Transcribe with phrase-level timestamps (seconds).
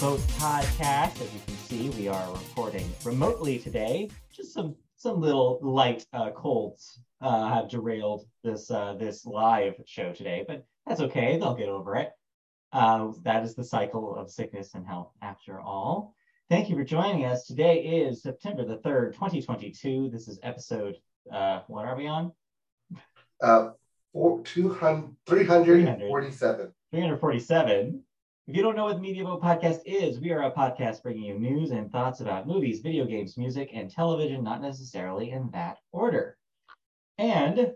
[0.00, 1.20] Boat podcast.
[1.20, 4.08] As you can see, we are recording remotely today.
[4.32, 10.12] Just some some little light uh, colds uh, have derailed this uh, this live show
[10.12, 11.36] today, but that's okay.
[11.36, 12.12] They'll get over it.
[12.72, 16.14] Uh, that is the cycle of sickness and health, after all.
[16.48, 17.48] Thank you for joining us.
[17.48, 20.10] Today is September the third, 2022.
[20.12, 20.94] This is episode.
[21.32, 22.30] Uh, what are we on?
[23.42, 23.70] Uh,
[24.12, 26.72] four, 200, 347.
[26.92, 28.04] 347.
[28.48, 31.24] If you don't know what the Media Boat Podcast is, we are a podcast bringing
[31.24, 35.76] you news and thoughts about movies, video games, music, and television, not necessarily in that
[35.92, 36.38] order.
[37.18, 37.74] And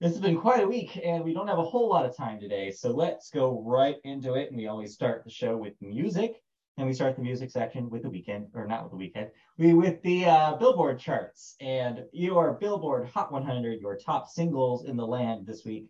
[0.00, 2.38] this has been quite a week, and we don't have a whole lot of time
[2.38, 4.46] today, so let's go right into it.
[4.50, 6.40] And we always start the show with music,
[6.78, 9.74] and we start the music section with the weekend, or not with the weekend, we
[9.74, 11.56] with the uh, Billboard charts.
[11.60, 15.88] And your Billboard Hot 100, your top singles in the land this week.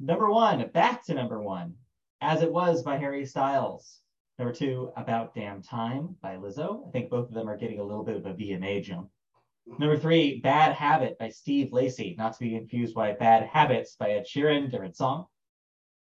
[0.00, 1.76] Number one, back to number one.
[2.24, 4.00] As It Was by Harry Styles.
[4.38, 6.88] Number two, About Damn Time by Lizzo.
[6.88, 9.10] I think both of them are getting a little bit of a VMA jump.
[9.78, 14.12] Number three, Bad Habit by Steve Lacy, not to be confused by Bad Habits by
[14.12, 15.26] Ed Sheeran, different song.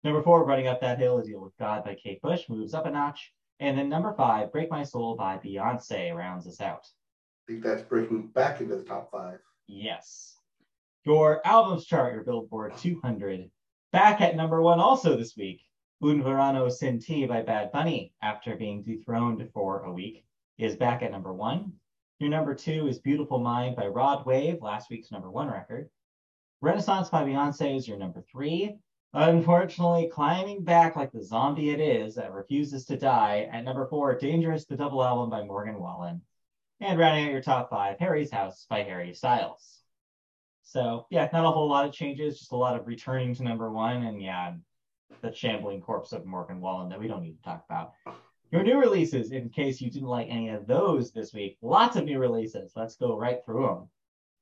[0.06, 2.86] Number four, Running Up That Hill, A Deal with God by Kate Bush, moves up
[2.86, 3.34] a notch.
[3.60, 6.88] And then number five, Break My Soul by Beyonce rounds us out.
[7.50, 9.40] I think that's breaking back into the top five.
[9.68, 10.38] Yes.
[11.04, 13.52] Your albums chart, your Billboard 200.
[13.92, 15.60] Back at number one also this week,
[16.04, 20.26] Un Verano Sin Ti by Bad Bunny, after being dethroned for a week,
[20.58, 21.72] is back at number one.
[22.20, 25.90] Your number two is Beautiful Mind by Rod Wave, last week's number one record.
[26.60, 28.76] Renaissance by Beyonce is your number three.
[29.14, 34.14] Unfortunately, climbing back like the zombie it is that refuses to die, at number four,
[34.18, 36.22] Dangerous, the double album by Morgan Wallen.
[36.82, 39.80] And rounding out your top five, Harry's House by Harry Styles.
[40.64, 43.72] So, yeah, not a whole lot of changes, just a lot of returning to number
[43.72, 44.04] one.
[44.04, 44.56] And yeah,
[45.22, 47.94] the shambling corpse of Morgan Wallen that we don't need to talk about.
[48.52, 52.06] Your new releases, in case you didn't like any of those this week, lots of
[52.06, 52.74] new releases.
[52.76, 53.90] Let's go right through them.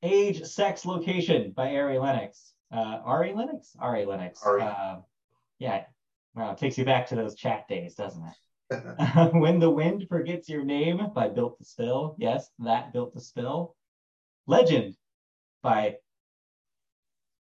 [0.04, 2.54] Age, Sex, Location by Ari Lennox.
[2.72, 3.76] Uh, Ari Lennox?
[3.80, 4.44] Ari Lennox.
[4.44, 4.64] Ari.
[4.64, 4.98] Uh,
[5.60, 5.86] yeah,
[6.34, 8.34] well, it takes you back to those chat days, doesn't it?
[9.34, 12.16] when the Wind Forgets Your Name by Built to Spill.
[12.18, 13.76] Yes, that Built to Spill.
[14.48, 14.96] Legend
[15.62, 15.98] by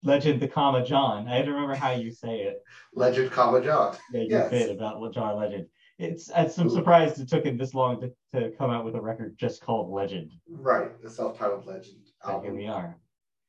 [0.04, 1.28] Legend the comma John.
[1.28, 2.62] I had to remember how you say it.
[2.94, 3.98] Legend, comma John.
[4.14, 4.50] Yeah, you Yes.
[4.52, 5.68] bit about John Legend.
[6.00, 9.36] It's I'm surprised it took him this long to, to come out with a record
[9.38, 10.32] just called Legend.
[10.48, 13.00] Right, the self-titled Legend So here we are.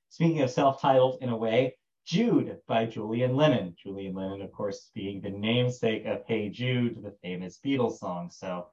[0.08, 1.76] Speaking of self-titled in a way,
[2.06, 3.76] Jude by Julian Lennon.
[3.82, 8.30] Julian Lennon, of course, being the namesake of Hey Jude, the famous Beatles song.
[8.30, 8.68] So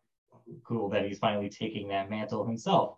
[0.63, 2.97] cool that he's finally taking that mantle himself.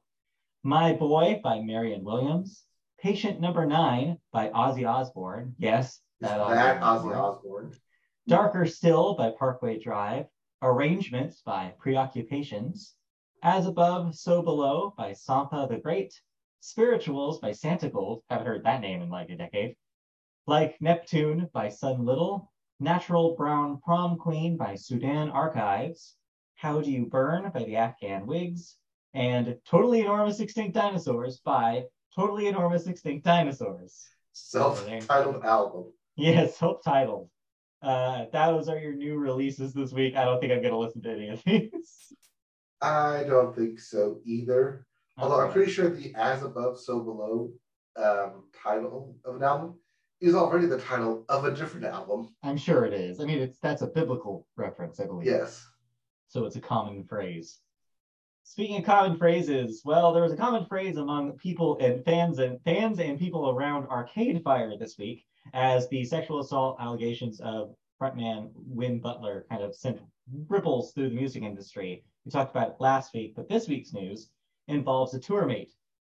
[0.61, 2.66] My Boy by Marlon Williams.
[2.99, 5.53] Patient Number Nine by Ozzy Osbourne.
[5.59, 7.73] Yes, that that Ozzy Ozzy Osbourne?
[8.27, 10.25] Darker Still by Parkway Drive,
[10.63, 12.95] Arrangements by Preoccupations,
[13.43, 16.19] As Above, So Below by Sampa the Great,
[16.59, 19.75] Spirituals by Santigold, haven't heard that name in like a decade,
[20.47, 26.17] Like Neptune by Sun Little, Natural Brown Prom Queen by Sudan Archives,
[26.55, 28.79] How Do You Burn by the Afghan Whigs,
[29.13, 31.85] and Totally Enormous Extinct Dinosaurs by
[32.17, 34.07] Totally Enormous Extinct Dinosaurs.
[34.33, 35.94] Self-titled album.
[36.16, 37.29] Yes, self-titled.
[37.83, 40.16] Uh, those are your new releases this week.
[40.16, 42.13] I don't think I'm gonna listen to any of these.
[42.81, 44.88] I don't think so either.
[45.19, 47.51] Although I'm pretty sure the As Above, So Below
[47.95, 49.75] um, title of an album
[50.19, 52.29] is already the title of a different album.
[52.41, 53.19] I'm sure it is.
[53.19, 55.27] I mean, it's that's a biblical reference, I believe.
[55.27, 55.63] Yes.
[56.29, 57.59] So it's a common phrase.
[58.49, 62.59] Speaking of common phrases, well, there was a common phrase among people and fans and
[62.63, 68.49] fans and people around Arcade Fire this week as the sexual assault allegations of frontman
[68.55, 69.99] Win Butler kind of sent
[70.47, 72.05] ripples through the music industry.
[72.23, 74.31] We talked about it last week, but this week's news
[74.69, 75.73] involves a tour mate.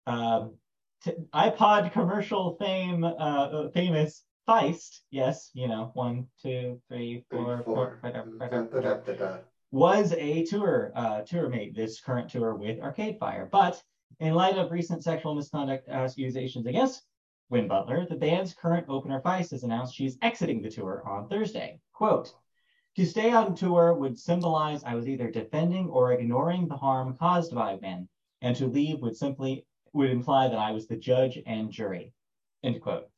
[0.06, 0.54] Um,
[1.02, 7.62] t- iPod commercial fame, uh, uh, famous Feist, yes, you know, one, two, three, four,
[7.64, 9.38] four, five, Da-da-da-da.
[9.70, 13.48] Was a tour uh, tour mate this current tour with Arcade Fire.
[13.50, 13.82] But
[14.20, 17.04] in light of recent sexual misconduct accusations against
[17.50, 21.80] Win Butler, the band's current opener Feist has announced she's exiting the tour on Thursday.
[21.92, 22.34] Quote,
[22.96, 27.54] to stay on tour would symbolize I was either defending or ignoring the harm caused
[27.54, 28.08] by men,
[28.42, 32.12] and to leave would simply would imply that I was the judge and jury.
[32.64, 33.08] End quote.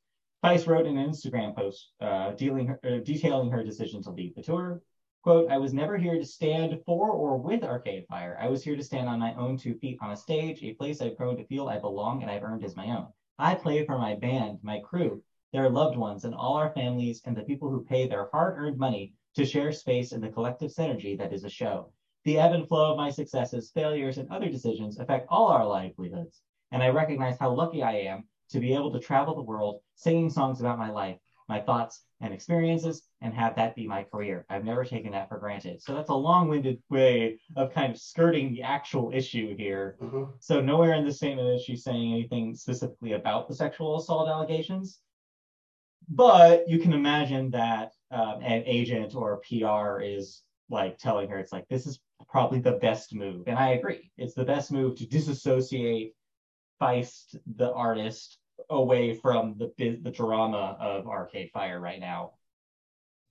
[0.44, 4.42] Feist wrote in an Instagram post uh, her, uh, detailing her decision to leave the
[4.42, 4.82] tour.
[5.22, 8.38] Quote, I was never here to stand for or with Arcade Fire.
[8.40, 11.02] I was here to stand on my own two feet on a stage, a place
[11.02, 13.08] I've grown to feel I belong and I've earned as my own.
[13.38, 15.22] I play for my band, my crew,
[15.52, 18.78] their loved ones, and all our families and the people who pay their hard earned
[18.78, 21.92] money to share space in the collective synergy that is a show.
[22.24, 26.40] The ebb and flow of my successes, failures, and other decisions affect all our livelihoods.
[26.72, 30.30] And I recognize how lucky I am to be able to travel the world singing
[30.30, 31.18] songs about my life,
[31.50, 34.46] my thoughts, and experiences, and have that be my career.
[34.48, 35.82] I've never taken that for granted.
[35.82, 39.96] So that's a long winded way of kind of skirting the actual issue here.
[40.00, 40.32] Mhm.
[40.38, 45.00] So nowhere in the statement is she saying anything specifically about the sexual assault allegations.
[46.08, 51.52] But you can imagine that um, an agent or PR is like telling her it's
[51.52, 54.10] like this is probably the best move, and I agree.
[54.16, 56.14] It's the best move to disassociate
[56.80, 59.72] Feist, the artist, away from the
[60.02, 62.32] the drama of Arcade Fire right now.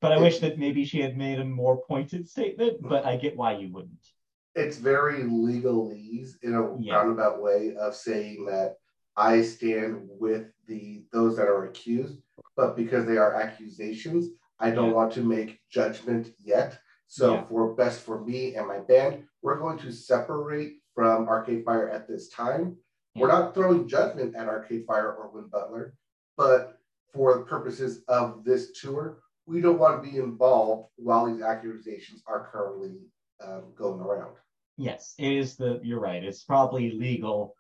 [0.02, 2.78] But I wish that maybe she had made a more pointed statement.
[2.82, 4.08] But I get why you wouldn't.
[4.56, 6.96] It's very legalese in a Yeah.
[6.96, 8.78] roundabout way of saying that
[9.16, 12.22] I stand with the those that are accused,
[12.56, 14.30] but because they are accusations,
[14.60, 14.96] I don't Yeah.
[14.96, 16.80] want to make judgment yet.
[17.08, 17.44] So Yeah.
[17.46, 22.08] for best for me and my band, we're going to separate from Arcade Fire at
[22.08, 22.78] this time.
[23.16, 25.94] We're not throwing judgment at Arcade Fire or Win Butler,
[26.38, 26.80] but
[27.14, 32.22] for the purposes of this tour, we don't want to be involved while these accusations
[32.28, 32.98] are currently
[33.44, 34.36] um, going around.
[34.78, 36.24] Yes, it is the you're right.
[36.24, 37.56] It's probably legal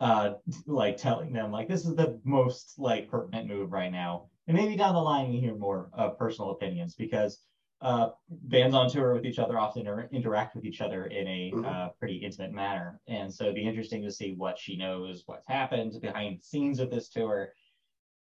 [0.00, 0.34] uh
[0.66, 4.28] like telling them like this is the most like pertinent move right now.
[4.46, 7.38] And maybe down the line we hear more uh, personal opinions because
[7.80, 11.52] uh bands on tour with each other often inter- interact with each other in a
[11.52, 11.64] Mhm.
[11.64, 13.00] uh, pretty intimate manner.
[13.06, 16.80] And so it'd be interesting to see what she knows, what's happened behind the scenes
[16.80, 17.52] of this tour.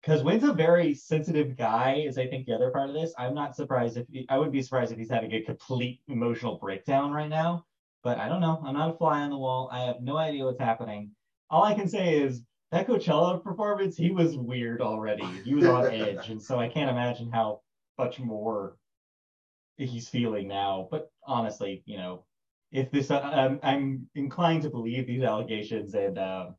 [0.01, 3.15] Because Wayne's a very sensitive guy, is I think the other part of this.
[3.19, 6.59] I'm not surprised if he, I wouldn't be surprised if he's having a complete emotional
[6.59, 7.65] breakdown right now.
[8.03, 8.61] But I don't know.
[8.65, 9.69] I'm not a fly on the wall.
[9.71, 11.13] I have no idea what's happening.
[11.51, 15.25] All I can say is that Coachella performance, he was weird already.
[15.45, 17.61] He was on edge, and so I can't imagine how
[17.99, 18.77] much more
[19.87, 20.89] he's feeling now.
[20.91, 22.25] But honestly, you know,
[22.71, 26.55] if this, uh, I'm, I'm inclined to believe these allegations, and um,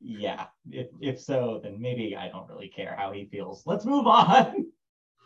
[0.00, 3.62] yeah, if if so, then maybe I don't really care how he feels.
[3.66, 4.66] Let's move on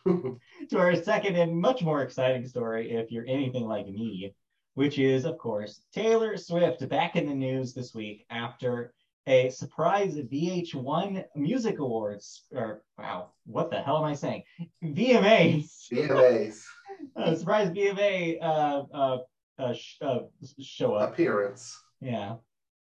[0.06, 4.34] to our second and much more exciting story, if you're anything like me,
[4.75, 8.93] which is, of course, Taylor Swift back in the news this week after
[9.26, 14.43] a surprise VH1 Music Awards, or wow, what the hell am I saying?
[14.82, 16.64] VMAs, VMAs
[17.17, 19.19] uh, surprise VMA uh, uh,
[19.58, 20.19] uh, sh- uh,
[20.61, 21.12] show up.
[21.12, 21.79] appearance.
[22.00, 22.37] Yeah.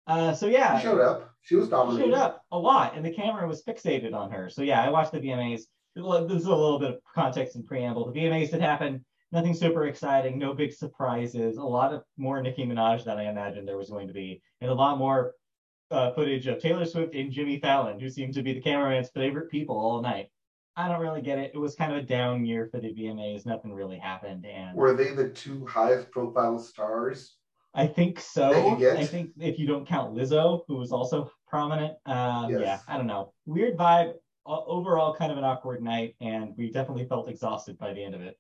[0.07, 1.29] Uh, so yeah, She showed up.
[1.43, 2.03] She was dominant.
[2.05, 4.49] she showed up a lot, and the camera was fixated on her.
[4.49, 5.61] So yeah, I watched the VMAs.
[5.95, 8.11] This is a little bit of context and preamble.
[8.11, 9.05] The VMAs did happen.
[9.31, 11.57] nothing super exciting, no big surprises.
[11.57, 14.69] A lot of more Nicki Minaj than I imagined there was going to be, and
[14.71, 15.33] a lot more
[15.91, 19.49] uh, footage of Taylor Swift and Jimmy Fallon, who seemed to be the cameraman's favorite
[19.51, 20.29] people all night.
[20.75, 21.51] I don't really get it.
[21.53, 23.45] It was kind of a down year for the VMAs.
[23.45, 27.37] Nothing really happened, and Were they the two highest profile stars?
[27.75, 28.51] I think so.
[28.53, 28.97] That you get?
[28.97, 32.61] I think if you don't count Lizzo, who was also prominent, um, Yes.
[32.61, 33.33] yeah, I don't know.
[33.45, 34.13] Weird vibe.
[34.45, 38.21] Overall, kind of an awkward night, and we definitely felt exhausted by the end of
[38.21, 38.37] it.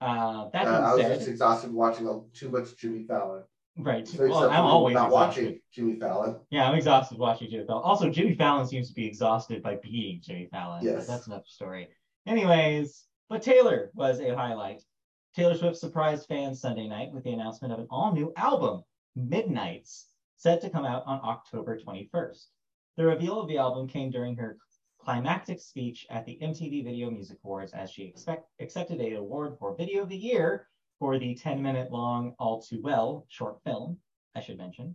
[0.00, 3.42] Uh, that Uh, I was being just exhausted watching a- too much Jimmy Fallon.
[3.78, 4.06] Right?
[4.06, 5.44] So Well, I'm always not exhausted.
[5.44, 6.36] watching Jimmy Fallon.
[6.50, 7.82] Yeah, I'm exhausted watching Jimmy Fallon.
[7.84, 10.84] Also, Jimmy Fallon seems to be exhausted by being Jimmy Fallon.
[10.84, 11.06] Yes.
[11.06, 11.88] That's another story.
[12.26, 14.82] Anyways, but Taylor was a highlight.
[15.34, 18.82] Taylor Swift surprised fans Sunday night with the announcement of an all new album,
[19.16, 22.44] Midnights, set to come out on October 21st.
[22.96, 24.58] The reveal of the album came during her
[25.00, 29.74] climactic speech at the MTV Video Music Awards as she expect, accepted a award for
[29.76, 30.68] Video of the Year
[31.02, 33.98] for the 10 minute long All Too Well short film,
[34.36, 34.94] I should mention.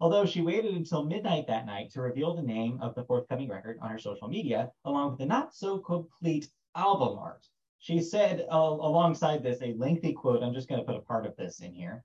[0.00, 3.78] Although she waited until midnight that night to reveal the name of the forthcoming record
[3.82, 7.46] on her social media, along with the not so complete album art.
[7.78, 10.42] She said uh, alongside this a lengthy quote.
[10.42, 12.02] I'm just going to put a part of this in here.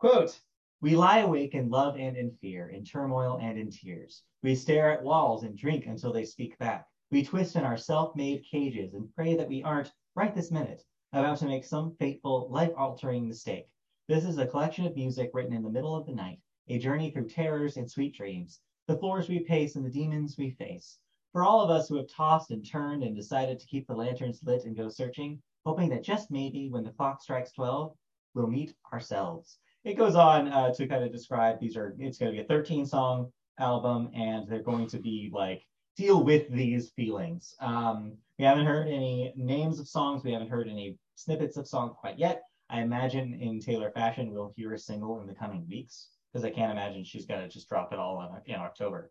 [0.00, 0.40] Quote,
[0.80, 4.24] we lie awake in love and in fear, in turmoil and in tears.
[4.42, 6.88] We stare at walls and drink until they speak back.
[7.12, 10.82] We twist in our self made cages and pray that we aren't, right this minute,
[11.20, 13.68] about to make some fateful, life altering mistake.
[14.08, 17.10] This is a collection of music written in the middle of the night, a journey
[17.10, 20.98] through terrors and sweet dreams, the floors we pace and the demons we face.
[21.32, 24.40] For all of us who have tossed and turned and decided to keep the lanterns
[24.42, 27.94] lit and go searching, hoping that just maybe when the clock strikes 12,
[28.34, 29.58] we'll meet ourselves.
[29.84, 32.48] It goes on uh, to kind of describe these are, it's going to be a
[32.48, 35.64] 13 song album and they're going to be like,
[35.96, 37.54] deal with these feelings.
[37.60, 41.94] Um, we haven't heard any names of songs, we haven't heard any snippets of song
[41.98, 42.42] quite yet.
[42.70, 46.50] I imagine in Taylor fashion, we'll hear a single in the coming weeks because I
[46.50, 49.10] can't imagine she's going to just drop it all in, in October.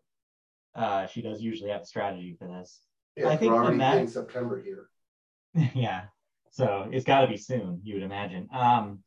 [0.74, 2.80] Uh, she does usually have a strategy for this.
[3.16, 4.88] Yeah, I think we're already mag- in September here.
[5.74, 6.06] yeah.
[6.50, 8.48] So it's got to be soon, you would imagine.
[8.52, 9.00] Um,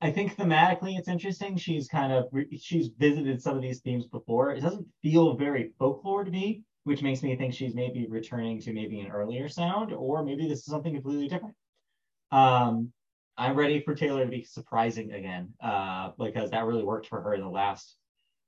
[0.00, 1.56] I think thematically it's interesting.
[1.56, 2.26] She's kind of
[2.60, 4.52] she's visited some of these themes before.
[4.52, 8.72] It doesn't feel very folklore to me, which makes me think she's maybe returning to
[8.72, 11.54] maybe an earlier sound, or maybe this is something completely different.
[12.30, 12.92] Um,
[13.36, 17.34] I'm ready for Taylor to be surprising again, uh, because that really worked for her
[17.34, 17.96] in the last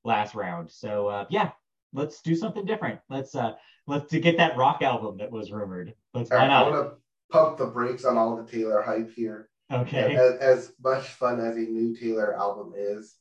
[0.05, 0.71] last round.
[0.71, 1.51] So uh, yeah,
[1.93, 3.01] let's do something different.
[3.09, 3.53] Let's uh,
[3.87, 5.95] let's to get that rock album that was rumored.
[6.15, 6.31] Let's.
[6.31, 6.93] I want to
[7.31, 9.49] pump the brakes on all the Taylor hype here.
[9.73, 10.17] Okay.
[10.17, 13.17] As, as, much fun as a new Taylor album is,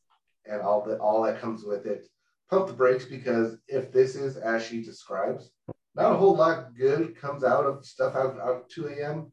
[0.46, 2.08] and all the all that comes with it,
[2.50, 5.51] pump the brakes because if this is as she describes,
[5.96, 9.32] not a whole lot good comes out of stuff out out 2 a.m.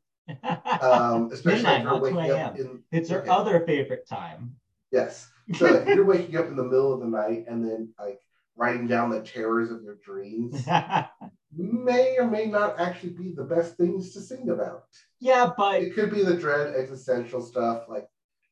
[0.83, 3.31] Um, especially Midnight, if you're waking up in it's her okay.
[3.31, 4.57] other favorite time.
[4.93, 5.29] Yes.
[5.55, 8.21] So if you're waking up in the middle of the night and then like
[8.57, 10.67] writing down the terrors of your dreams
[11.57, 14.85] may or may not actually be the best things to sing about.
[15.21, 18.09] Yeah, but it could be the dread existential stuff, like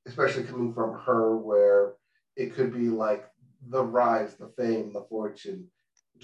[0.07, 1.95] especially coming from her, where
[2.37, 3.25] it could be like
[3.69, 5.69] the rise, the fame, the fortune.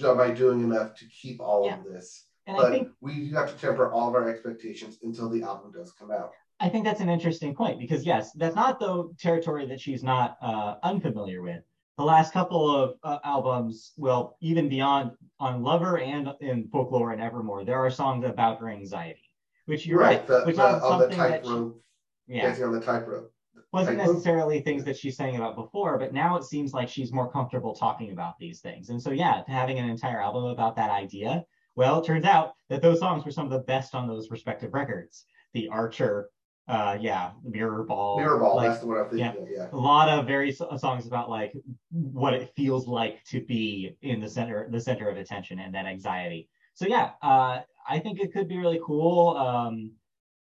[0.02, 1.78] Am I doing enough to keep all yeah.
[1.78, 2.26] of this?
[2.50, 5.92] And but think, we have to temper all of our expectations until the album does
[5.92, 6.32] come out.
[6.58, 10.36] I think that's an interesting point because yes, that's not the territory that she's not
[10.42, 11.62] uh, unfamiliar with.
[11.96, 17.22] The last couple of uh, albums, well, even beyond on Lover and in Folklore and
[17.22, 19.30] Evermore, there are songs about her anxiety,
[19.66, 21.80] which you're right, right the, which the, on the tightrope,
[22.26, 23.32] yeah, dancing on the tightrope.
[23.72, 27.30] Wasn't necessarily things that she's saying about before, but now it seems like she's more
[27.30, 28.88] comfortable talking about these things.
[28.88, 31.44] And so, yeah, having an entire album about that idea
[31.80, 34.74] well, it turns out that those songs were some of the best on those respective
[34.74, 35.24] records.
[35.54, 36.28] The Archer,
[36.68, 38.18] uh, yeah, Mirror Ball.
[38.18, 39.68] Mirror Ball, like, that's the one I'm thinking yeah, of, yeah.
[39.72, 41.54] A lot of very songs about like
[41.90, 45.86] what it feels like to be in the center, the center of attention and that
[45.86, 46.50] anxiety.
[46.74, 49.38] So yeah, uh, I think it could be really cool.
[49.38, 49.92] Um,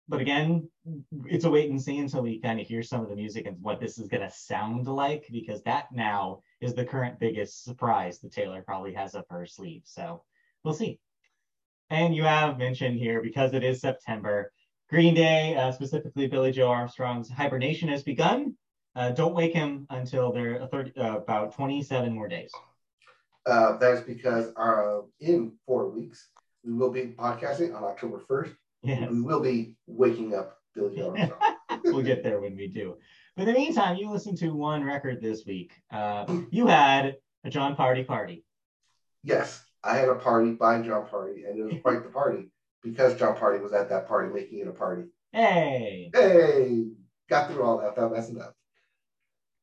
[0.06, 0.70] but again,
[1.24, 3.60] it's a wait and see until we kind of hear some of the music and
[3.60, 8.20] what this is going to sound like, because that now is the current biggest surprise
[8.20, 9.82] that Taylor probably has up her sleeve.
[9.84, 10.22] So
[10.62, 11.00] we'll see.
[11.90, 14.52] And you have mentioned here, because it is September,
[14.90, 18.54] Green Day, uh, specifically Billie Joe Armstrong's hibernation has begun.
[18.94, 22.50] Uh, don't wake him until there are 30, uh, about 27 more days.
[23.44, 26.28] Uh, that's because uh, in four weeks,
[26.64, 28.56] we will be podcasting on October 1st.
[28.82, 29.10] Yes.
[29.10, 31.40] We will be waking up Billy Joe Armstrong.
[31.84, 32.96] we'll get there when we do.
[33.36, 35.72] But in the meantime, you listened to one record this week.
[35.90, 38.44] Uh, you had a Jon Pardi party.
[39.22, 39.62] Yes.
[39.86, 42.50] I had a party by Jon Pardi, and it was quite the party
[42.82, 45.04] because Jon Pardi was at that party making it a party.
[45.32, 46.10] Hey.
[46.12, 46.86] Hey.
[47.28, 48.54] Got through all that without messing up.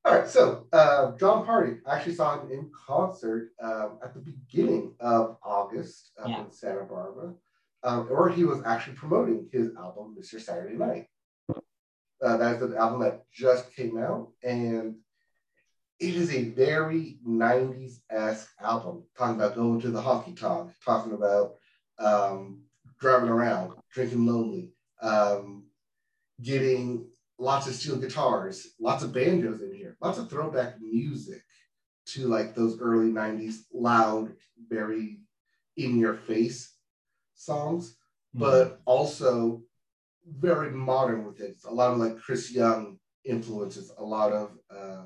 [0.05, 4.19] All right, so uh, Jon Pardi, I actually saw him in concert um, at the
[4.19, 6.41] beginning of August up yeah.
[6.41, 7.33] in Santa Barbara,
[7.83, 10.41] um, where he was actually promoting his album, Mr.
[10.41, 11.07] Saturday Night.
[12.21, 14.95] Uh, that's the album that just came out, and
[15.99, 21.13] it is a very 90s esque album, talking about going to the honky tonk, talking
[21.13, 21.55] about
[21.99, 22.63] um,
[22.99, 24.71] driving around, drinking lonely,
[25.01, 25.65] um,
[26.41, 27.07] getting
[27.37, 31.41] lots of steel guitars, lots of banjos in here, lots of throwback music
[32.05, 34.33] to like those early 90s loud,
[34.69, 35.19] very
[35.77, 36.75] in your face
[37.35, 37.97] songs,
[38.35, 38.39] mm-hmm.
[38.39, 39.61] but also
[40.27, 41.57] very modern with it.
[41.65, 45.03] A lot of like Chris Young influences, a lot of uh,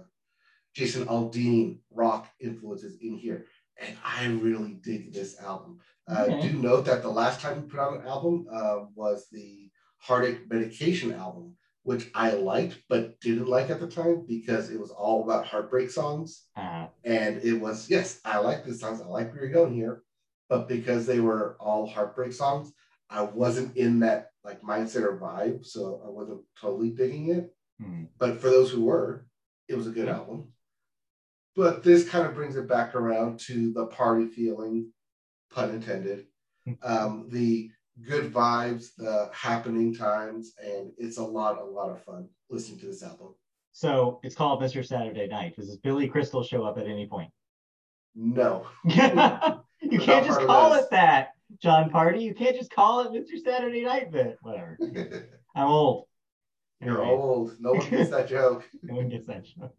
[0.77, 3.48] Jason Aldean rock influences in here.
[3.81, 5.79] And I really dig this album.
[6.07, 6.50] Uh, okay.
[6.50, 10.48] Do note that the last time we put out an album uh, was the Heartache
[10.48, 15.24] Medication album, which I liked but didn't like at the time because it was all
[15.24, 16.43] about heartbreak songs.
[16.55, 16.88] Uh-huh.
[17.03, 19.01] And it was, yes, I like these songs.
[19.01, 20.03] I like where you're going here.
[20.48, 22.72] But because they were all heartbreak songs,
[23.10, 25.65] I wasn't in that like mindset or vibe.
[25.65, 27.51] So I wasn't totally digging it.
[27.81, 28.05] Mm-hmm.
[28.19, 29.25] But for those who were,
[29.67, 30.50] it was a good album.
[31.57, 34.91] But this kind of brings it back around to the party feeling,
[35.51, 36.27] pun intended,
[36.83, 37.71] um, the
[38.05, 42.85] good vibes, the happening times, and it's a lot, a lot of fun listening to
[42.85, 43.33] this album.
[43.71, 44.85] So it's called Mr.
[44.85, 45.55] Saturday Night.
[45.55, 47.31] Does Billy Crystal show up at any point?
[48.13, 48.67] No.
[48.85, 52.21] you can't just call it that, Jon Pardi.
[52.21, 53.43] You can't just call it Mr.
[53.43, 54.77] Saturday Night but Whatever.
[55.55, 56.05] I'm old.
[56.81, 57.55] You're old.
[57.60, 58.63] No one gets that joke.
[58.84, 59.75] no one gets that joke.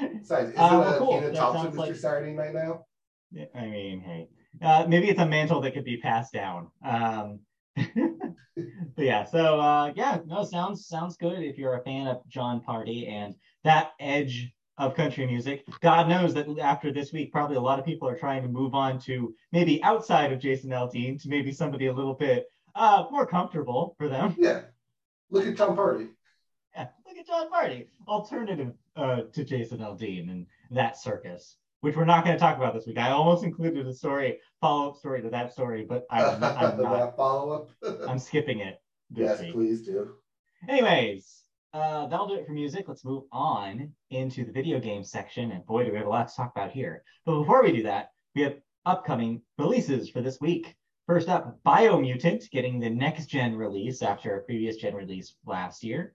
[0.00, 1.20] Besides, isn't uh, well, cool.
[1.20, 1.76] Kenan Thompson Mr.
[1.76, 2.86] Like, Saturday Night now?
[3.32, 4.28] Yeah, I mean, hey,
[4.60, 6.68] uh, maybe it's a mantle that could be passed down.
[6.84, 7.40] Um,
[7.76, 12.60] but yeah, so uh, yeah, no, sounds sounds good if you're a fan of Jon
[12.66, 15.64] Pardi and that edge of country music.
[15.80, 18.74] God knows that after this week, probably a lot of people are trying to move
[18.74, 23.26] on to maybe outside of Jason Aldean to maybe somebody a little bit uh, more
[23.26, 24.34] comfortable for them.
[24.38, 24.62] Yeah,
[25.30, 26.08] look at Jon Pardi.
[27.26, 32.40] John Marty, alternative uh, to Jason Aldean and that circus, which we're not going to
[32.40, 32.98] talk about this week.
[32.98, 37.16] I almost included a story, follow up story to that story, but I'm, I'm not.
[37.16, 37.70] follow up.
[38.08, 38.80] I'm skipping it.
[39.14, 39.52] yes, week.
[39.52, 40.14] please do.
[40.68, 42.86] Anyways, uh, that'll do it for music.
[42.88, 45.52] Let's move on into the video game section.
[45.52, 47.02] And boy, do we have a lot to talk about here.
[47.24, 50.74] But before we do that, we have upcoming releases for this week.
[51.06, 56.14] First up, Biomutant getting the next gen release after a previous gen release last year.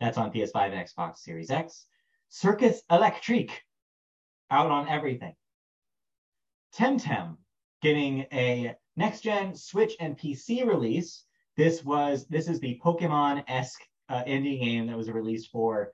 [0.00, 1.86] That's on PS5 and Xbox Series X.
[2.28, 3.62] Circus Electrique
[4.50, 5.34] out on everything.
[6.74, 7.36] Temtem
[7.82, 11.24] getting a next gen Switch and PC release.
[11.56, 15.92] This was this is the Pokemon esque uh, indie game that was released for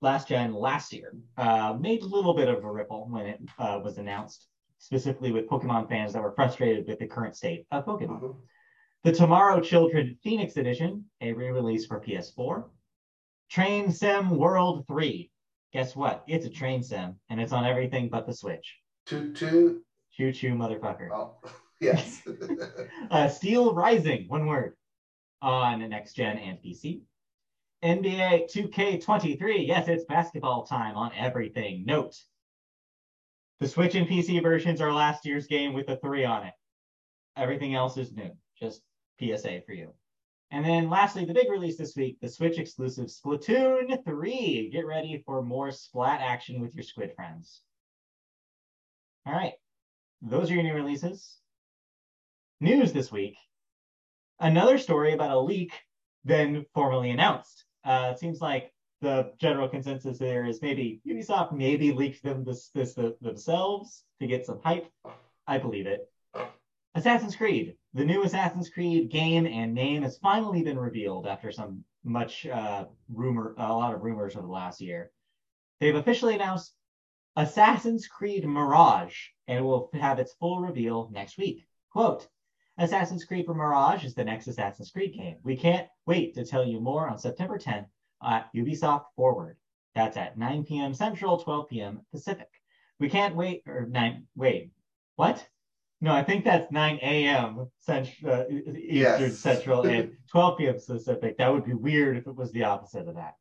[0.00, 1.14] last gen last year.
[1.36, 4.46] Uh, made a little bit of a ripple when it uh, was announced,
[4.78, 8.20] specifically with Pokemon fans that were frustrated with the current state of Pokemon.
[8.20, 8.36] Mhm.
[9.02, 12.64] The Tomorrow Children Phoenix Edition, a re-release for PS4.
[13.50, 15.30] Train Sim World 3.
[15.72, 16.24] Guess what?
[16.28, 18.78] It's a train sim, and it's on everything but the Switch.
[19.06, 19.82] Toot toot.
[20.12, 21.08] Choo choo, motherfucker.
[21.12, 21.36] Oh,
[21.80, 22.22] yes.
[23.10, 24.74] Uh, Steelrising, one word,
[25.42, 27.02] on next gen and PC.
[27.82, 31.84] NBA 2K23, yes, it's basketball time on everything.
[31.84, 32.14] Note,
[33.60, 36.54] the Switch and PC versions are last year's game with a three on it.
[37.36, 38.82] Everything else is new, just
[39.20, 39.92] PSA for you.
[40.50, 44.70] And then lastly, the big release this week, the Switch exclusive Splatoon 3.
[44.72, 47.62] Get ready for more splat action with your squid friends.
[49.26, 49.54] All right,
[50.22, 51.38] those are your new releases.
[52.60, 53.36] News this week
[54.40, 55.72] another story about a leak
[56.24, 57.64] then formally announced.
[57.84, 62.70] Uh, it seems like the general consensus there is maybe Ubisoft maybe leaked them this,
[62.74, 64.86] this, the, themselves to get some hype.
[65.46, 66.10] I believe it.
[66.96, 71.84] Assassin's Creed, the new Assassin's Creed game and name has finally been revealed after some
[72.04, 75.10] much uh, rumor, a lot of rumors over the last year.
[75.80, 76.72] They've officially announced
[77.34, 79.16] Assassin's Creed Mirage
[79.48, 81.66] and will have its full reveal next week.
[81.90, 82.28] Quote,
[82.78, 85.38] Assassin's Creed Mirage is the next Assassin's Creed game.
[85.42, 87.86] We can't wait to tell you more on September 10th
[88.22, 89.56] at Ubisoft Forward.
[89.96, 90.94] That's at 9 p.m.
[90.94, 92.00] Central, 12 p.m.
[92.12, 92.48] Pacific.
[93.00, 94.70] We can't wait, or 9, wait,
[95.16, 95.44] what?
[96.04, 97.66] No, I think that's 9 a.m.
[97.78, 99.38] Central, uh, Eastern Yes.
[99.38, 100.74] Central and 12 p.m.
[100.74, 101.38] Pacific.
[101.38, 103.36] That would be weird if it was the opposite of that.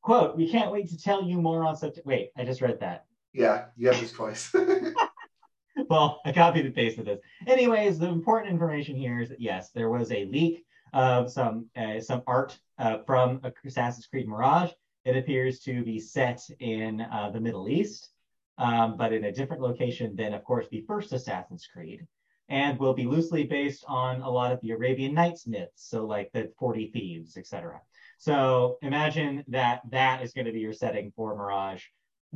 [0.00, 2.06] Quote, we can't wait to tell you more on September.
[2.06, 3.06] Wait, I just read that.
[3.32, 4.54] yeah, you have this choice.
[5.88, 7.18] well, I copied and pasted this.
[7.48, 11.98] Anyways, the important information here is that yes, there was a leak of some uh,
[11.98, 14.70] some art uh, from Assassin's Creed Mirage.
[15.04, 18.10] It appears to be set in uh, the Middle East,
[18.58, 22.06] um, but in a different location than, of course, the first Assassin's Creed,
[22.48, 26.30] and will be loosely based on a lot of the Arabian Nights myths, so like
[26.32, 27.80] the Forty Thieves, etc.
[28.18, 31.84] So imagine that that is going to be your setting for Mirage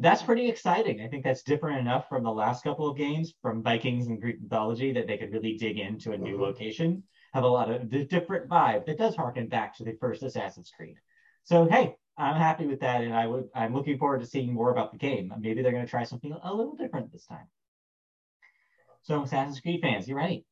[0.01, 1.03] that's pretty exciting.
[1.03, 4.41] I think that's different enough from the last couple of games from Vikings and Greek
[4.41, 6.41] mythology that they could really dig into a new Mhm.
[6.41, 7.03] location,
[7.33, 10.71] have a lot of d- different vibe that does harken back to the first Assassin's
[10.71, 10.97] Creed.
[11.43, 14.73] So hey, I'm happy with that, and I would I'm looking forward to seeing more
[14.73, 15.33] about the game.
[15.39, 17.47] Maybe they're going to try something a little different this time.
[19.03, 20.45] So Assassin's Creed fans, you ready?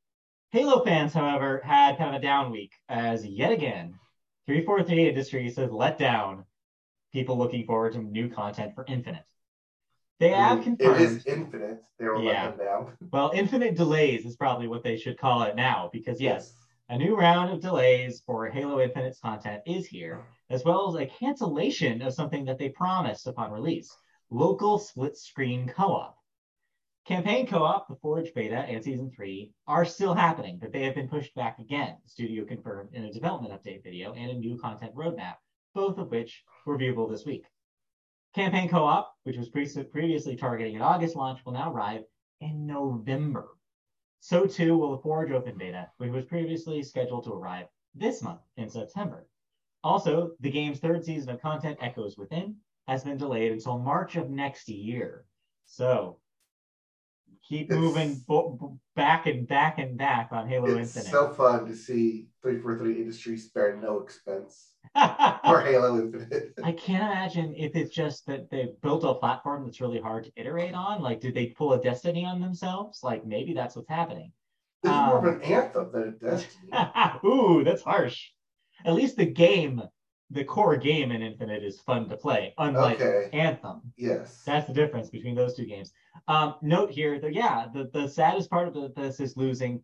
[0.50, 3.98] Halo fans, however, had kind of a down week as yet again,
[4.46, 6.44] 343 Industries has let down
[7.12, 9.24] people looking forward to new content for Infinite.
[10.18, 11.00] They have confirmed.
[11.00, 11.82] is infinite.
[11.98, 12.44] They will Yeah.
[12.46, 12.96] let them down.
[13.12, 16.54] Well, infinite delays is probably what they should call it now, because yes,
[16.88, 21.06] a new round of delays for Halo Infinite's content is here, as well as a
[21.06, 23.96] cancellation of something that they promised upon release
[24.30, 26.18] local split screen co op.
[27.06, 30.96] Campaign co op, the Forge beta, and Season 3 are still happening, but they have
[30.96, 34.94] been pushed back again, studio confirmed in a development update video and a new content
[34.94, 35.36] roadmap,
[35.74, 37.44] both of which were viewable this week.
[38.34, 42.02] Campaign co op, which was pre- previously targeting an August launch, will now arrive
[42.40, 43.48] in November.
[44.20, 48.40] So too will the Forge Open Beta, which was previously scheduled to arrive this month
[48.56, 49.28] in September.
[49.90, 52.56] Also, the game's third season of content, Echoes Within,
[52.88, 55.24] has been delayed until March of next year.
[55.64, 56.18] So
[57.48, 61.12] keep It's- moving bo- bo- back and back and back on Halo It's Infinite.
[61.12, 66.54] so fun to see 343 Industries spare no expense for Halo Infinite.
[66.64, 70.32] I can't imagine if it's just that they built a platform that's really hard to
[70.34, 71.00] iterate on.
[71.00, 73.04] Like, did they pull a Destiny on themselves?
[73.04, 74.32] Like, maybe that's what's happening.
[74.82, 76.72] This is more of Um, an anthem than a Destiny.
[77.24, 78.32] Ooh, that's harsh.
[78.86, 79.82] At least the game,
[80.30, 83.28] the core game in Infinite is fun to play, unlike Okay.
[83.32, 83.92] Anthem.
[83.96, 84.44] Yes.
[84.44, 85.92] That's the difference between those two games.
[86.28, 89.82] Um, note here that yeah, the, the saddest part of this is losing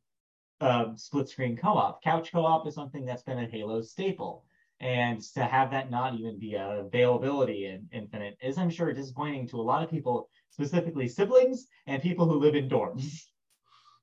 [0.61, 2.03] um, split screen co-op.
[2.03, 4.45] Couch co-op is something that's been a Halo staple,
[4.81, 9.49] And to have that not even be a availability in Infinite is, I'm sure, disappointing
[9.49, 13.25] to a lot of people, specifically siblings and people who live in dorms,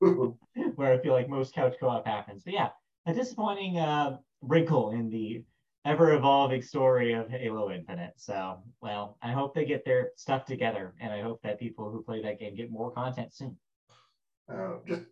[0.00, 2.42] where I feel like most couch co-op happens.
[2.44, 2.68] But yeah,
[3.06, 5.44] a disappointing uh, wrinkle in the
[5.84, 8.12] ever evolving story of Halo Infinite.
[8.16, 12.02] So, well, I hope they get their stuff together, and I hope that people who
[12.02, 13.56] play that game get more content soon.
[14.52, 15.02] Uh, just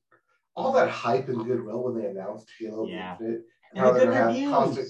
[0.55, 3.12] all that hype and goodwill when they announced Halo Yeah.
[3.12, 3.42] Infinite,
[3.74, 4.51] And the good reviews.
[4.51, 4.88] constant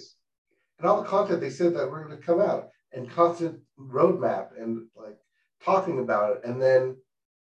[0.79, 4.49] and all the content they said that were going to come out, and constant roadmap
[4.61, 5.19] and like
[5.63, 6.97] talking about it, and then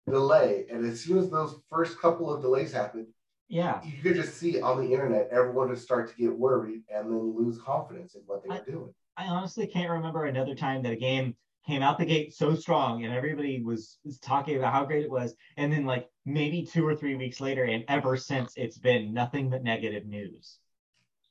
[0.08, 0.66] delay.
[0.70, 3.06] And as soon as those first couple of delays happened,
[3.50, 3.82] Yeah.
[3.82, 7.36] you could just see on the internet everyone would start to get worried and then
[7.36, 8.94] lose confidence in what they were doing.
[9.16, 11.34] I honestly can't remember another time that a game
[11.66, 15.10] came out the gate so strong and everybody was, was talking about how great it
[15.10, 15.34] was.
[15.56, 19.50] And then, like, maybe two or three weeks later, and ever since, it's been nothing
[19.50, 20.58] but negative news.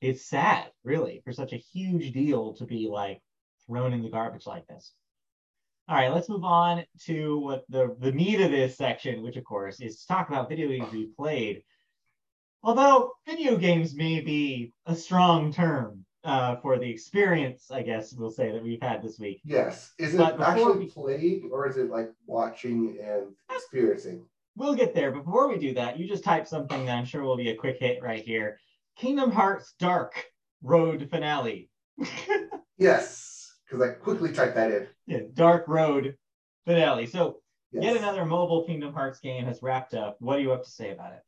[0.01, 3.21] It's sad, really, for such a huge deal to be like
[3.65, 4.93] thrown in the garbage like this.
[5.87, 9.43] All right, let's move on to what the, the meat of this section, which, of
[9.43, 11.63] course, is to talk about video games we played.
[12.63, 18.31] Although video games may be a strong term uh, for the experience, I guess we'll
[18.31, 19.41] say that we've had this week.
[19.45, 19.93] Yes.
[19.97, 24.25] Is it actually we- played or is it like watching and experiencing?
[24.57, 27.23] We'll get there, but before we do that, you just type something that I'm sure
[27.23, 28.59] will be a quick hit right here.
[28.97, 30.25] Kingdom Hearts Dark
[30.61, 31.69] Road Finale.
[32.77, 34.87] Yes, because I quickly typed that in.
[35.05, 36.15] yeah, Dark Road
[36.65, 37.07] Finale.
[37.07, 37.41] So
[37.73, 37.83] Yes.
[37.83, 40.15] yet another mobile Kingdom Hearts game has wrapped up.
[40.19, 41.19] What do you have to say about it?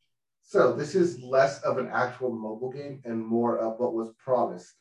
[0.42, 4.74] So this is less of an actual mobile game and more of what was promised.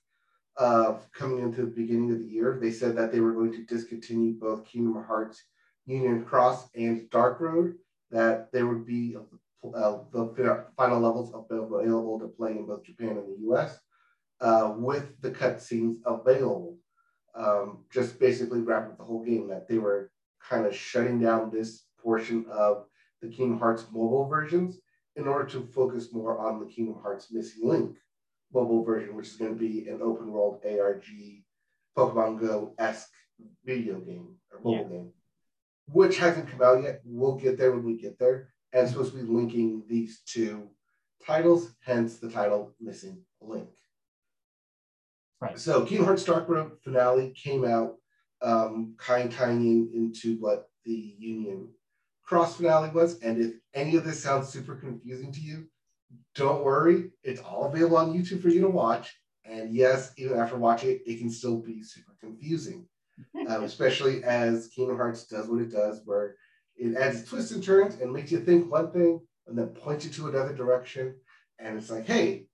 [0.57, 3.65] Uh, coming into the beginning of the year, they said that they were going to
[3.65, 5.41] discontinue both Kingdom Hearts
[5.85, 7.75] Union Cross and Dark Road.
[8.09, 9.15] That there would be
[9.63, 13.79] uh, the final levels available to play in both Japan and the U.S.
[14.41, 16.77] Uh, with the cutscenes available.
[17.33, 21.49] Um, just basically wrapping up the whole game that they were kind of shutting down
[21.49, 22.87] this portion of
[23.21, 24.79] the Kingdom Hearts mobile versions
[25.15, 27.97] in order to focus more on the Kingdom Hearts Missing Link
[28.53, 31.05] mobile version, which is going to be an open world ARG
[31.97, 33.11] Pokemon Go esque
[33.65, 35.11] video game or mobile game,
[35.87, 37.01] which hasn't come out yet.
[37.05, 38.49] We'll get there when we get there.
[38.73, 40.69] And it's supposed to be linking these two
[41.25, 43.69] titles, hence the title Missing Link.
[45.41, 45.59] Right.
[45.59, 47.95] So Kingdom Hearts Dark Road finale came out,
[48.41, 51.69] um, kind of tying into what the Union
[52.31, 53.19] Cross finale was.
[53.19, 55.67] And if any of this sounds super confusing to you,
[56.33, 57.11] don't worry.
[57.25, 59.13] It's all available on YouTube for you to watch.
[59.43, 62.87] And yes, even after watching it, it can still be super confusing,
[63.49, 66.37] um, especially as Kingdom Hearts does what it does, where
[66.77, 70.11] it adds twists and turns and makes you think one thing and then points you
[70.11, 71.15] to another direction.
[71.59, 72.45] And it's like, hey,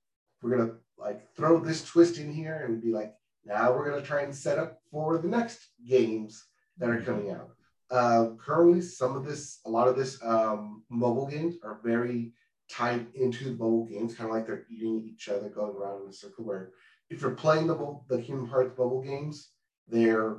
[0.41, 3.13] we're gonna like throw this twist in here and be like,
[3.45, 6.43] now we're gonna try and set up for the next games
[6.79, 7.51] that are coming out.
[7.89, 12.33] Uh, currently, some of this, a lot of this um, mobile games are very
[12.69, 16.09] tied into the mobile games, kind of like they're eating each other, going around in
[16.09, 16.43] a circle.
[16.43, 16.71] Where
[17.09, 19.51] if you're playing the the Kingdom Hearts mobile games,
[19.87, 20.37] they're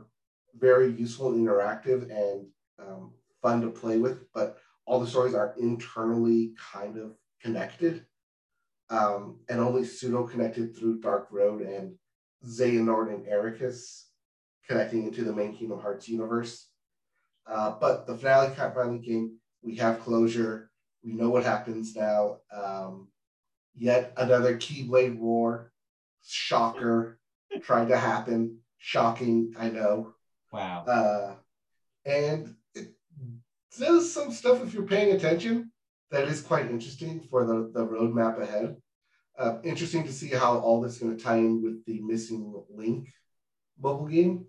[0.59, 2.47] very useful and interactive and
[2.79, 4.31] um, fun to play with.
[4.35, 8.05] But all the stories are internally kind of connected,
[8.91, 11.95] um, and only pseudo connected through Dark Road and
[12.45, 14.05] Xehanort and Eraqus
[14.67, 16.68] connecting into the main Kingdom Hearts universe.
[17.49, 19.39] Uh, but the finale kind finally came.
[19.63, 20.71] We have closure.
[21.03, 22.39] We know what happens now.
[22.53, 23.09] Um,
[23.75, 25.73] yet another Keyblade War
[26.27, 27.19] shocker
[27.63, 28.59] trying to happen.
[28.79, 30.15] Shocking, I know.
[30.53, 30.85] Wow.
[30.85, 31.35] Uh,
[32.09, 32.95] and it
[33.79, 35.73] does some stuff if you're paying attention
[36.11, 38.77] that is quite interesting for the, the roadmap ahead.
[39.39, 42.53] Uh, interesting to see how all this is going to tie in with the missing
[42.71, 43.09] link
[43.81, 44.47] mobile game.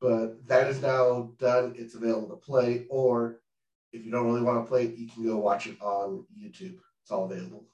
[0.00, 1.74] But that is now done.
[1.76, 2.86] It's available to play.
[2.88, 3.40] Or
[3.92, 6.76] if you don't really want to play it, you can go watch it on YouTube.
[7.02, 7.64] It's all available.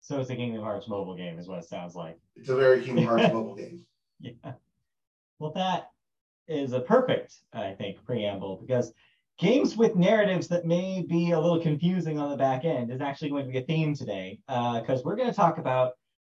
[0.00, 2.18] So it's a Kingdom Hearts mobile game, is what it sounds like.
[2.36, 3.84] It's a very Kingdom Hearts mobile game.
[4.20, 4.52] Yeah.
[5.38, 5.90] Well, that
[6.48, 8.92] is a perfect, I think, preamble because
[9.38, 13.30] games with narratives that may be a little confusing on the back end is actually
[13.30, 15.92] going to be a theme today uh, because we're going to talk about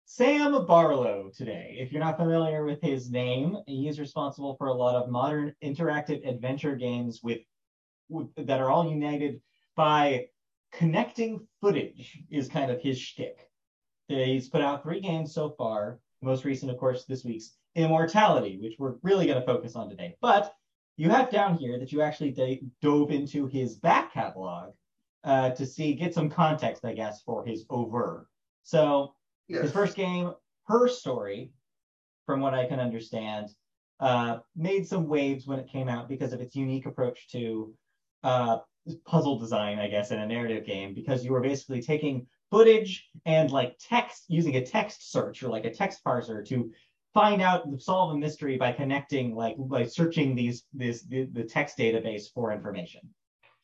[0.08, 1.78] Sam Barlow today.
[1.80, 5.52] If you're not familiar with his name, he is responsible for a lot of modern
[5.64, 7.40] interactive adventure games with,
[8.08, 9.40] with that are all united
[9.74, 10.28] by
[10.70, 13.50] connecting footage is kind of his shtick.
[14.06, 15.98] He's put out three games so far.
[16.22, 20.16] Most recent, of course, this week's Immortality, which we're really going to focus on today.
[20.22, 20.54] But
[20.96, 24.72] you have down here that you actually d- dove into his back catalog
[25.24, 28.30] uh, to see, get some context, I guess, for his over.
[28.62, 29.15] So
[29.48, 29.62] Yes.
[29.62, 30.32] his first game,
[30.66, 31.52] Her Story,
[32.26, 33.50] from what I can understand,
[34.00, 37.72] uh, made some waves when it came out because of its unique approach to
[38.24, 38.58] uh,
[39.06, 43.50] puzzle design, I guess, in a narrative game, because you were basically taking footage and
[43.50, 46.70] like text using a text search or like a text parser to
[47.14, 51.42] find out and solve a mystery by connecting like by searching these this the, the
[51.42, 53.00] text database for information.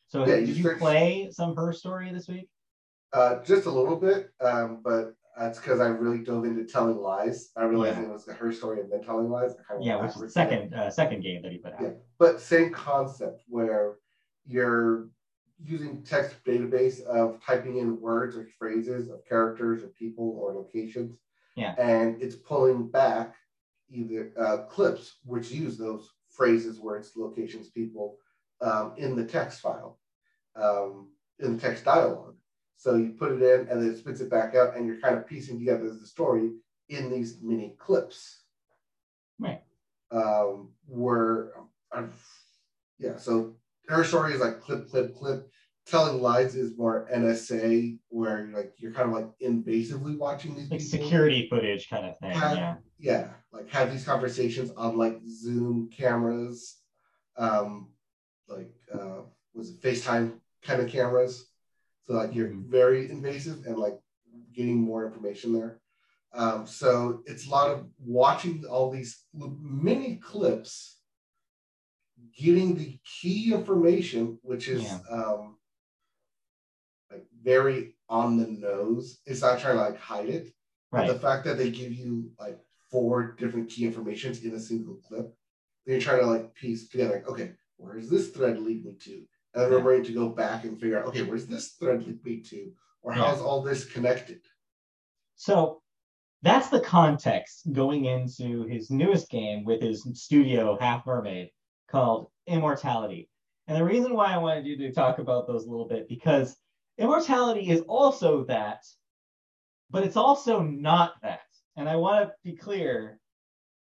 [0.09, 2.49] So Yeah, did you you play some her story this week?
[3.13, 7.51] Uh, just a little bit, um, but that's because I really dove into telling lies.
[7.57, 8.05] I realized Yeah.
[8.05, 9.55] it was her story and then telling lies.
[9.69, 11.81] Kinda Yeah, which is the second uh, second game that he put out.
[11.81, 11.91] Yeah.
[12.19, 13.97] But same concept where
[14.45, 15.09] you're
[15.65, 21.17] using text database of typing in words or phrases of characters or people or locations.
[21.57, 21.75] Yeah.
[21.79, 23.35] And it's pulling back
[23.91, 28.17] either uh, clips which use those phrases, words, locations, people
[28.61, 29.99] um, in the text file,
[30.57, 32.37] um, in the text dialogue.
[32.83, 35.17] So you put it in and then it spits it back out, and you're kind
[35.17, 36.51] of piecing together the story
[36.89, 38.43] in these mini clips.
[39.39, 39.63] Right.
[40.11, 41.53] Um, where,
[41.93, 42.11] um,
[42.99, 43.55] yeah, so
[43.89, 45.49] her story is like clip, clip, clip.
[45.87, 50.69] Telling lies is more NSA, where you're like you're kind of like invasively watching these
[50.69, 51.05] Like people.
[51.05, 52.33] security footage kind of thing.
[52.33, 52.55] Yeah.
[52.55, 52.75] Yeah.
[52.99, 56.79] Yeah, like have these conversations on like Zoom cameras,
[57.37, 57.91] um,
[58.49, 59.23] like uh,
[59.55, 60.33] was it FaceTime
[60.65, 61.52] kind of cameras.
[62.07, 63.99] So like you're very invasive and like
[64.53, 65.81] getting more information there.
[66.35, 71.01] Um, so it's a lot of watching all these mini clips,
[72.37, 74.99] getting the key information, which is Yeah.
[75.11, 75.59] um,
[77.11, 79.21] like very on the nose.
[79.27, 80.55] It's not trying to like hide it.
[80.91, 81.09] But Right.
[81.09, 82.59] the fact that they give you like
[82.91, 85.35] four different key informations in a single clip,
[85.85, 88.95] then you're trying to like piece together, like, okay, where does this thread lead me
[89.01, 89.27] to?
[89.55, 89.77] And then Yeah.
[89.77, 92.73] remembering to go back and figure out, okay, where's this thread lead to?
[93.03, 93.27] Or Yeah.
[93.27, 94.41] how's all this connected?
[95.35, 95.83] So
[96.43, 101.51] that's the context going into his newest game with his studio Half Mermaid
[101.89, 103.29] called Immortality.
[103.67, 106.57] And the reason why I wanted you to talk about those a little bit because
[106.99, 108.85] Immortality is also that,
[109.91, 111.41] but it's also not that.
[111.77, 113.19] And I want to be clear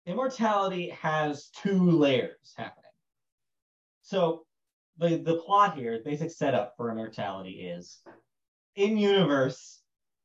[0.07, 2.91] Immortality has two layers happening.
[4.03, 4.45] So
[5.01, 8.01] the, the plot here, the basic setup for Immortality is
[8.77, 9.81] in universe,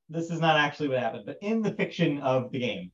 [0.09, 2.91] this is not actually what happened, but in the fiction of the game,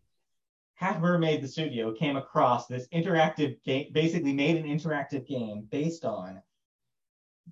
[0.75, 6.05] Half Mermaid the studio came across this interactive game, basically made an interactive game based
[6.05, 6.41] on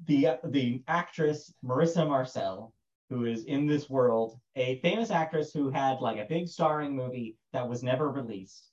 [0.06, 2.74] the the actress Marissa Marcel,
[3.10, 7.38] who is in this world, a famous actress who had like a big starring movie
[7.54, 8.72] that was never released,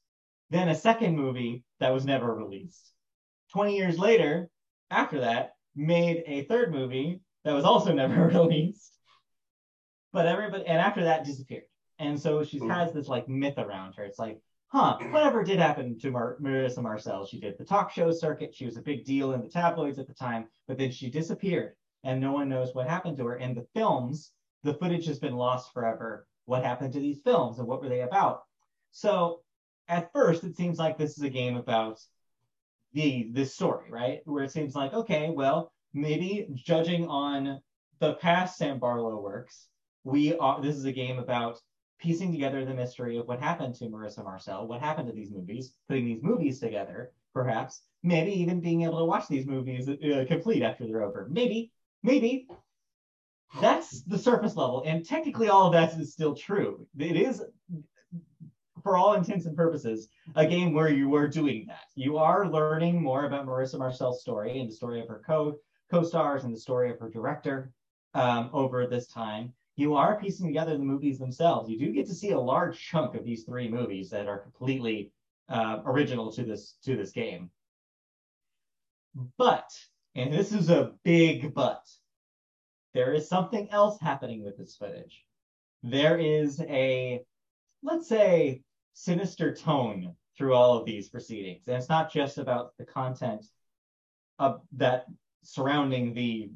[0.49, 2.93] then a second movie that was never released.
[3.53, 4.49] 20 years later,
[4.91, 8.93] after that, made a third movie that was also never released.
[10.13, 11.65] But everybody and after that disappeared.
[11.99, 12.69] And so she Hmm.
[12.71, 14.05] has this like myth around her.
[14.05, 17.25] It's like huh whatever did happen to Mar- marissa marcel.
[17.25, 18.55] She did the talk show circuit.
[18.55, 21.75] She was a big deal in the tabloids at the time but then she disappeared
[22.05, 23.35] and no one knows what happened to her.
[23.37, 26.27] And the films the footage has been lost forever.
[26.47, 28.43] What happened to these films and what were they about?
[28.91, 29.43] So
[29.89, 32.01] at first it seems like this is a game about
[32.93, 37.61] the this story right where it seems like okay well maybe judging on
[38.01, 39.69] the past sam barlow works
[40.05, 41.59] we are this is a game about
[41.99, 45.75] piecing together the mystery of what happened to Marissa Marcel, what happened to these movies,
[45.89, 50.63] putting these movies together, perhaps, maybe even being able to watch these movies uh, complete
[50.63, 51.27] after they're over.
[51.31, 51.73] Maybe,
[52.03, 52.49] maybe.
[53.61, 56.87] That's the surface level, and technically all of that is still true.
[56.99, 57.43] It is,
[58.87, 61.87] for all intents and purposes, a game where you are doing that.
[61.97, 65.57] You are learning more about Marissa Marcel's story and the story of her co
[65.91, 67.73] co-stars and the story of her director
[68.15, 71.69] um, over this time you are piecing together the movies themselves.
[71.69, 75.13] You do get to see a large chunk of these three movies that are completely
[75.49, 77.51] uh, original to this to this game.
[79.37, 79.71] But,
[80.15, 81.83] and this is a big but,
[82.95, 85.25] there is something else happening with this footage.
[85.83, 87.23] There is a,
[87.83, 88.63] let's say,
[88.97, 93.45] sinister tone through all of these proceedings, and it's not just about the content
[94.39, 95.05] of that
[95.43, 96.51] surrounding the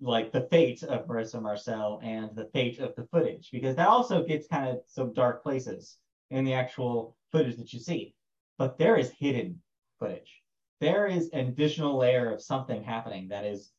[0.00, 4.24] like the fate of Marissa Marcel and the fate of the footage, because that also
[4.24, 5.98] gets kind of some dark places
[6.30, 8.14] in the actual footage that you see.
[8.58, 9.60] But there is hidden
[10.00, 10.42] footage.
[10.80, 13.70] There is an additional layer of something happening that is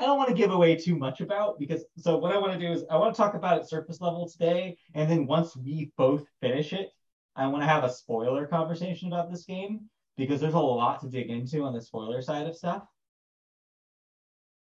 [0.00, 2.58] I don't want to give away too much about because so what I want to
[2.58, 5.92] do is I want to talk about it surface level today, and then once we
[5.98, 6.88] both finish it,
[7.36, 11.08] I want to have a spoiler conversation about this game because there's a lot to
[11.08, 12.82] dig into on the spoiler side of stuff.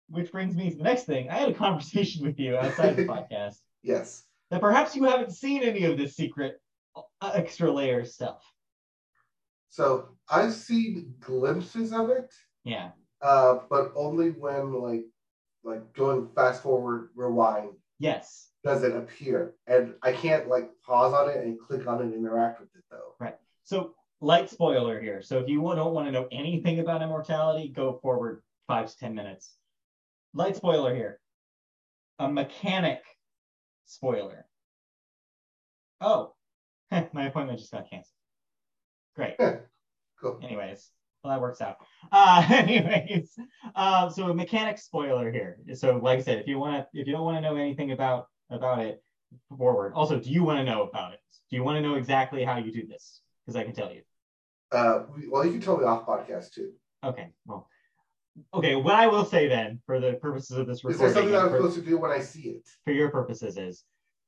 [0.10, 1.30] Which brings me to the next thing.
[1.30, 4.24] I had a conversation with you outside the podcast Yes.
[4.50, 6.60] that perhaps you haven't seen any of this secret
[6.96, 8.44] uh, extra layer stuff.
[9.70, 12.34] So I've seen glimpses of it.
[12.64, 12.90] Yeah.
[13.22, 15.06] Uh, but only when like
[15.64, 17.72] like going fast forward, rewind.
[18.00, 18.50] Yes.
[18.64, 19.54] Does it appear?
[19.68, 22.84] And I can't like pause on it and click on it and interact with it
[22.90, 23.16] though.
[23.20, 23.36] Right.
[23.64, 25.22] So light spoiler here.
[25.22, 29.14] So if you don't want to know anything about immortality, go forward five to ten
[29.14, 29.56] minutes.
[30.34, 31.20] Light spoiler here.
[32.20, 33.02] A mechanic
[33.86, 34.46] spoiler.
[36.00, 36.34] Oh,
[37.14, 38.14] my appointment just got canceled.
[39.16, 39.36] Great.
[40.22, 40.40] cool.
[40.42, 40.90] Anyways,
[41.24, 41.78] well, that works out.
[42.12, 43.38] Uh, anyways,
[43.76, 45.58] uh, so a mechanic spoiler here.
[45.74, 47.92] So, like I said, if you want to, if you don't want to know anything
[47.92, 49.04] about about it,
[49.58, 49.94] forward.
[49.94, 51.20] Also, do you want to know about it?
[51.50, 53.22] Do you want to know exactly how you do this?
[53.46, 54.02] Because I can tell you.
[54.72, 56.72] Uh, well, you can tell me off podcast too.
[57.04, 57.30] Okay.
[57.46, 57.68] Well.
[58.54, 58.76] Okay.
[58.76, 61.50] What I will say then, for the purposes of this recording, is there something I'm
[61.50, 62.68] for, supposed to do when I see it?
[62.86, 63.84] For your purposes, is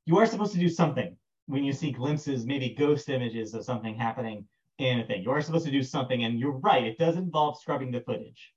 [0.06, 1.16] you are supposed to do something
[1.48, 4.46] when you see glimpses, maybe ghost images of something happening
[4.78, 5.24] in a thing.
[5.24, 8.54] You are supposed to do something, and you're right, it does involve scrubbing the footage.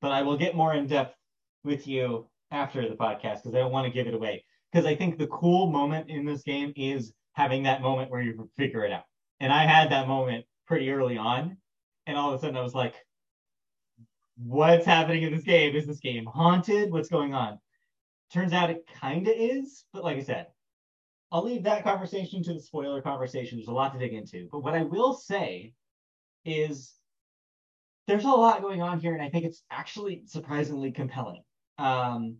[0.00, 1.16] But I will get more in depth
[1.64, 4.44] with you after the podcast because I don't want to give it away.
[4.70, 8.48] Because I think the cool moment in this game is having that moment where you
[8.56, 9.04] figure it out.
[9.40, 11.56] And I had that moment pretty early on,
[12.06, 12.94] and all of a sudden I was like,
[14.36, 15.76] what's happening in this game?
[15.76, 16.90] Is this game haunted?
[16.90, 17.58] What's going on?
[18.32, 20.46] Turns out it kind of is, but like I said,
[21.32, 23.56] I'll leave that conversation to the spoiler conversation.
[23.56, 24.48] There's a lot to dig into.
[24.52, 25.72] But what I will say
[26.44, 26.92] is
[28.06, 31.42] there's a lot going on here, and I think it's actually surprisingly compelling.
[31.78, 32.36] Um,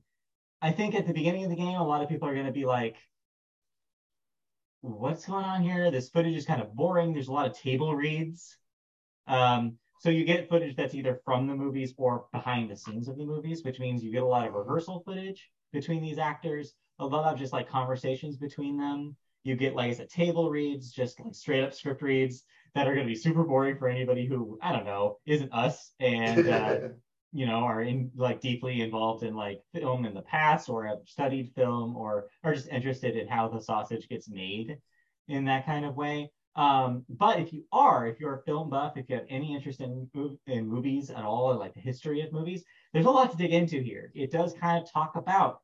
[0.60, 2.52] I think at the beginning of the game, a lot of people are going to
[2.52, 2.96] be like,
[4.82, 5.90] what's going on here?
[5.90, 7.14] This footage is kind of boring.
[7.14, 8.58] There's a lot of table reads.
[9.26, 13.16] Um, so you get footage that's either from the movies or behind the scenes of
[13.16, 17.06] the movies, which means you get a lot of rehearsal footage between these actors a
[17.06, 19.16] lot of just like conversations between them.
[19.44, 22.94] You get like I said, table reads, just like straight up script reads that are
[22.94, 26.78] going to be super boring for anybody who I don't know isn't us and uh,
[27.32, 30.98] you know are in like deeply involved in like film in the past or have
[31.06, 34.78] studied film or are just interested in how the sausage gets made
[35.28, 36.30] in that kind of way.
[36.54, 39.80] Um, but if you are, if you're a film buff, if you have any interest
[39.80, 40.08] in
[40.46, 42.62] in movies at all, or like the history of movies,
[42.92, 44.12] there's a lot to dig into here.
[44.14, 45.60] It does kind of talk about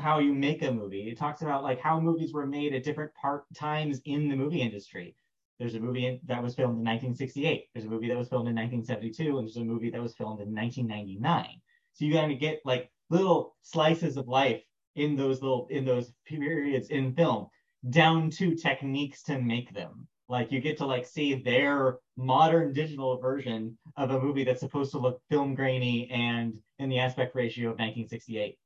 [0.00, 1.10] how you make a movie.
[1.10, 4.62] It talks about like how movies were made at different part times in the movie
[4.62, 5.14] industry.
[5.58, 7.66] There's a movie that was filmed in 1968.
[7.74, 10.40] There's a movie that was filmed in 1972, and there's a movie that was filmed
[10.40, 11.60] in 1999.
[11.92, 14.62] So you kind of get like little slices of life
[14.96, 17.48] in those little in those periods in film,
[17.90, 20.08] down to techniques to make them.
[20.30, 24.92] Like you get to like see their modern digital version of a movie that's supposed
[24.92, 28.56] to look film grainy and in the aspect ratio of 1968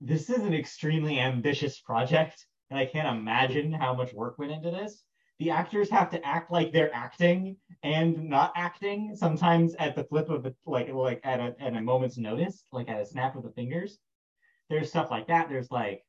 [0.00, 4.70] this is an extremely ambitious project, and I can't imagine how much work went into
[4.70, 5.04] this.
[5.38, 10.28] The actors have to act like they're acting and not acting sometimes at the flip
[10.28, 13.42] of the like like at a at a moment's notice, like at a snap of
[13.42, 13.98] the fingers.
[14.68, 15.48] There's stuff like that.
[15.48, 16.02] There's like,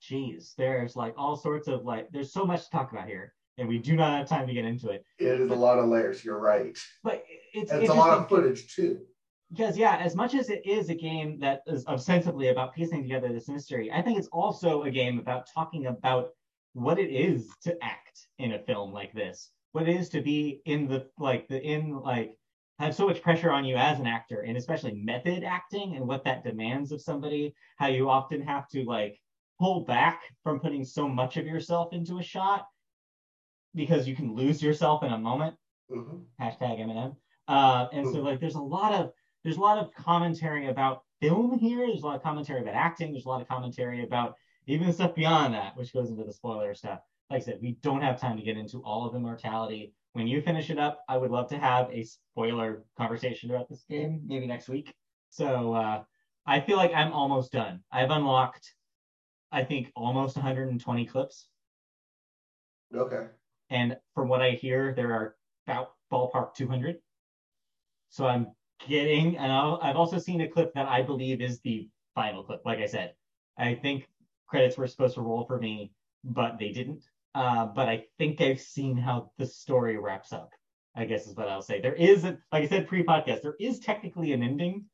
[0.00, 3.68] geez, there's like all sorts of like there's so much to talk about here, and
[3.68, 5.04] we do not have time to get into it.
[5.18, 6.24] It is but, a lot of layers.
[6.24, 6.76] You're right.
[7.02, 9.00] But it's it's a lot of footage too
[9.50, 13.32] because yeah, as much as it is a game that is ostensibly about piecing together
[13.32, 16.30] this mystery, I think it's also a game about talking about
[16.72, 20.60] what it is to act in a film like this, what it is to be
[20.64, 22.36] in the like the in like
[22.78, 26.24] have so much pressure on you as an actor, and especially method acting and what
[26.24, 29.18] that demands of somebody, how you often have to like
[29.58, 32.66] pull back from putting so much of yourself into a shot
[33.74, 35.54] because you can lose yourself in a moment.
[35.90, 36.16] Mm-hmm.
[36.42, 37.16] Hashtag Eminem.
[37.48, 39.12] Uh, and so like there's a lot of
[39.46, 41.86] there's a lot of commentary about film here.
[41.86, 43.12] There's a lot of commentary about acting.
[43.12, 44.34] There's a lot of commentary about
[44.66, 46.98] even stuff beyond that, which goes into the spoiler stuff.
[47.30, 49.94] Like I said, we don't have time to get into all of Immortality.
[50.14, 53.84] When you finish it up, I would love to have a spoiler conversation about this
[53.88, 54.92] game, maybe next week.
[55.30, 56.02] So uh,
[56.44, 57.84] I feel like I'm almost done.
[57.92, 58.74] I've unlocked,
[59.52, 61.46] I think, almost 120 clips.
[62.92, 63.26] Okay.
[63.70, 65.36] And from what I hear, there are
[65.68, 66.96] about ballpark 200.
[68.08, 68.48] So I'm
[68.88, 72.62] getting, and i have also seen a clip that I believe is the final clip.
[72.64, 73.14] Like I said,
[73.58, 74.08] I think
[74.46, 75.92] credits were supposed to roll for me,
[76.24, 77.04] but they didn't.
[77.34, 80.50] Uh, but I think I've seen how the story wraps up.
[80.94, 81.80] I guess is what I'll say.
[81.80, 84.86] There is, a, like I said pre-podcast, there is technically an ending,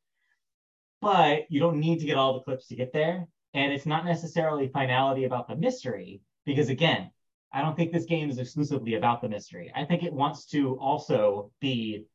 [0.99, 3.25] but you don't need to get all the clips to get there.
[3.53, 7.09] And it's not necessarily finality about the mystery, because again,
[7.53, 9.71] I don't think this game is exclusively about the mystery.
[9.73, 12.05] I think it wants to also be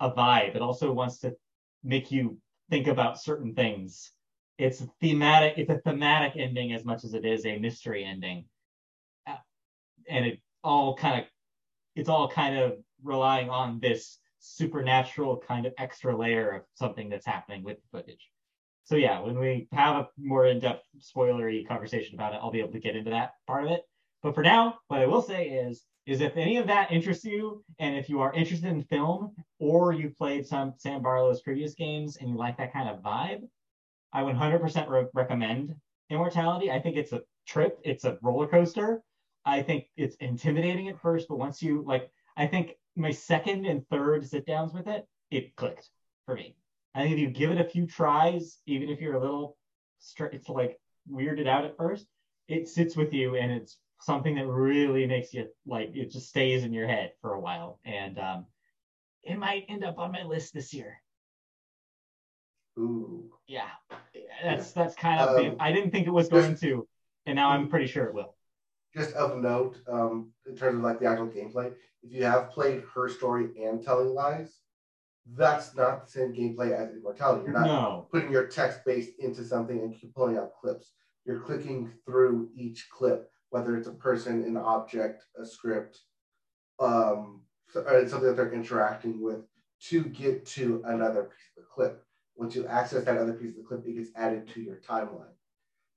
[0.00, 0.56] a vibe.
[0.56, 1.36] It also wants to
[1.84, 2.38] make you
[2.70, 4.12] think about certain things.
[4.58, 5.54] It's thematic.
[5.56, 8.44] It's a thematic ending as much as it is a mystery ending.
[9.26, 9.36] Uh,
[10.08, 11.26] and it all kind of
[11.96, 17.26] it's all kind of relying on this supernatural kind of extra layer of something that's
[17.26, 18.30] happening with the footage.
[18.84, 22.72] So yeah, when we have a more in-depth spoilery conversation about it, I'll be able
[22.72, 23.82] to get into that part of it.
[24.22, 27.64] But for now, what I will say is is if any of that interests you,
[27.78, 32.16] and if you are interested in film, or you've played some Sam Barlow's previous games
[32.16, 33.42] and you like that kind of vibe,
[34.12, 35.76] I 100% re- recommend
[36.10, 36.72] Immortality.
[36.72, 39.00] I think it's a trip, it's a roller coaster.
[39.44, 43.86] I think it's intimidating at first, but once you like, I think my second and
[43.86, 45.90] third sit downs with it, it clicked
[46.26, 46.56] for me.
[46.96, 49.56] I think if you give it a few tries, even if you're a little,
[50.32, 52.06] it's like weirded out at first,
[52.48, 56.64] it sits with you and it's something that really makes you like it just stays
[56.64, 57.78] in your head for a while.
[57.84, 58.46] And um,
[59.22, 61.00] it might end up on my list this year.
[62.78, 63.30] Ooh.
[63.46, 63.68] Yeah,
[64.42, 65.36] that's that's kind of.
[65.36, 66.86] Um, I didn't think it was going to,
[67.26, 68.36] and now I'm pretty sure it will.
[68.96, 71.72] Just of note, um, in terms of like the actual gameplay,
[72.02, 74.60] if you have played Her Story and Telling Lies,
[75.36, 77.42] that's not the same gameplay as Immortality.
[77.44, 78.08] You're not no.
[78.10, 80.92] putting your text base into something and pulling out clips.
[81.24, 85.98] You're clicking through each clip, whether it's a person, an object, a script,
[86.78, 87.42] um,
[87.72, 89.42] something that they're interacting with
[89.88, 92.04] to get to another piece of the clip.
[92.36, 95.34] Once you access that other piece of the clip, it gets added to your timeline.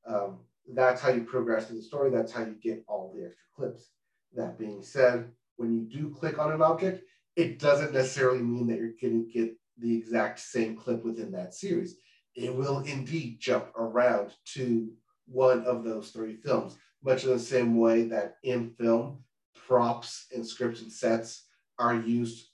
[0.06, 0.40] Um,
[0.74, 2.10] that's how you progress in the story.
[2.10, 3.90] That's how you get all the extra clips.
[4.36, 7.04] That being said, when you do click on an object,
[7.36, 11.54] it doesn't necessarily mean that you're going to get the exact same clip within that
[11.54, 11.98] series.
[12.36, 14.90] It will indeed jump around to
[15.28, 19.24] one of those three films, much in the same way that in film,
[19.68, 21.46] props and scripts and sets
[21.80, 22.50] are used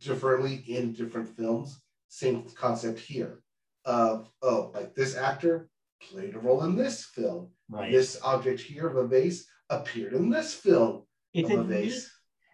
[0.00, 1.80] differently in different films.
[2.08, 3.42] Same concept here
[3.84, 5.68] of, oh, like this actor
[6.00, 7.50] played a role in this film.
[7.68, 7.90] Right.
[7.90, 11.92] This object here of a vase appeared in this film it's of a, a vase.
[11.92, 12.04] Neat,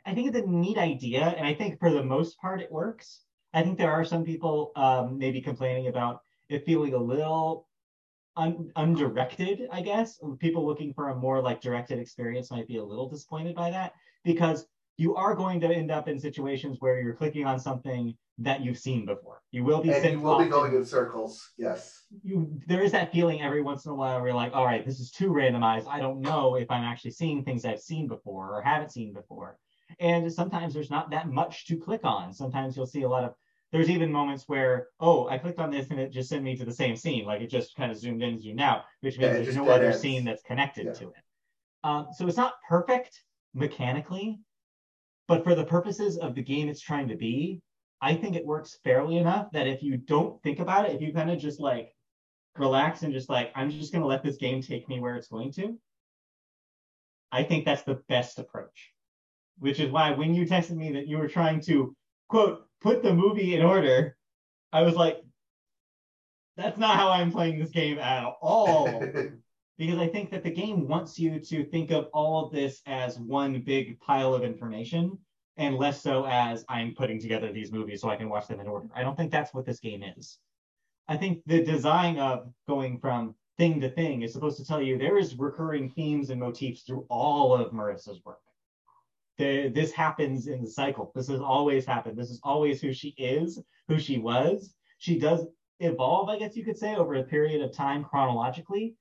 [0.07, 3.21] I think it's a neat idea, and I think for the most part it works.
[3.53, 7.69] I think there are some people um, maybe complaining about it feeling a little
[8.41, 9.69] un- undirected.
[9.71, 13.55] I guess people looking for a more like directed experience might be a little disappointed
[13.55, 13.93] by that
[14.25, 14.67] because
[14.97, 18.79] you are going to end up in situations where you're clicking on something that you've
[18.79, 19.43] seen before.
[19.51, 21.51] You will be and you will be going in circles.
[21.59, 22.05] Yes.
[22.23, 24.85] You there is that feeling every once in a while where you're like, all right,
[24.85, 25.87] this is too randomized.
[25.89, 29.59] I don't know if I'm actually seeing things I've seen before or haven't seen before.
[29.99, 32.33] And sometimes there's not that much to click on.
[32.33, 33.35] Sometimes you'll see a lot of
[33.73, 36.65] there's even moments where, oh, I clicked on this and it just sent me to
[36.65, 37.25] the same scene.
[37.25, 39.87] Like it just kind of zoomed in, zoomed out, which means yeah, there's no other
[39.87, 40.01] ends.
[40.01, 40.93] scene that's connected yeah.
[40.93, 41.23] to it.
[41.85, 43.23] Um, so it's not perfect
[43.55, 44.41] mechanically,
[45.29, 47.61] but for the purposes of the game it's trying to be,
[48.03, 51.13] I think it works fairly enough that if you don't think about it, if you
[51.13, 51.95] kind of just like
[52.57, 55.29] relax and just like, I'm just going to let this game take me where it's
[55.29, 55.79] going to,
[57.31, 58.93] I think that's the best approach.
[59.59, 61.95] Which is why when you texted me that you were trying to,
[62.31, 64.17] quote, put the movie in order,
[64.73, 65.21] I was like,
[66.57, 69.05] that's not how I'm playing this game at all.
[69.79, 73.19] because I think that the game wants you to think of all of this as
[73.19, 75.19] one big pile of information
[75.57, 78.69] and less so as I'm putting together these movies so I can watch them in
[78.69, 78.89] order.
[78.95, 80.39] I don't think that's what this game is.
[81.09, 84.97] I think the design of going from thing to thing is supposed to tell you
[84.97, 88.39] there is recurring themes and motifs through all of Marissa's work.
[89.41, 91.13] This happens in the cycle.
[91.15, 92.19] This has always happened.
[92.19, 94.75] This is always who she is, who she was.
[94.99, 95.47] She does
[95.81, 98.95] evolve, I guess you could say, over a period of time chronologically,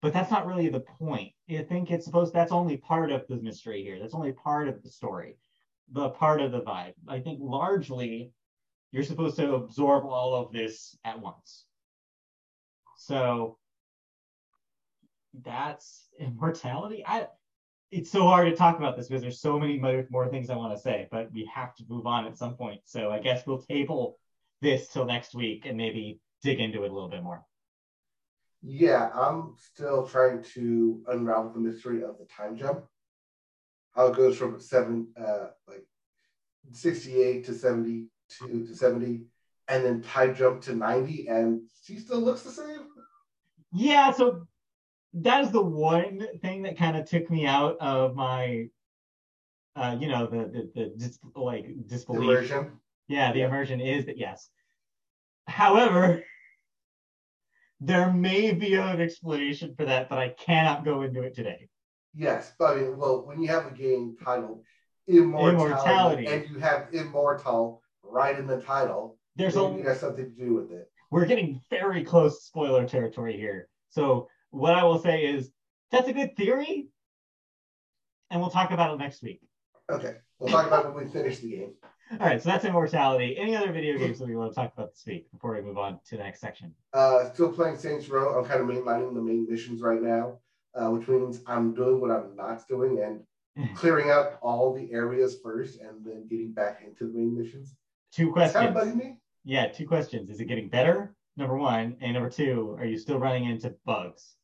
[0.00, 1.32] but that's not really the point.
[1.50, 3.98] I think it's supposed that's only part of the mystery here.
[4.00, 5.36] That's only part of the story
[5.92, 6.94] the part of the vibe.
[7.08, 8.32] I think largely
[8.92, 11.66] you're supposed to absorb all of this at once.
[12.96, 13.58] So
[15.42, 17.04] that's immortality.
[17.06, 17.26] I
[17.90, 20.74] it's so hard to talk about this because there's so many more, things I want
[20.74, 22.80] to say, but we have to move on at some point.
[22.84, 24.18] So I guess we'll table
[24.60, 27.44] this till next week and maybe dig into it a little bit more.
[28.62, 32.84] Yeah, I'm still trying to unravel the mystery of the time jump
[33.94, 35.86] how it goes from seven, uh, like
[36.72, 39.22] 68 to 72 to 70,
[39.68, 42.86] and then time jump to 90, and she still looks the same.
[43.72, 44.46] Yeah, so
[45.14, 48.66] that is the one thing that kind of took me out of my,
[49.76, 52.22] uh, you know, the the, the dis- like disbelief.
[52.22, 52.72] Immersion.
[53.08, 54.48] Yeah, the immersion is that yes.
[55.46, 56.22] However,
[57.80, 61.68] there may be an explanation for that, but I cannot go into it today.
[62.14, 64.62] Yes, but I mean, well, when you have a game titled
[65.06, 66.26] Immortality, Immortality.
[66.26, 70.70] and you have Immortal right in the title, there's a, has something to do with
[70.72, 70.88] it.
[71.10, 73.68] We're getting very close to spoiler territory here.
[73.90, 75.50] So what I will say is
[75.90, 76.88] that's a good theory.
[78.30, 79.40] and we'll talk about it next week.
[79.90, 81.72] Okay, we'll talk about it when we finish the game.
[82.12, 83.36] All right, so that's Immortality.
[83.36, 85.78] Any other video games that we want to talk about this week before we move
[85.78, 86.72] on to the next section?
[86.92, 88.38] Uh, still playing Saints Row.
[88.38, 90.38] I'm kind of mainlining the main missions right now,
[90.74, 95.38] uh, which means I'm doing what I'm not doing and clearing out all the areas
[95.42, 97.74] first, and then getting back into the main missions.
[98.12, 98.76] Two Is that questions.
[98.76, 99.18] bugging me?
[99.44, 100.30] Yeah, two questions.
[100.30, 101.14] Is it getting better?
[101.36, 104.36] Number one, and number two, are you still running into bugs?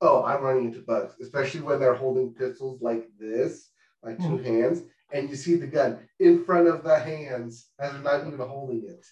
[0.00, 3.70] Oh, I'm running into bugs, especially when they're holding pistols like this,
[4.02, 4.82] like two hands,
[5.12, 8.84] and you see the gun in front of the hands as they're not even holding
[8.88, 9.04] it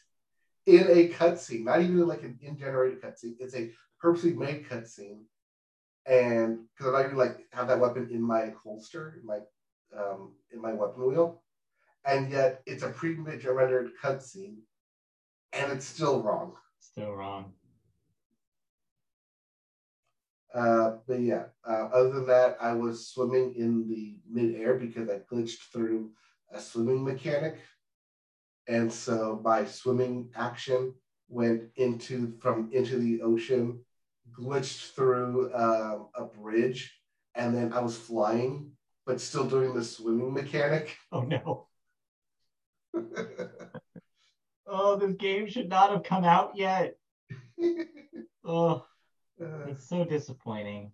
[0.66, 3.35] in a cutscene, not even like an in-generated cutscene.
[3.39, 3.70] It's a
[4.01, 5.20] purposely made cutscene,
[6.07, 9.39] and because I'm not even like have that weapon in my holster, in my
[9.99, 11.43] um, in my weapon wheel,
[12.05, 14.57] and yet it's a pre-rendered cutscene,
[15.53, 16.53] and it's still wrong.
[16.78, 17.53] Still wrong.
[20.55, 25.19] Uh, but yeah, uh, other than that, I was swimming in the midair because I
[25.19, 26.13] glitched through
[26.53, 27.59] a swimming mechanic.
[28.69, 30.95] And so my swimming action
[31.29, 33.81] went into from into the ocean,
[34.33, 36.99] glitched through um, a bridge,
[37.35, 38.71] and then I was flying,
[39.07, 40.97] but still doing the swimming mechanic.
[41.13, 41.67] Oh no.
[44.67, 46.97] Oh, this game should not have come out yet.
[48.47, 48.85] Oh,
[49.41, 50.93] Uh, it's so disappointing.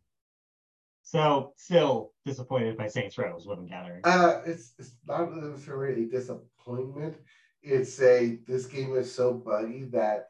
[1.03, 4.01] So, still disappointed by Saints Row is what I'm gathering.
[4.05, 7.17] Uh, it's it's not necessarily a disappointment.
[7.63, 10.27] It's a this game is so buggy that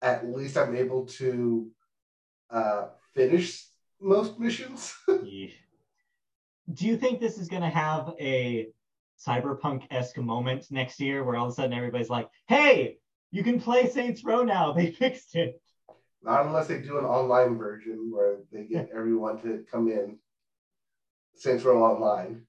[0.00, 1.70] at least I'm able to
[2.50, 3.66] uh, finish
[4.00, 4.94] most missions.
[5.08, 5.54] Yeesh.
[6.72, 8.68] Do you think this is going to have a
[9.26, 12.98] cyberpunk esque moment next year where all of a sudden everybody's like, hey,
[13.30, 14.72] you can play Saints Row now?
[14.72, 15.60] They fixed it.
[16.24, 20.18] Not unless they do an online version where they get everyone to come in.
[21.34, 22.42] Saints Row Online.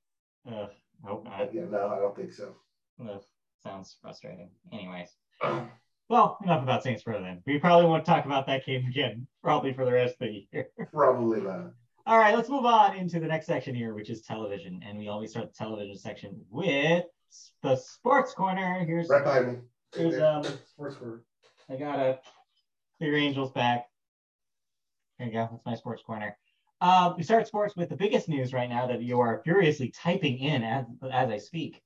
[0.45, 1.37] Hope not.
[1.37, 2.53] But yeah, no, I don't think so.
[3.01, 3.21] Ugh,
[3.63, 4.49] sounds frustrating.
[4.71, 5.09] Anyways.
[6.09, 7.41] Well, enough about Saints Row then.
[7.47, 10.67] We probably won't talk about that game again, probably for the rest of the year.
[10.93, 11.71] Probably not.
[12.05, 14.81] All right, let's move on into the next section here, which is television.
[14.85, 17.05] And we always start the television section with
[17.63, 18.83] the sports corner.
[18.85, 19.57] Here's Right behind me.
[19.95, 21.23] Here's, um, Sports corner.
[21.69, 22.19] I got a
[23.03, 23.89] Clear Angels back.
[25.19, 25.49] There you go.
[25.51, 26.37] That's my sports corner.
[26.79, 30.37] Uh, we start sports with the biggest news right now that you are furiously typing
[30.37, 31.81] in as, as I speak.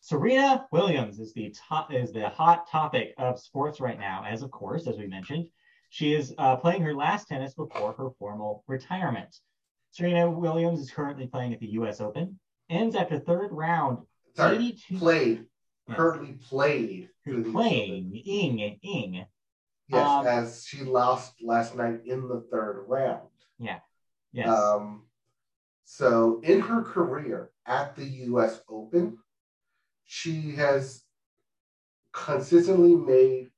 [0.00, 4.50] Serena Williams is the top is the hot topic of sports right now, as of
[4.50, 5.46] course, as we mentioned,
[5.90, 9.38] she is uh, playing her last tennis before her formal retirement.
[9.92, 12.00] Serena Williams is currently playing at the U.S.
[12.00, 12.40] Open.
[12.68, 13.98] Ends after third round.
[14.34, 15.44] Sorry, 82 played.
[15.88, 17.08] Currently played.
[17.24, 19.26] playing ing ing.
[19.88, 23.28] Yes, Um, as she lost last night in the third round.
[23.58, 23.78] Yeah.
[24.32, 24.48] Yes.
[24.48, 25.06] Um,
[25.84, 28.60] so in her career at the U.S.
[28.68, 29.18] Open,
[30.04, 31.02] she has
[32.12, 33.50] consistently made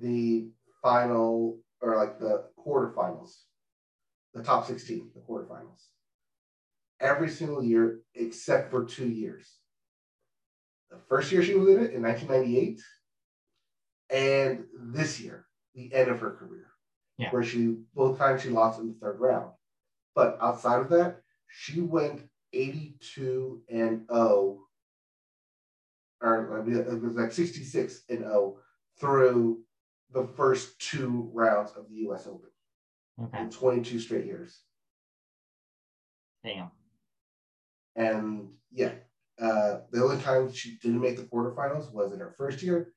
[0.00, 0.50] the
[0.82, 3.36] final or like the quarterfinals,
[4.34, 5.86] the top 16, the quarterfinals,
[6.98, 9.58] every single year except for two years.
[10.90, 12.80] The first year she was in it in 1998,
[14.10, 15.46] and this year,
[15.88, 16.66] the end of her career,
[17.18, 17.30] Yeah.
[17.30, 19.52] where she both times she lost in the third round.
[20.14, 24.66] But outside of that, she went 82 and 0,
[26.20, 28.58] or it was like 66 and 0
[28.98, 29.62] through
[30.12, 32.50] the first two rounds of the US Open
[33.22, 33.40] okay.
[33.42, 34.62] in 22 straight years.
[36.44, 36.70] Damn.
[37.96, 38.92] And yeah,
[39.40, 42.92] uh, the only time she didn't make the quarterfinals was in her first year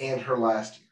[0.00, 0.88] and her last year,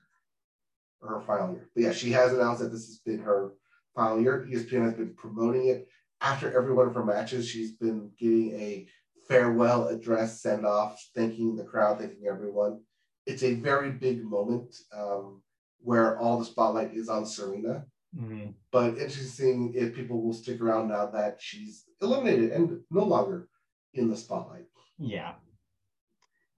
[1.03, 1.69] or her final year.
[1.75, 3.55] But yeah, she has announced that this has been her
[3.95, 4.47] final year.
[4.51, 5.89] ESPN has been promoting it.
[6.21, 8.87] After every one of her matches, she's been giving a
[9.29, 12.81] farewell address, send off, thanking the crowd, thanking everyone.
[13.27, 15.43] It's a very big moment um,
[15.81, 17.87] where all the spotlight is on Serena.
[18.17, 18.55] Mhm.
[18.71, 23.49] But interesting if people will stick around now that she's eliminated and no longer
[23.95, 24.67] in the spotlight.
[24.99, 25.35] Yeah.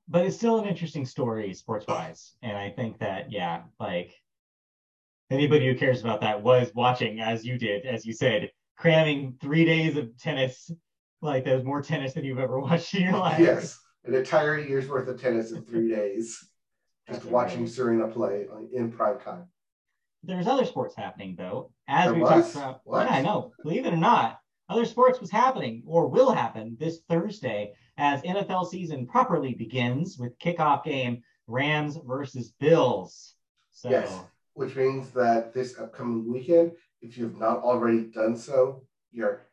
[0.09, 2.37] But it's still an interesting story sports wise.
[2.43, 4.13] And I think that, yeah, like
[5.31, 9.65] anybody who cares about that was watching as you did, as you said, cramming three
[9.65, 10.71] days of tennis.
[11.23, 13.39] Like there's more tennis than you've ever watched in your life.
[13.41, 16.39] Yes, an entire year's worth of tennis in three days.
[17.09, 17.67] Just That's watching.
[17.67, 19.45] Serena play in prime time.
[20.23, 22.31] There's other sports happening though, as There we was?
[22.31, 22.81] talked about.
[22.85, 23.07] What?
[23.07, 23.53] Yeah, I know.
[23.63, 24.39] Believe it or not,
[24.71, 30.39] other sports was happening or will happen this Thursday as NFL season properly begins with
[30.39, 33.35] kickoff game Rams versus Bills.
[33.73, 34.19] So Yes.
[34.55, 39.47] Which means that this upcoming weekend, if you've not already done so, you're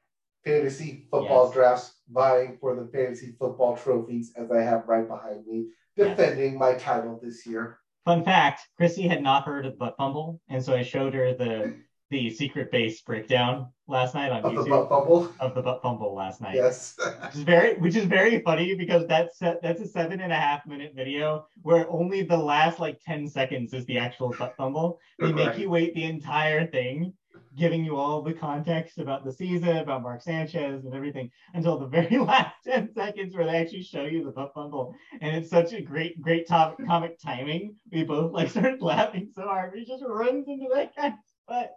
[0.45, 1.53] fantasy football Yes.
[1.53, 6.73] drafts, vying for the fantasy football trophies, as I have right behind me, defending my
[6.75, 7.79] title this year.
[8.05, 11.75] Fun fact: Chrissy had not heard of butt fumble, and so I showed her the
[12.11, 15.33] the secret base breakdown last night on Of the YouTube butt fumble.
[15.39, 16.55] of the butt fumble last night.
[16.55, 16.95] Yes.
[17.23, 20.67] Which is very, which is very funny because that's that's a seven and a half
[20.67, 24.99] minute video where only the last like ten seconds is the actual butt fumble.
[25.19, 25.59] They make Right.
[25.59, 27.13] you wait the entire thing,
[27.55, 31.87] giving you all the context about the season, about Mark Sanchez and everything, until the
[31.87, 34.93] very last ten seconds where they actually show you the butt fumble.
[35.21, 37.75] And it's such a great, great top comic timing.
[37.89, 39.73] We both like started laughing so hard.
[39.75, 41.13] He just runs into that guy's
[41.47, 41.71] butt.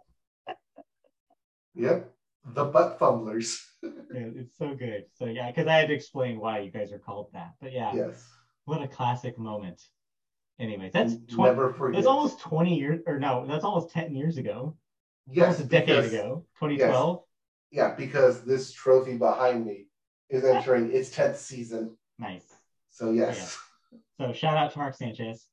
[1.75, 2.11] Yep.
[2.53, 3.61] The butt fumblers.
[4.13, 5.03] Yeah, it's so good.
[5.13, 7.53] So yeah, because I had to explain why you guys are called that.
[7.61, 7.93] But yeah.
[7.93, 8.25] Yes.
[8.63, 9.79] What a classic moment.
[10.59, 11.97] Anyways, that's 20, never forget.
[11.97, 14.75] that's almost 20 years, or no, that's almost 10 years ago.
[15.27, 17.23] yes, almost a decade because- ago, 2012.
[17.71, 19.87] Yeah, because this trophy behind me
[20.29, 21.97] is entering its tenth season.
[22.17, 22.45] Nice.
[22.89, 23.59] So yes.
[24.17, 25.45] So shout out to Mark Sanchez.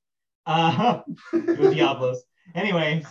[0.47, 1.01] Uh,
[1.33, 2.23] Diablos.
[2.55, 3.05] Anyways,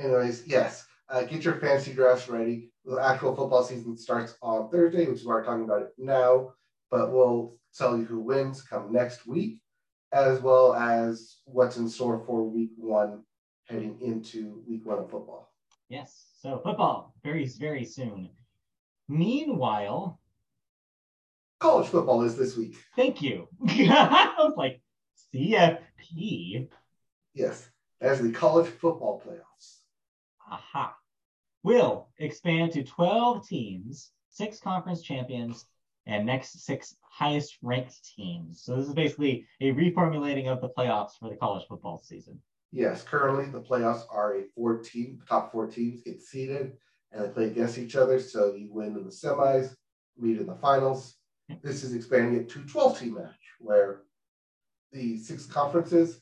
[0.00, 0.86] Anyways, yes.
[1.08, 2.72] Uh, get your fantasy drafts ready.
[2.84, 6.52] The actual football season starts on Thursday, which is why we're talking about it now.
[6.90, 9.60] But we'll tell you who wins come next week,
[10.12, 13.22] as well as what's in store for week one
[13.64, 15.52] heading into week one of football.
[15.88, 16.24] yes.
[16.40, 18.30] So football very, very soon.
[19.08, 20.20] Meanwhile,
[21.58, 22.76] College football is this week.
[22.96, 23.48] thank you.
[23.66, 24.80] I was like,
[25.34, 26.68] CFP.
[27.34, 27.68] Yes,
[28.00, 29.78] as the college football playoffs.
[30.50, 30.96] Aha.
[31.62, 35.66] Will expand to 12 teams, six conference champions,
[36.06, 38.62] and next six highest ranked teams.
[38.62, 42.40] So this is basically a reformulating of the playoffs for the college football season.
[42.72, 46.72] Yes, currently the playoffs are a four team, top four teams get seeded
[47.10, 48.20] and they play against each other.
[48.20, 49.74] So you win in the semis,
[50.18, 51.16] meet in the finals.
[51.62, 54.02] This is expanding it to 12 team match where
[54.92, 56.20] the six conferences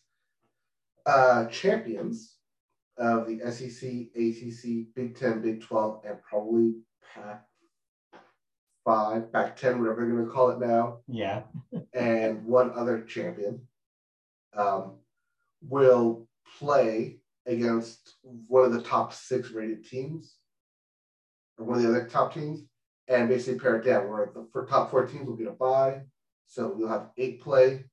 [1.06, 2.36] uh, champions
[2.96, 6.74] of the SEC, ACC, Big 10, Big 12, and probably
[7.14, 7.44] Pac
[8.84, 11.42] 5, Pac 10, whatever they're going to call it now, Yeah.
[11.94, 13.66] and one other champion
[14.56, 14.98] um,
[15.62, 16.28] will
[16.58, 20.36] play against one of the top six rated teams
[21.58, 22.62] or one of the other top teams
[23.08, 26.00] and basically pair it down where the for top four teams will get a bye.
[26.46, 27.84] So you'll have eight play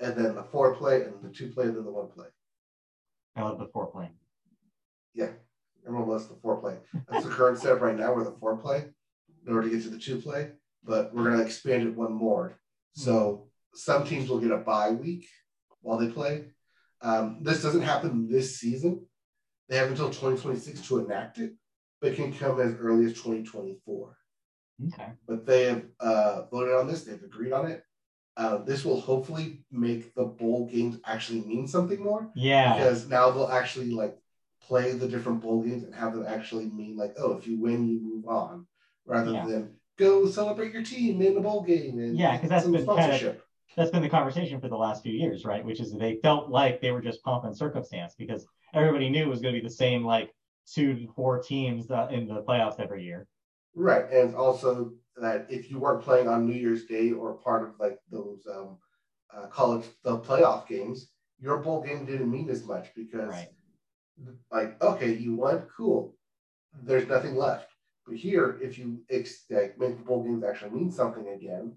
[0.00, 2.26] and then the four play and the two play and then the one play.
[3.36, 4.08] I love the foreplay.
[5.14, 5.30] Yeah.
[5.86, 6.78] Everyone loves the four play.
[7.08, 8.84] That's the current setup right now where the four play
[9.46, 10.50] in order to get to the two play,
[10.84, 12.58] but we're gonna expand it one more.
[12.92, 15.26] So some teams will get a bye week
[15.80, 16.44] while they play.
[17.00, 19.06] Um, this doesn't happen this season.
[19.68, 21.54] They have until 2026 to enact it,
[22.00, 24.16] but it can come as early as 2024.
[24.88, 25.12] Okay.
[25.26, 27.82] But they have uh, voted on this, they've agreed on it.
[28.36, 32.74] Uh, this will hopefully make the bowl games actually mean something more Yeah.
[32.74, 34.16] because now they'll actually like
[34.66, 37.86] play the different bowl games and have them actually mean like, oh, if you win,
[37.86, 38.66] you move on,
[39.04, 39.46] rather Yeah.
[39.46, 42.86] than go celebrate your team in the bowl game and Yeah, 'cause that's some been
[42.86, 43.44] kind of- sponsorship.
[43.76, 45.64] That's been the conversation for the last few years, right?
[45.64, 49.28] Which is they felt like they were just pomp and circumstance because everybody knew it
[49.28, 50.34] was going to be the same like
[50.66, 53.26] two to four teams uh, in the playoffs every year.
[53.74, 57.78] Right, and also that if you weren't playing on New Year's Day or part of
[57.78, 58.78] like those um,
[59.34, 63.48] uh, college the playoff games, your bowl game didn't mean as much because Right.
[64.50, 66.14] like okay, you won, cool.
[66.82, 67.68] There's nothing left.
[68.06, 71.76] But here, if you ex- like, make the bowl games actually mean something again,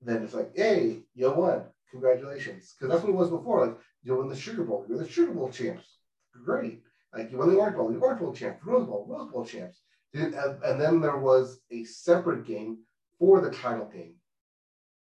[0.00, 2.74] then it's like, hey, you won, congratulations.
[2.78, 3.66] Because that's what it was before.
[3.66, 5.98] Like you won the Sugar Bowl, you're the Sugar Bowl champs,
[6.44, 6.82] great.
[7.14, 9.44] Like you won the Orange Bowl, you're the Orange Bowl champs, Rose Bowl, Rose Bowl
[9.44, 9.82] champs.
[10.14, 12.78] And then there was a separate game
[13.18, 14.14] for the title game,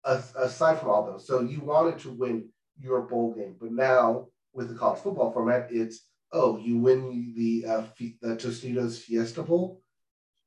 [0.04, 1.28] aside from all those.
[1.28, 5.68] So you wanted to win your bowl game, but now with the college football format,
[5.72, 7.84] it's oh, you win the uh,
[8.22, 9.82] the Tostitos Fiesta Bowl.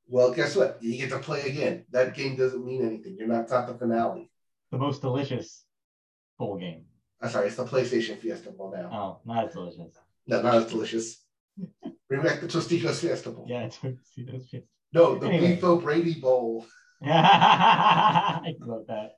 [0.07, 0.77] Well, guess what?
[0.81, 1.85] You get to play again.
[1.91, 3.15] That game doesn't mean anything.
[3.17, 4.29] You're not, not the finale.
[4.71, 5.63] The most delicious
[6.37, 6.85] bowl game.
[7.21, 8.89] I'm sorry, it's the PlayStation Fiesta Bowl now.
[8.91, 9.95] Oh, not as delicious.
[10.27, 11.23] No, not as delicious.
[12.09, 13.45] Bring back the Tostitos Fiesta Bowl.
[13.47, 14.63] Yeah, to see those shits.
[14.93, 15.79] No, the Anyway.
[15.81, 16.65] Brady Bowl.
[17.03, 19.15] I love that.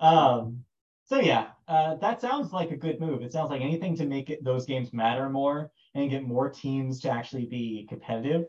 [0.00, 0.64] Um,
[1.04, 3.22] so yeah, uh, that sounds like a good move.
[3.22, 7.00] It sounds like anything to make it, those games matter more and get more teams
[7.00, 8.46] to actually be competitive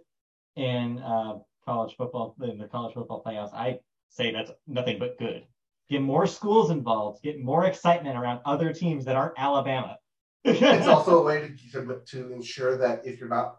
[0.56, 3.54] in uh, college football in the college football playoffs.
[3.54, 3.80] I
[4.10, 5.44] say that's nothing but good.
[5.90, 7.24] Get more schools involved.
[7.24, 9.98] Get more excitement around other teams that aren't Alabama.
[10.44, 13.58] It's also a way to, to, ensure that if you're not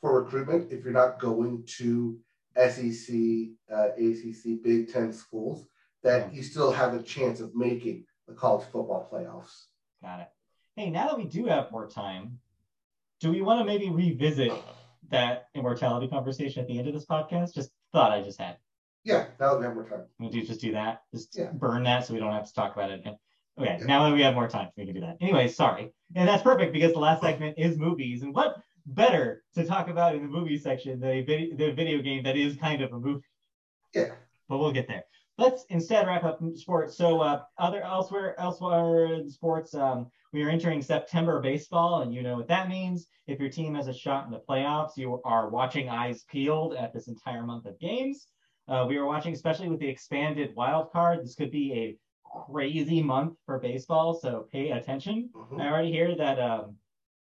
[0.00, 2.18] for recruitment if you're not going to
[2.56, 3.14] SEC,
[3.72, 5.66] uh, ACC, Big Ten schools,
[6.02, 9.66] that you still have a chance of making the college football playoffs.
[10.02, 10.28] Got it.
[10.76, 12.38] Hey, now that we do have more time,
[13.20, 14.52] do we want to maybe revisit
[15.10, 17.54] that immortality conversation at the end of this podcast?
[17.54, 18.56] Just thought I just had.
[19.04, 20.04] Yeah, now that we have more time.
[20.18, 21.02] We'll do just do that.
[21.12, 21.50] Just Yeah.
[21.52, 23.16] burn that so we don't have to talk about it again.
[23.60, 23.86] Okay, Yeah.
[23.86, 25.16] now that we have more time, we can do that.
[25.20, 25.92] Anyway, sorry.
[26.14, 28.22] And that's perfect because the last segment is movies.
[28.22, 28.56] And what
[28.86, 32.36] better to talk about in the movie section than a video, the video game that
[32.36, 33.24] is kind of a movie?
[33.94, 34.14] Yeah.
[34.48, 35.04] But we'll get there.
[35.38, 36.96] Let's instead wrap up sports.
[36.96, 42.22] So uh, other elsewhere elsewhere in sports, um, we are entering September baseball, and you
[42.22, 43.08] know what that means.
[43.26, 46.92] If your team has a shot in the playoffs, you are watching eyes peeled at
[46.92, 48.26] this entire month of games.
[48.68, 51.20] Uh, we are watching, especially with the expanded wild card.
[51.22, 51.96] This could be a
[52.32, 55.30] crazy month for baseball, so pay attention.
[55.34, 55.60] Mhm.
[55.60, 56.76] I already hear that um,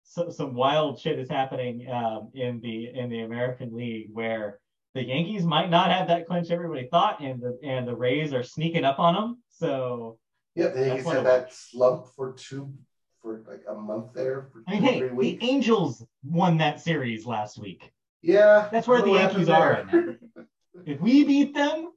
[0.03, 4.59] so, some wild shit is happening um, in the in the American League where
[4.93, 8.43] the Yankees might not have that clinch everybody thought, and the and the Rays are
[8.43, 9.43] sneaking up on them.
[9.49, 10.17] So
[10.55, 12.73] yeah, the Yankees had that slump for two,
[13.21, 15.43] for like a month there, for I mean, two, hey, the.
[15.43, 17.91] Angels won that series last week.
[18.21, 20.19] yeah, That's where the Yankees are there.
[20.85, 21.91] If we beat them,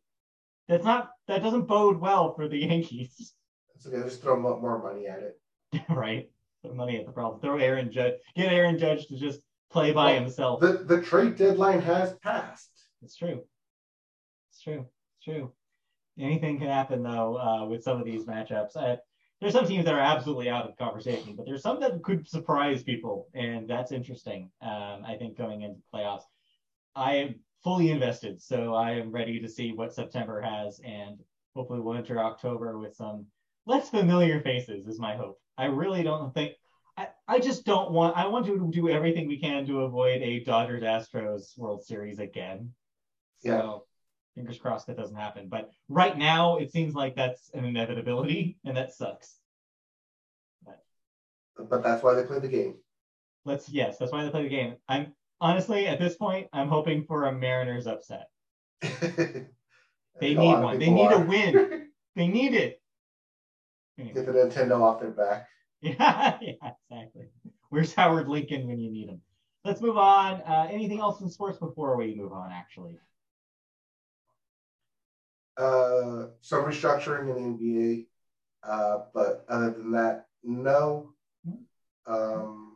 [0.71, 3.35] that's not that doesn't bode well for the Yankees,
[3.75, 5.41] It's okay, just throw mo- more money at it.
[5.89, 6.31] right?
[6.63, 7.41] Put money at the problem.
[7.41, 9.41] Throw Aaron Judge, get Aaron Judge to just
[9.71, 10.61] play by Well, himself.
[10.61, 12.71] The the trade deadline has passed.
[13.03, 13.43] It's true.
[14.51, 14.87] It's true.
[15.17, 15.53] It's true.
[16.19, 18.77] Anything can happen though uh, with some of these matchups.
[18.77, 18.97] Uh,
[19.41, 22.29] there's some teams that are absolutely out of the conversation, but there's some that could
[22.29, 24.51] surprise people, and that's interesting.
[24.61, 26.25] Um, I think going into playoffs,
[26.95, 31.19] I am fully invested, so I am ready to see what September has, and
[31.55, 33.27] hopefully we'll enter October with some
[33.67, 34.87] less familiar faces.
[34.87, 35.39] Is my hope.
[35.59, 36.53] I really don't think.
[36.97, 38.17] I, I just don't want.
[38.17, 42.73] I want to do everything we can to avoid a Dodgers Astros World Series again.
[43.39, 43.79] So Yeah.
[44.35, 45.49] fingers crossed that doesn't happen.
[45.49, 49.39] But right now, it seems like that's an inevitability, and that sucks.
[51.69, 52.77] But that's why they play the game.
[53.45, 54.77] Let's yes, that's why they play the game.
[54.89, 58.29] I'm honestly at this point, I'm hoping for a Mariners upset.
[60.21, 60.79] They need one.
[60.79, 61.87] They need a win.
[62.17, 62.83] They need it.
[63.97, 64.15] Anyway.
[64.15, 65.47] Get the Nintendo off their back.
[65.81, 67.29] Yeah, yeah, exactly.
[67.69, 69.21] Where's Howard Lincoln when you need him?
[69.65, 70.43] Let's move on.
[70.43, 72.51] Uh, anything else in sports before we move on?
[72.51, 72.99] Actually,
[75.57, 78.07] Uh, some restructuring in the NBA,
[78.65, 81.15] uh, but other than that, no.
[82.07, 82.70] Um,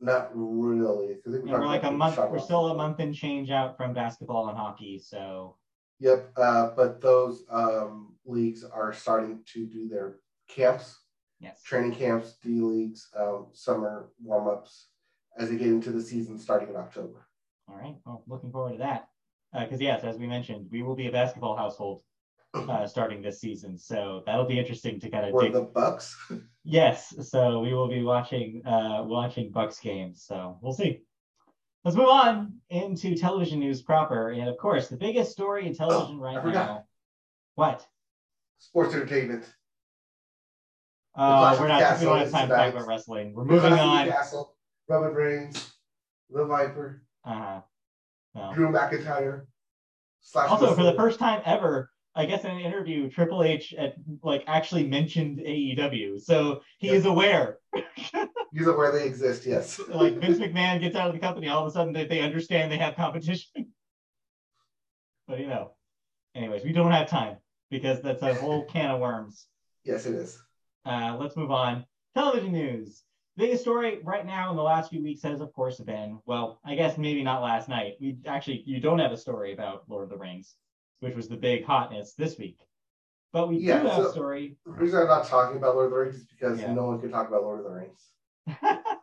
[0.00, 1.16] not really.
[1.16, 2.32] 'cause I think we Yeah, we're talked like a about month.
[2.32, 4.98] We're still a month and change out from basketball and hockey.
[4.98, 5.56] So
[6.00, 11.04] Yep, uh, but those um, leagues are starting to do their camps,
[11.40, 14.88] yes, training camps, D leagues, um, summer warm ups
[15.36, 17.26] as they get into the season starting in October.
[17.68, 17.96] all right.
[18.06, 19.08] Well, looking forward to that.
[19.52, 22.02] Because yes, as we mentioned, we will be a basketball household
[22.54, 23.78] uh, starting this season.
[23.78, 26.16] So that'll be interesting to kind of Or dig the Bucks.
[26.62, 30.22] Yes, so we will be watching uh watching Bucks games.
[30.26, 31.00] So we'll see.
[31.84, 36.18] Let's move on into television news proper, and of course, the biggest story in television
[36.20, 36.84] Oh, right now.
[37.54, 37.86] What?
[38.58, 39.46] Sports entertainment.
[41.14, 41.78] Uh, we're not.
[41.78, 43.32] We Castle don't have time to talk about wrestling.
[43.34, 44.08] We're moving on.
[44.08, 44.54] Castle,
[44.86, 45.72] Roman Reigns,
[46.28, 47.60] The Viper, Uh,
[48.34, 48.52] no.
[48.54, 49.46] Drew McIntyre.
[50.20, 53.94] Slash Also, for the first time ever, I guess in an interview, Triple H at,
[54.22, 56.96] like actually mentioned AEW, so he Yep.
[56.96, 57.58] is aware.
[57.72, 59.80] It where they exist, yes.
[59.88, 62.70] like Vince McMahon gets out of the company, all of a sudden they, they understand
[62.72, 63.46] they have competition.
[65.28, 65.72] but you know,
[66.34, 67.36] anyways, we don't have time
[67.70, 69.46] because that's a whole can of worms.
[69.84, 70.42] yes, it is.
[70.84, 71.84] Uh, let's move on.
[72.14, 73.04] Television news.
[73.36, 76.60] The Biggest story right now in the last few weeks has, of course, been well,
[76.64, 77.94] I guess maybe not last night.
[78.00, 80.56] We actually you don't have a story about Lord of the Rings,
[81.00, 82.58] which was the big hotness this week.
[83.32, 84.56] But we Yeah, do have so- a story.
[84.64, 86.72] The reason I'm not talking about Lord of the Rings is because Yeah.
[86.74, 88.10] no one can talk about Lord of the Rings.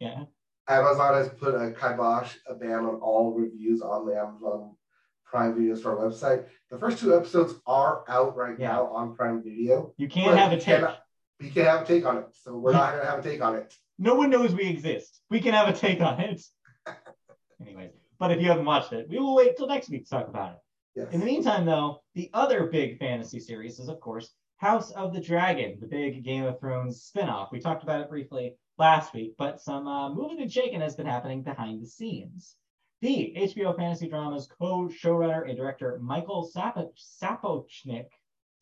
[0.00, 0.24] yeah.
[0.68, 4.76] Amazon has put a kibosh, a ban on all reviews on the Amazon
[5.24, 6.46] Prime Video Store website.
[6.70, 8.68] The first two episodes are out right Yeah.
[8.72, 9.92] now on Prime Video.
[9.96, 10.76] You can't have a take.
[10.76, 11.02] cannot-
[11.40, 13.40] You can't have a take on it, so we're not going to have a take
[13.42, 13.74] on it.
[13.98, 15.20] No one knows we exist.
[15.30, 16.40] We can have a take on it.
[17.60, 20.28] Anyways, but if you haven't watched it, we will wait till next week to talk
[20.28, 20.58] about it.
[21.00, 21.14] Yes.
[21.14, 25.20] In the meantime, though, the other big fantasy series is, of course, House of the
[25.20, 27.50] Dragon, the big Game of Thrones spinoff.
[27.50, 31.06] We talked about it briefly last week, but some uh, moving and shaking has been
[31.06, 32.56] happening behind the scenes.
[33.00, 38.08] The HBO fantasy drama's co-showrunner and director Michael Sapo- Sapochnik,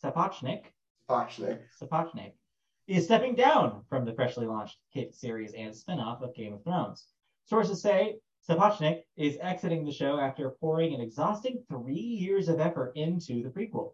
[0.01, 0.66] Sapochnik,
[1.11, 1.59] Pochnik.
[1.82, 2.34] Sapochnik
[2.86, 7.09] is stepping down from the freshly launched hit series and spinoff of Game of Thrones.
[7.47, 8.18] Sources say
[8.49, 13.51] Sapochnik is exiting the show after pouring an exhausting three years of effort into the
[13.51, 13.92] prequel.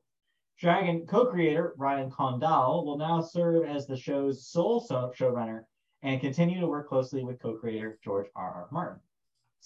[0.61, 5.62] Dragon co-creator Ryan Condal will now serve as the show's sole showrunner
[6.02, 8.55] and continue to work closely with co-creator George R.
[8.55, 8.68] R.
[8.70, 9.00] Martin.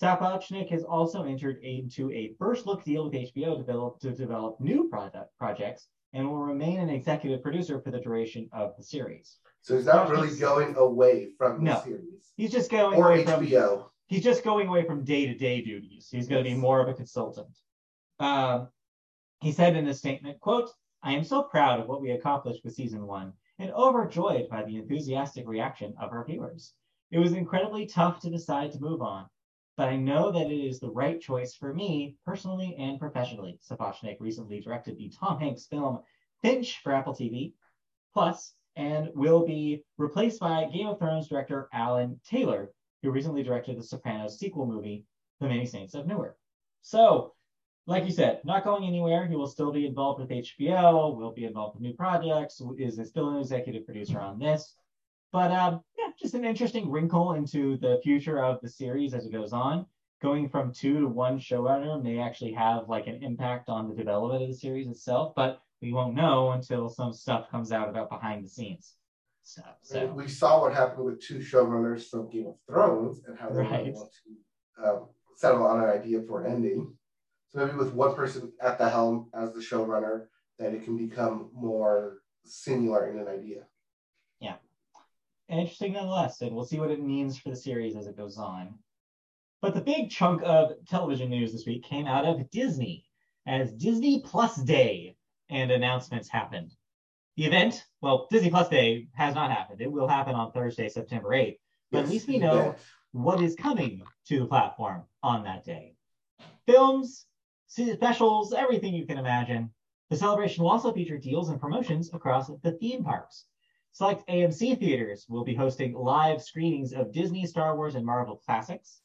[0.00, 4.58] Sapochnik has also entered into a first look deal with HBO to develop, to develop
[4.58, 9.40] new product, projects and will remain an executive producer for the duration of the series.
[9.60, 11.80] So he's not really going away from the No.
[11.84, 12.32] series.
[12.38, 13.90] He's just going Or away from HBO.
[14.08, 16.08] He's just going away from day to day duties.
[16.10, 17.56] He's going to be more of a consultant.
[18.18, 18.68] Um,
[19.40, 20.70] he said in a statement, "quote
[21.02, 24.76] I am so proud of what we accomplished with season one and overjoyed by the
[24.76, 26.74] enthusiastic reaction of our viewers.
[27.10, 29.26] It was incredibly tough to decide to move on,
[29.76, 34.16] but I know that it is the right choice for me personally and professionally." Sapochnik
[34.18, 36.00] recently directed the Tom Hanks film
[36.42, 37.54] Finch for Apple TV
[38.14, 42.72] Plus and will be replaced by Game of Thrones director Alan Taylor,
[43.02, 45.04] who recently directed the Sopranos sequel movie,
[45.40, 46.36] The Many Saints of Newark.
[46.82, 47.34] So,
[47.86, 49.26] like you said, not going anywhere.
[49.26, 53.30] He will still be involved with HBO, will be involved with new projects, is still
[53.30, 54.74] an executive producer on this.
[55.32, 59.32] But um, yeah, just an interesting wrinkle into the future of the series as it
[59.32, 59.86] goes on.
[60.20, 64.42] Going from two to one showrunner may actually have like an impact on the development
[64.42, 68.44] of the series itself, but we won't know until some stuff comes out about behind
[68.44, 68.96] the scenes
[69.48, 69.76] stuff.
[69.82, 73.62] So We saw what happened with two showrunners from Game of Thrones and how they
[73.62, 73.94] Right.
[73.94, 76.94] want to um, settle on an idea for an ending.
[77.48, 80.26] So maybe with one person at the helm as the showrunner,
[80.58, 83.64] that it can become more singular in an idea.
[84.40, 84.56] Yeah.
[85.48, 88.78] Interesting nonetheless, and we'll see what it means for the series as it goes on.
[89.62, 93.06] But the big chunk of television news this week came out of Disney
[93.46, 95.16] as Disney Plus Day
[95.48, 96.74] and announcements happened.
[97.38, 99.80] The event, well, Disney Plus Day has not happened.
[99.80, 101.58] It will happen on Thursday, September 8th.
[101.92, 102.80] But at least we know bet.
[103.12, 105.94] what is coming to the platform on that day.
[106.66, 107.26] Films,
[107.68, 109.70] specials, everything you can imagine.
[110.10, 113.44] The celebration will also feature deals and promotions across the theme parks.
[113.92, 119.00] Select AMC theaters will be hosting live screenings of Disney, Star Wars, and Marvel classics.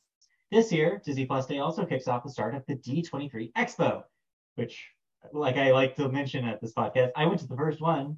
[0.49, 4.05] This year, Disney Plus Day also kicks off the start of the D23 Expo,
[4.55, 4.89] which,
[5.31, 8.17] like I like to mention at this podcast, I went to the first one.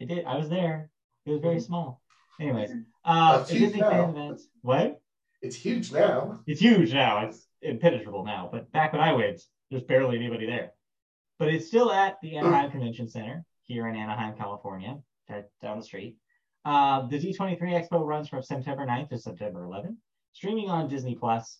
[0.00, 0.24] I did.
[0.24, 0.90] I was there.
[1.26, 2.00] It was very small.
[2.40, 2.70] Anyways,
[3.04, 4.10] uh, That's a huge Disney fan now.
[4.10, 4.40] event.
[4.62, 5.00] What?
[5.42, 6.40] It's huge now.
[6.46, 7.26] It's huge now.
[7.26, 8.48] It's impenetrable now.
[8.50, 10.72] But back when I went, there's barely anybody there.
[11.38, 15.84] But it's still at the Anaheim Convention Center here in Anaheim, California, right down the
[15.84, 16.16] street.
[16.64, 19.96] Uh, the D23 Expo runs from September 9th to September 11th.
[20.32, 21.58] Streaming on Disney Plus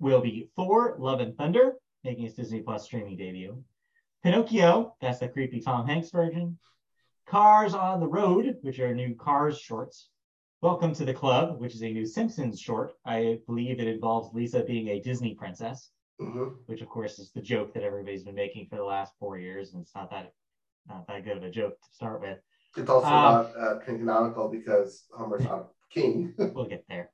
[0.00, 3.62] will be Thor: Love and Thunder, making its Disney Plus streaming debut.
[4.24, 6.58] Pinocchio, that's the creepy Tom Hanks version.
[7.26, 10.08] Cars on the Road, which are new Cars shorts.
[10.62, 12.94] Welcome to the Club, which is a new Simpsons short.
[13.04, 17.42] I believe it involves Lisa being a Disney princess, hmm which of course is the
[17.42, 20.32] joke that everybody's been making for the last four years, and it's not that
[20.88, 22.38] not that good of a joke to start with.
[22.78, 26.32] It's also Um, not uh, canonical because Homer's not a king.
[26.54, 27.10] We'll get there.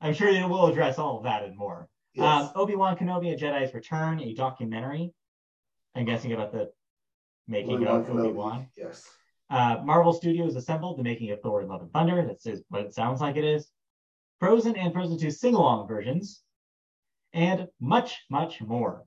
[0.00, 1.90] I'm sure they will address all of that and more.
[2.14, 2.24] yes.
[2.46, 5.12] Um, Obi-Wan Kenobi: A Jedi's Return, a documentary.
[5.94, 6.70] I'm guessing about the
[7.46, 8.66] making Obi-Wan of Kenobi, Obi-Wan.
[8.76, 9.08] Yes.
[9.50, 12.24] Uh, Marvel Studios assembled the making of Thor: in Love and Thunder.
[12.26, 13.70] That's is what it sounds like it is.
[14.40, 16.42] Frozen and Frozen 2 sing-along versions,
[17.32, 19.04] and much, much more.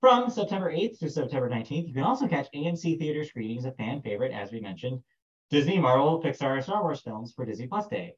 [0.00, 4.00] From September 8th to September 19th, you can also catch AMC theater screenings of fan
[4.02, 5.02] favorite, as we mentioned,
[5.50, 8.14] Disney, Marvel, Pixar, Star Wars films for Disney Plus Day.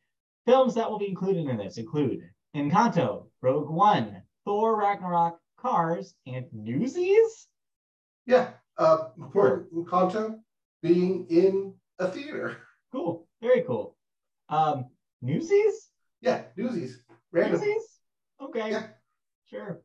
[0.46, 6.46] Films that will be included in this include Encanto, Rogue One, Thor: Ragnarok, Cars, and
[6.52, 7.48] Newsies.
[8.30, 8.50] Yeah.
[8.78, 10.38] Uh, important Encanto
[10.82, 12.58] being in a theater.
[12.92, 13.96] Cool, very cool.
[14.48, 14.86] Um,
[15.20, 15.90] Newsies.
[16.20, 17.02] Yeah, Newsies.
[17.32, 17.60] Random.
[17.60, 17.98] Newsies?
[18.40, 18.70] Okay.
[18.70, 18.86] Yeah.
[19.46, 19.82] Sure.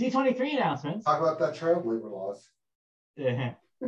[0.00, 1.04] D23 announcements.
[1.04, 2.50] Talk about that child labor laws.
[3.16, 3.52] Eh.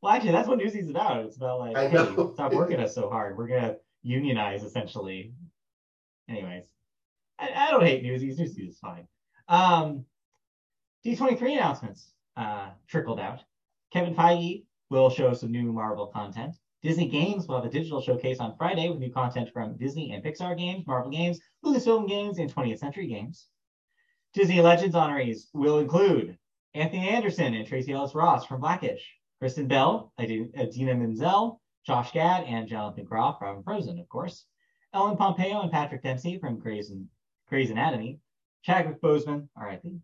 [0.00, 1.26] well, actually, that's what Newsies is about.
[1.26, 1.90] It's about like, hey,
[2.34, 3.36] stop working us so hard.
[3.36, 5.34] We're gonna unionize essentially.
[6.26, 6.64] Anyways,
[7.38, 8.38] I, I don't hate Newsies.
[8.38, 9.06] Newsies is fine.
[9.48, 10.06] Um,
[11.04, 13.40] D23 announcements uh, trickled out.
[13.92, 16.56] Kevin Feige will show some new Marvel content.
[16.82, 20.24] Disney Games will have a digital showcase on Friday with new content from Disney and
[20.24, 23.48] Pixar games, Marvel games, Lucasfilm games, and 20th Century games.
[24.34, 26.36] Disney Legends honorees will include
[26.74, 32.66] Anthony Anderson and Tracee Ellis Ross from Blackish, Kristen Bell, Idina Menzel, Josh Gad, and
[32.66, 34.46] Jonathan Groff from Frozen, of course,
[34.94, 36.92] Ellen Pompeo and Patrick Dempsey from Grey's,
[37.48, 38.20] Grey's Anatomy,
[38.62, 40.00] Chadwick Boseman, R.I.P.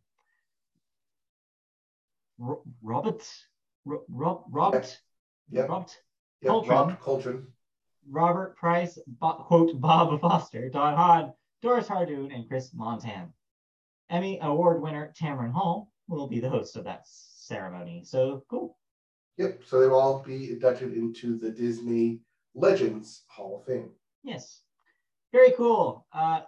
[2.38, 3.22] Ro- Robert,
[3.84, 5.00] Ro- Ro- Robert,
[5.50, 5.68] Yep.
[5.68, 6.02] Robert,
[6.42, 6.50] Yep.
[6.50, 6.70] Coltrane.
[6.78, 7.46] Rob Coltrane.
[8.10, 13.32] Robert Price, Bo- quote, Bob Foster, Don Hahn, Doris Hardoon, and Chris Montan.
[14.08, 18.02] Emmy Award winner Tamron Hall will be the host of that ceremony.
[18.04, 18.78] So cool.
[19.36, 19.64] Yep.
[19.64, 22.20] So they will all be inducted into the Disney
[22.54, 23.90] Legends Hall of Fame.
[24.22, 24.62] Yes.
[25.32, 26.06] Very cool.
[26.12, 26.42] Uh,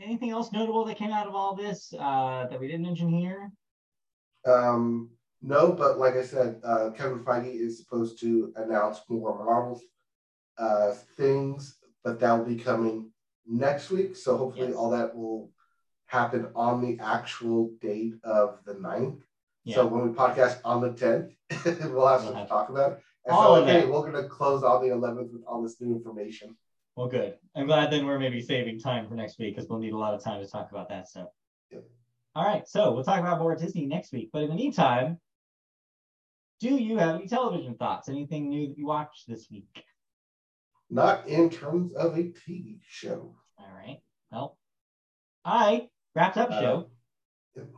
[0.00, 3.52] anything else notable that came out of all this uh, that we didn't mention here?
[4.46, 5.10] Um,
[5.42, 9.80] no, but like I said, uh, Kevin Feige is supposed to announce more Marvel
[10.56, 13.10] uh, things, but that will be coming
[13.46, 14.14] next week.
[14.14, 14.76] So hopefully yes.
[14.76, 15.50] all that will
[16.06, 19.20] happen on the actual date of the 9th.
[19.64, 19.76] Yeah.
[19.76, 21.32] So when we podcast on the 10th,
[21.92, 23.00] we'll have we'll to talk about.
[23.24, 25.94] And all so, okay, we're going to close on the 11th with all this new
[25.94, 26.56] information.
[26.96, 27.36] Well, good.
[27.56, 30.14] I'm glad then we're maybe saving time for next week because we'll need a lot
[30.14, 31.28] of time to talk about that stuff.
[31.70, 31.84] Yep.
[32.34, 34.30] All right, so we'll talk about more Disney next week.
[34.32, 35.18] But in the meantime,
[36.62, 38.08] do you have any television thoughts?
[38.08, 39.82] Anything new that you watched this week?
[40.88, 43.34] Not in terms of a TV show.
[43.58, 43.98] All right.
[44.30, 44.56] Well,
[45.44, 46.86] I wrapped up a show.
[47.56, 47.68] Uh, yep.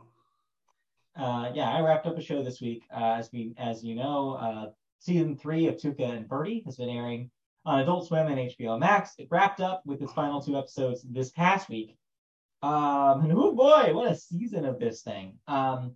[1.17, 2.83] uh, yeah, I wrapped up a show this week.
[2.95, 4.69] Uh, as we, as you know, uh,
[4.99, 7.31] season three of Tuca and Bertie has been airing
[7.65, 9.13] on Adult Swim and HBO Max.
[9.17, 11.97] It wrapped up with its final two episodes this past week.
[12.61, 15.39] Um, and oh boy, what a season of this thing.
[15.47, 15.95] Um,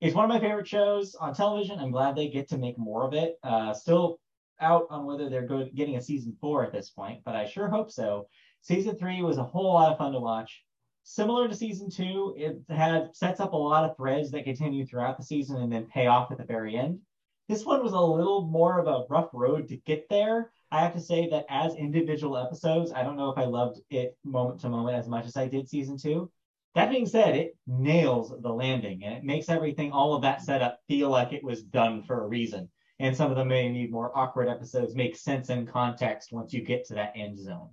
[0.00, 1.78] it's one of my favorite shows on television.
[1.78, 3.36] I'm glad they get to make more of it.
[3.42, 4.18] Uh, still
[4.60, 7.68] out on whether they're good, getting a season four at this point, but I sure
[7.68, 8.26] hope so.
[8.62, 10.62] Season three was a whole lot of fun to watch.
[11.02, 15.16] Similar to season two, it had sets up a lot of threads that continue throughout
[15.16, 17.00] the season and then pay off at the very end.
[17.48, 20.52] This one was a little more of a rough road to get there.
[20.70, 24.16] I have to say that as individual episodes, I don't know if I loved it
[24.24, 26.30] moment to moment as much as I did season two.
[26.74, 30.78] That being said, it nails the landing and it makes everything, all of that setup,
[30.86, 32.68] feel like it was done for a reason.
[33.00, 36.62] And some of them may need more awkward episodes make sense in context once you
[36.62, 37.70] get to that end zone.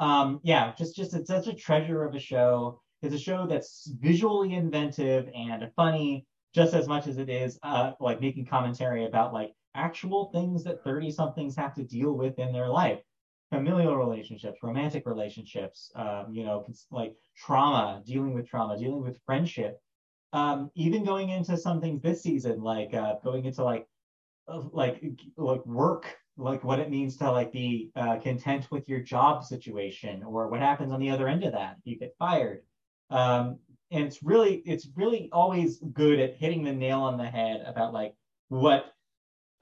[0.00, 2.80] Um, yeah, just just it's such a treasure of a show.
[3.02, 7.92] It's a show that's visually inventive and funny, just as much as it is uh,
[8.00, 12.52] like making commentary about like actual things that 30 somethings have to deal with in
[12.52, 13.00] their life
[13.50, 19.78] familial relationships, romantic relationships, um, you know, like trauma, dealing with trauma, dealing with friendship,
[20.32, 23.86] um, even going into something this season, like uh, going into like
[24.72, 25.02] like
[25.36, 30.22] like work, like what it means to like be uh, content with your job situation,
[30.22, 32.60] or what happens on the other end of that if you get fired.
[33.10, 33.58] Um,
[33.90, 37.92] and it's really it's really always good at hitting the nail on the head about
[37.92, 38.14] like
[38.48, 38.86] what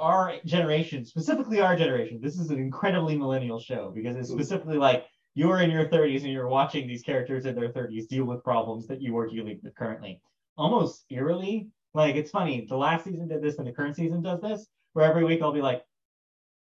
[0.03, 5.07] our generation, specifically our generation, this is an incredibly millennial show because it's specifically like
[5.35, 8.89] you're in your 30s and you're watching these characters in their 30s deal with problems
[8.89, 10.21] that you are dealing with currently.
[10.59, 12.67] Almost eerily, like it's funny.
[12.69, 15.53] The last season did this and the current season does this, where every week I'll
[15.53, 15.85] be like,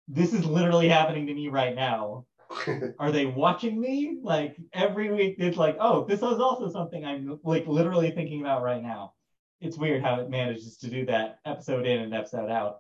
[0.09, 2.27] this is literally happening to me right now.
[2.99, 4.19] are they watching me?
[4.21, 8.65] Like every week it's like, oh, this is also something I'm like literally thinking about
[8.65, 9.13] right now.
[9.61, 12.79] It's weird how it manages to do that episode in and episode out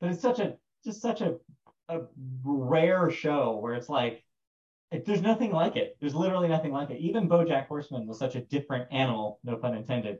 [0.00, 1.36] but it's such a just such a
[1.88, 2.00] a
[2.44, 4.24] rare show where it's like
[4.90, 5.96] it, there's nothing like it.
[6.00, 7.00] There's literally nothing like it.
[7.00, 10.18] Even BoJack Horseman was such a different animal, no pun intended,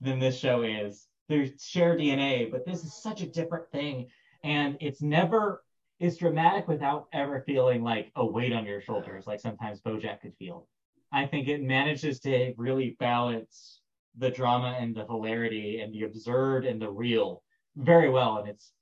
[0.00, 1.06] than this show is.
[1.28, 4.08] There's shared DNA, but this is such a different thing,
[4.44, 5.62] and it's never
[5.98, 10.34] it's dramatic without ever feeling like a weight on your shoulders, like sometimes BoJack could
[10.38, 10.66] feel.
[11.10, 13.80] I think it manages to really balance
[14.18, 17.42] the drama and the hilarity and the absurd and the real
[17.76, 18.72] very well, and it's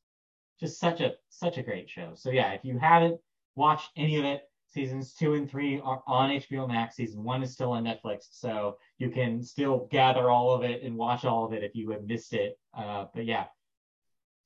[0.61, 2.12] just such a such a great show.
[2.14, 3.20] So yeah, if you haven't
[3.57, 6.96] watched any of it, seasons two and three are on HBO Max.
[6.96, 10.96] Season one is still on Netflix, so you can still gather all of it and
[10.96, 12.59] watch all of it if you have missed it.
[12.76, 13.46] Uh, but yeah,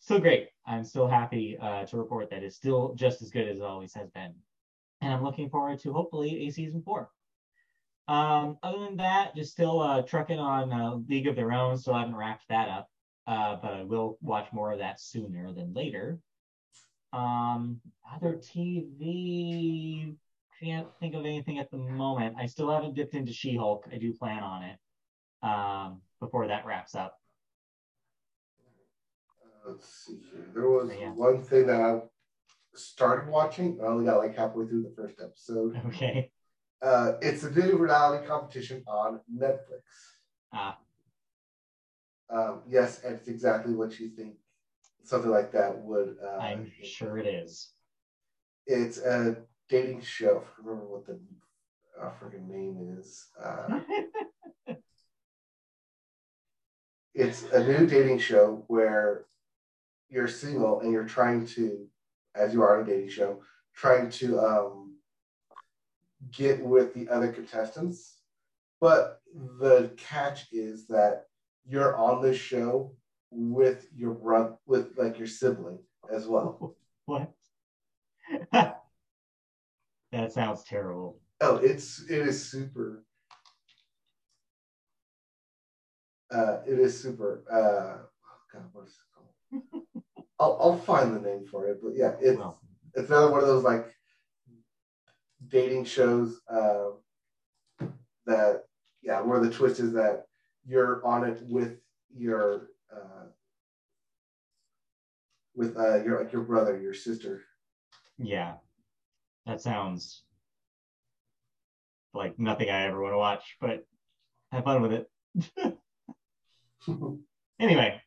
[0.01, 0.49] still great.
[0.67, 3.95] I'm still happy uh, to report that it's still just as good as it always
[3.95, 4.35] has been,
[5.01, 7.11] and I'm looking forward to hopefully a season four.
[8.07, 11.77] Um, other than that, just still uh, trucking on uh, League of Their Own.
[11.77, 12.89] Still haven't wrapped that up
[13.29, 16.19] uh, but I will watch more of that sooner than later.
[17.13, 20.17] Um, other TV,
[20.59, 22.37] can't think of anything at the moment.
[22.39, 23.87] I still haven't dipped into She Hulk.
[23.93, 24.79] I do plan on it
[25.43, 27.21] um, before that wraps up.
[29.43, 30.47] Uh, let's see here.
[30.55, 31.11] There was yeah.
[31.11, 32.01] one thing that I
[32.75, 33.79] started watching.
[33.83, 35.79] I only got like halfway through the first episode.
[35.89, 36.31] Okay.
[36.81, 39.83] Uh, it's a video reality competition on Netflix.
[40.53, 40.79] Ah.
[42.31, 44.35] Um, yes, it's exactly what you think
[45.03, 46.17] something like that would.
[46.23, 47.71] Uh, I'm sure it is.
[48.67, 49.37] It's a
[49.69, 50.45] dating show.
[50.47, 51.19] I remember what the
[52.01, 53.27] uh, freaking name is.
[53.43, 53.81] Uh,
[57.15, 59.25] it's a new dating show where
[60.11, 61.87] you're single and you're trying to,
[62.35, 63.41] as you are on a dating show,
[63.75, 64.97] trying to um,
[66.31, 68.19] get with the other contestants
[68.81, 69.21] But
[69.61, 71.28] the catch is that
[71.69, 72.93] you're on the show
[73.31, 75.79] with your brother, with like your sibling
[76.13, 76.77] as well.
[77.07, 77.33] What?
[78.53, 78.83] that
[80.29, 81.19] sounds terrible.
[81.41, 83.03] Oh, it's it is super.
[86.31, 87.45] Uh, it is super.
[87.51, 89.83] Uh, oh God, what's it called?
[90.39, 92.61] I'll I'll find the name for it, but yeah, it's Well,
[92.95, 93.87] it's another one of those like
[95.49, 96.91] dating shows uh,
[98.27, 98.65] that
[99.01, 100.27] yeah, where the twist is that
[100.69, 101.79] you're on it with
[102.15, 103.27] your uh,
[105.57, 107.43] with uh, your like your brother, your sister.
[108.19, 108.55] yeah.
[109.47, 110.25] That sounds
[112.13, 113.87] like nothing I ever want to watch, but
[114.53, 115.79] have fun with it.
[117.61, 118.01] Anyway,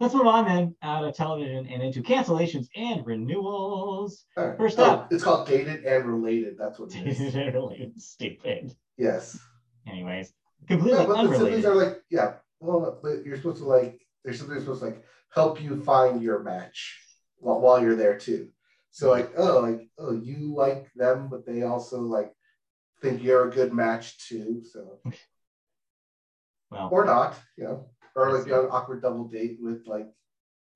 [0.00, 4.26] let's move on then out of television and into cancellations and renewals.
[4.36, 4.56] Right.
[4.58, 5.12] First Oh, up.
[5.12, 6.56] it's called dated and related.
[6.58, 7.34] That's what it is.
[7.54, 8.74] Really stupid.
[8.98, 9.38] yes.
[9.86, 10.32] Anyways,
[10.68, 11.64] Yeah, completely but the siblings unrelated.
[11.66, 12.34] are like, yeah.
[12.60, 15.04] Well, but you're supposed to like, they're something supposed to like
[15.34, 16.98] help you find your match
[17.38, 18.48] while, while you're there too.
[18.90, 22.32] So like, oh, like, oh, you like them, but they also like
[23.00, 24.62] think you're a good match too.
[24.64, 25.00] So
[26.70, 27.86] Well, or not, you know,
[28.16, 28.48] or like I see.
[28.50, 30.08] you have an awkward double date with like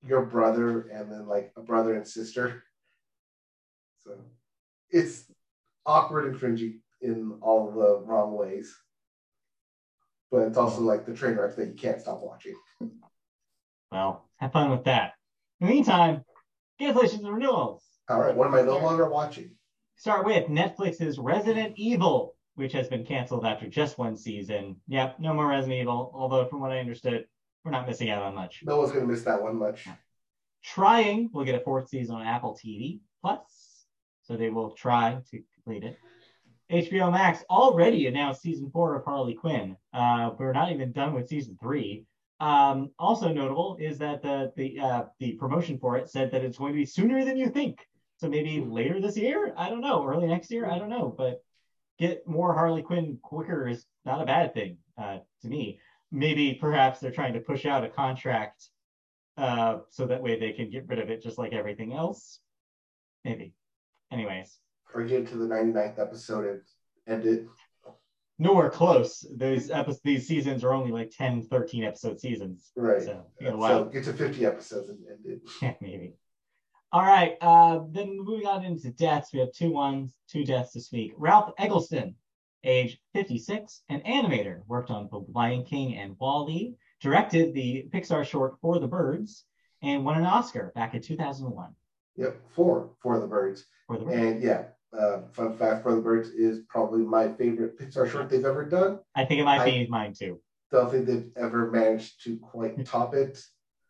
[0.05, 2.63] your brother and then like a brother and sister.
[4.03, 4.11] So
[4.89, 5.25] it's
[5.85, 8.73] awkward and cringy in all the wrong ways.
[10.33, 12.55] But it's also like the train wreck that you can't stop watching.
[13.91, 15.13] well, have fun with that.
[15.61, 16.25] In the meantime,
[16.81, 17.83] cancellations and renewals.
[18.09, 19.51] All right, what am I no longer watching?
[19.95, 24.77] Start with Netflix's Resident Evil, which has been canceled after just one season.
[24.87, 26.11] Yep, no more Resident Evil.
[26.15, 27.27] Although, from what I understood,
[27.63, 28.63] we're not missing out on much.
[28.65, 29.87] No one's gonna miss that one much.
[30.63, 33.85] Trying will get a fourth season on Apple TV Plus,
[34.23, 35.99] so they will try to complete it.
[36.73, 39.77] HBO Max already announced season four of Harley Quinn.
[39.93, 42.03] Uh, we're not even done with season three.
[42.39, 46.57] Um, also notable is that the the uh, the promotion for it said that it's
[46.57, 47.87] going to be sooner than you think.
[48.17, 49.53] So maybe later this year.
[49.55, 50.03] I don't know.
[50.03, 50.67] Early next year.
[50.67, 51.13] I don't know.
[51.15, 51.43] But
[51.99, 55.79] get more Harley Quinn quicker is not a bad thing uh, to me.
[56.11, 58.67] Maybe perhaps they're trying to push out a contract
[59.37, 62.39] uh, so that way they can get rid of it just like everything else.
[63.23, 63.53] Maybe.
[64.11, 64.59] Anyways,
[64.93, 66.61] Or get to the 99th episode and
[67.07, 67.47] end it.
[68.39, 69.25] nowhere close.
[69.35, 72.71] Those episodes, these seasons are only like 10, 13 episode seasons.
[72.75, 73.01] Right.
[73.01, 75.41] So, you know, So get to 50 episodes and end it.
[75.61, 76.13] Yeah, maybe.
[76.91, 77.37] All right.
[77.41, 81.13] Uh, then moving on into deaths, we have two ones, two deaths this week.
[81.17, 82.15] Ralph Eggleston,
[82.63, 88.59] age 56, an animator, worked on both Lion King and Wall-E, directed the Pixar short
[88.61, 89.45] For the Birds,
[89.81, 91.73] and won an Oscar back in 2001
[92.15, 93.65] Yep, four for the birds.
[93.87, 94.15] for the Birds.
[94.17, 94.65] And yeah,
[94.97, 98.99] uh, fun fact for the birds is probably my favorite Pixar short they've ever done.
[99.15, 100.39] I think it might I- be mine too.
[100.71, 103.39] Don't think they've ever managed to quite top it.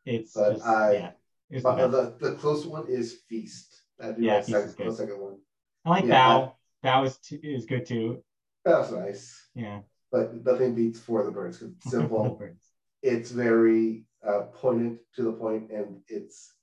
[0.05, 1.11] It's But just, I- yeah.
[1.49, 3.81] It's the the, the close one is Feast.
[3.99, 5.37] That'd be Yeah, my second, second one.
[5.85, 6.51] I like yeah, Bao.
[6.83, 8.23] Bao is, is good too.
[8.65, 9.49] That was nice.
[9.53, 9.81] Yeah.
[10.11, 11.57] But nothing beats For the Birds.
[11.59, 12.35] 'cause It's simple.
[12.39, 12.63] Birds.
[13.03, 16.53] it's very uh, pointed to the point, and it's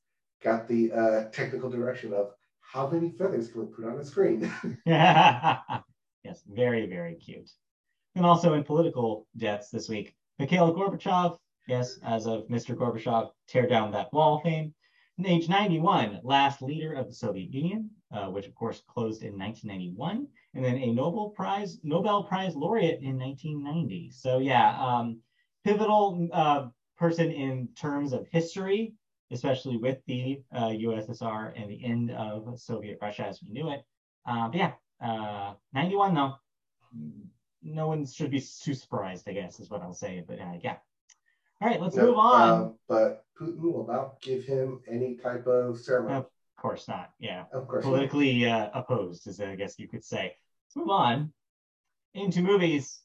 [0.43, 2.33] got the uh, technical direction of
[2.73, 4.51] how many feathers can we put on a screen?
[4.87, 7.51] yes, very, very cute.
[8.15, 11.37] And also in political deaths this week, Mikhail Gorbachev,
[11.67, 12.77] yes, as of Mr.
[12.77, 14.73] Gorbachev, tear down that wall fame.
[15.19, 19.37] And age 91, last leader of the Soviet Union, uh, which of course closed in
[19.39, 24.11] 1991, and then a Nobel Prize Nobel Prize laureate in 1990.
[24.13, 25.21] So yeah, um,
[25.65, 28.95] pivotal uh, person in terms of history,
[29.31, 33.83] especially with the uh, USSR and the end of Soviet Russia as we knew it.
[34.27, 34.73] Uh, but yeah,
[35.05, 36.35] uh, 91 though.
[37.63, 40.25] No one should be too surprised, I guess, is what I'll say.
[40.27, 40.77] But uh, yeah.
[41.61, 42.51] All right, let's Yep, move on.
[42.51, 46.15] um, but Putin will not give him any type of ceremony.
[46.17, 46.27] Of
[46.59, 47.11] course not.
[47.19, 47.45] Yeah.
[47.53, 47.85] Of course.
[47.85, 50.35] Politically uh, opposed, as I guess you could say.
[50.67, 51.33] Let's move on
[52.15, 53.01] into movies.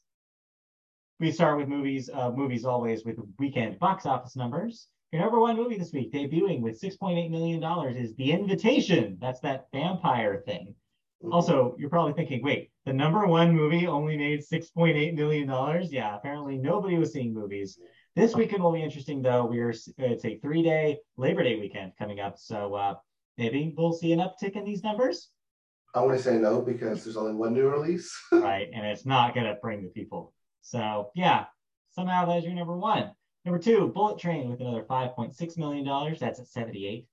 [1.19, 2.09] We start with movies.
[2.13, 4.87] Uh, movies always with weekend box office numbers.
[5.15, 7.63] Your number one movie this week, debuting with $6.8 million,
[7.95, 9.17] is The Invitation.
[9.21, 10.75] That's that vampire thing.
[11.31, 15.87] Also, you're probably thinking, wait, the number one movie only made $6.8 million?
[15.89, 17.79] Yeah, apparently nobody was seeing movies.
[18.17, 19.45] This weekend will be interesting, though.
[19.45, 22.95] We're it's a three-day Labor Day weekend coming up, so uh,
[23.37, 25.29] maybe we'll see an uptick in these numbers,
[25.93, 28.13] I want to say no because there's only one new release.
[28.33, 28.67] right?
[28.73, 30.33] And it's not gonna bring the people.
[30.59, 31.45] So yeah,
[31.91, 33.11] somehow that's your number one.
[33.45, 36.17] Number two, Bullet Train with another $5.6 million.
[36.19, 37.05] That's at 78.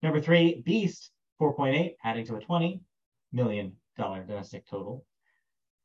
[0.00, 1.10] Number three, Beast,
[1.40, 2.80] 4.8, adding to a $20
[3.32, 5.04] million domestic total.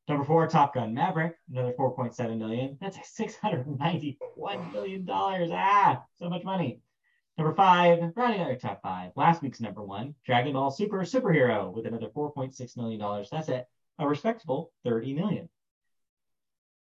[0.07, 2.77] Number four, Top Gun Maverick, another 4.7 million.
[2.79, 5.49] That's a 691 million dollars.
[5.51, 6.79] Ah, so much money.
[7.37, 9.11] Number five, rounding out your top five.
[9.15, 13.29] Last week's number one, Dragon Ball Super Superhero with another 4.6 million dollars.
[13.29, 13.67] That's it,
[13.99, 15.49] a respectable 30 million.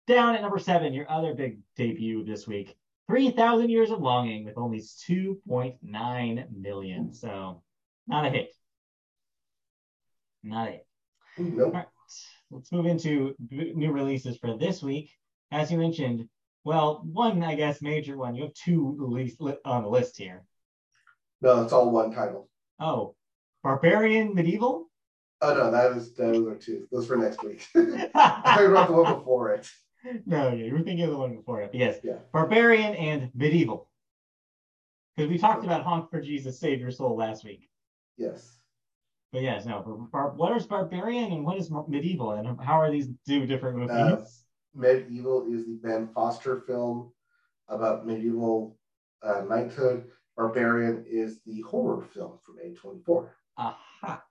[0.08, 2.76] Down at number seven, your other big debut this week,
[3.08, 7.14] 3,000 Years of Longing with only 2.9 million.
[7.14, 7.64] So,
[8.08, 8.50] not a hit.
[10.44, 10.88] Not it.
[11.38, 11.68] Nope.
[11.68, 11.88] All right,
[12.52, 15.12] let's move into new releases for this week.
[15.52, 16.28] As you mentioned,
[16.64, 18.36] well, one, I guess, major one.
[18.36, 20.44] You have two release li- on the list here.
[21.42, 22.50] No, it's all one title.
[22.80, 23.16] Oh,
[23.64, 24.90] Barbarian Medieval?
[25.42, 26.88] Oh no, that is those are two.
[26.92, 27.66] Those for next week.
[27.76, 29.70] I were about the one before it.
[30.26, 31.72] No, yeah, you were thinking of the one before it.
[31.74, 32.18] Yes, Yeah.
[32.32, 33.90] Barbarian and Medieval.
[35.16, 37.70] Because we talked about Honk for Jesus Save Your Soul last week.
[38.18, 38.58] Yes.
[39.32, 42.32] But yes, no, bar- what is Barbarian and what is Medieval?
[42.34, 43.92] And how are these two different movies?
[43.92, 44.24] Uh,
[44.74, 47.12] Medieval is the Ben Foster film
[47.68, 48.78] about medieval
[49.24, 50.06] uh, knighthood.
[50.38, 53.30] Barbarian is the horror film from A24.
[53.58, 54.24] Aha,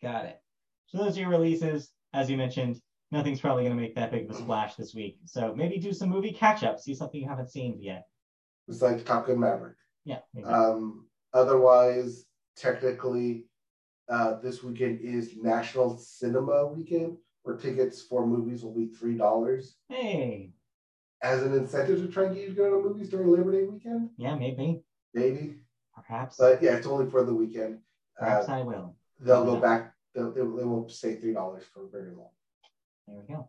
[0.00, 0.40] got it.
[0.86, 1.92] So those are your releases.
[2.14, 5.18] As you mentioned, nothing's probably going to make that big of a splash this week.
[5.24, 8.06] So maybe do some movie catch up, see something you haven't seen yet.
[8.68, 9.76] It's like Top Gun Maverick.
[10.04, 10.46] Yeah, maybe.
[10.46, 12.26] Um, otherwise,
[12.56, 13.46] technically,
[14.08, 19.76] uh, this weekend is National Cinema Weekend, where tickets for movies will be three dollars
[19.88, 20.52] hey,
[21.22, 23.64] as an incentive to try and get you to go to movies during Labor Day
[23.64, 24.10] weekend.
[24.16, 24.82] yeah, maybe,
[25.14, 25.54] Maybe,
[25.94, 27.78] perhaps, but yeah, it's only for the weekend.
[28.16, 28.96] perhaps Uh, I will.
[29.20, 29.94] they'll go back.
[30.14, 32.30] They'll, they they won't stay three dollars for very long.
[33.08, 33.48] There we go.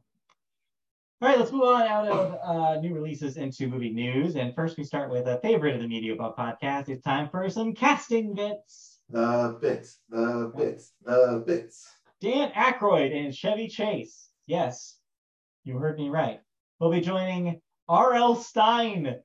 [1.22, 4.38] All right, let's move on out of uh, new releases into movie news.
[4.38, 6.88] And first, we start with a favorite of the Media Bug podcast.
[6.88, 9.02] It's time for some casting bits.
[9.10, 11.92] The bits, the bits, the bits.
[12.22, 14.30] Dan Aykroyd and Chevy Chase.
[14.48, 15.00] Yes,
[15.66, 16.40] you heard me right.
[16.80, 17.60] We'll be joining
[17.90, 18.36] R.L.
[18.36, 19.16] Stine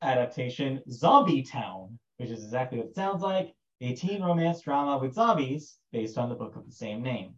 [0.00, 5.14] adaptation Zombie Town, which is exactly what it sounds like a teen romance drama with
[5.14, 7.34] zombies based on the book of the same name.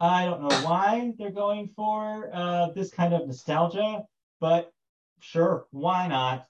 [0.00, 4.02] I don't know why they're going for uh, this kind of nostalgia,
[4.40, 4.70] but
[5.20, 6.46] sure, why not?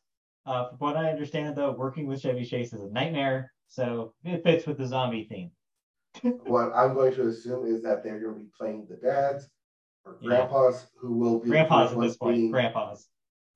[0.47, 4.43] Uh, from what I understand, though, working with Chevy Chase is a nightmare, so it
[4.43, 5.51] fits with the zombie theme.
[6.47, 9.49] What I'm going to assume is that they're going to be playing the dads
[10.05, 10.29] or Yeah.
[10.29, 13.09] grandpas who will be the Grandpas first at ones this point, being- grandpas.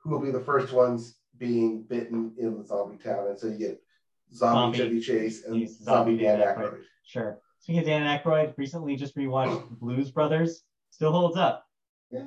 [0.02, 3.28] who will be the first ones being bitten in the zombie town.
[3.28, 3.80] And so you get
[4.34, 6.80] zombie, Zombie- Chevy Chase and zombie, zombie Dan Aykroyd.
[7.04, 7.38] Sure.
[7.60, 10.62] Speaking of Dan Aykroyd, recently just rewatched Blues Brothers.
[10.90, 11.64] Still holds up.
[12.10, 12.24] Yeah,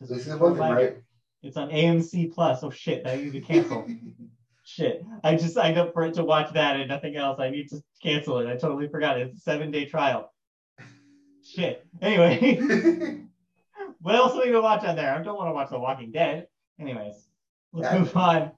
[0.00, 0.96] Just this is one thing, right?
[1.42, 2.62] It's on AMC Plus.
[2.62, 3.86] Oh shit, I need to cancel.
[4.64, 5.04] shit.
[5.22, 7.38] I just signed up for it to watch that and nothing else.
[7.40, 8.46] I need to cancel it.
[8.48, 9.18] I totally forgot.
[9.20, 10.32] It's a seven day trial.
[11.42, 11.86] Shit.
[12.00, 12.58] Anyway,
[14.00, 15.14] what else do we going to watch on there?
[15.14, 16.46] I don't want to watch The Walking Dead.
[16.80, 17.28] Anyways,
[17.72, 17.98] let's Yeah.
[17.98, 18.52] move on.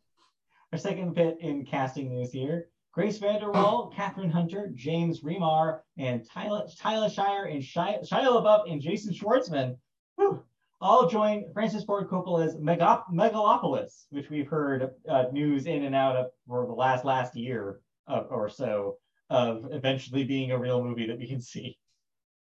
[0.72, 2.68] Our second bit in casting news here.
[2.96, 8.80] Grace VanderWaal, Kathryn Hunter, James Remar, and Tyler, Talia Shire and Shia, Shia LaBeouf and
[8.80, 9.76] Jason Schwartzman
[10.14, 10.42] whew,
[10.80, 16.16] all join Francis Ford Coppola's Mega- Megalopolis, which we've heard uh, news in and out
[16.16, 18.96] of for the last last year of, or so
[19.28, 21.76] of eventually being a real movie that we can see.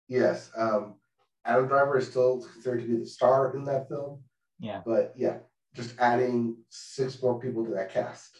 [0.07, 0.51] yes.
[0.55, 0.97] Um,
[1.45, 4.21] Adam Driver is still considered to be the star in that film.
[4.59, 4.81] Yeah.
[4.85, 5.37] But yeah,
[5.75, 8.39] just adding six more people to that cast.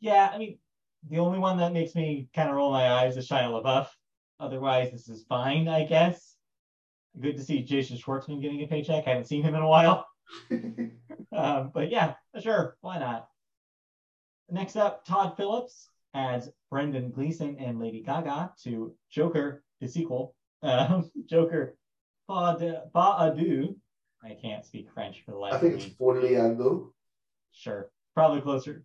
[0.00, 0.58] Yeah, I mean,
[1.08, 3.88] the only one that makes me kind of roll my eyes is Shia LaBeouf.
[4.40, 6.34] Otherwise, this is fine, I guess.
[7.20, 9.06] Good to see Jason Schwartzman getting a paycheck.
[9.06, 10.06] I haven't seen him in a while.
[11.32, 13.28] Um, but yeah, sure, why not?
[14.50, 20.34] Next up, Todd Phillips adds Brendan Gleeson and Lady Gaga to Joker, the sequel.
[20.62, 21.76] Um, Joker,
[22.26, 23.76] Pas Adieu.
[24.24, 26.92] I can't speak French for the life I think it's 40 Ando.
[27.52, 28.82] Sure, probably closer.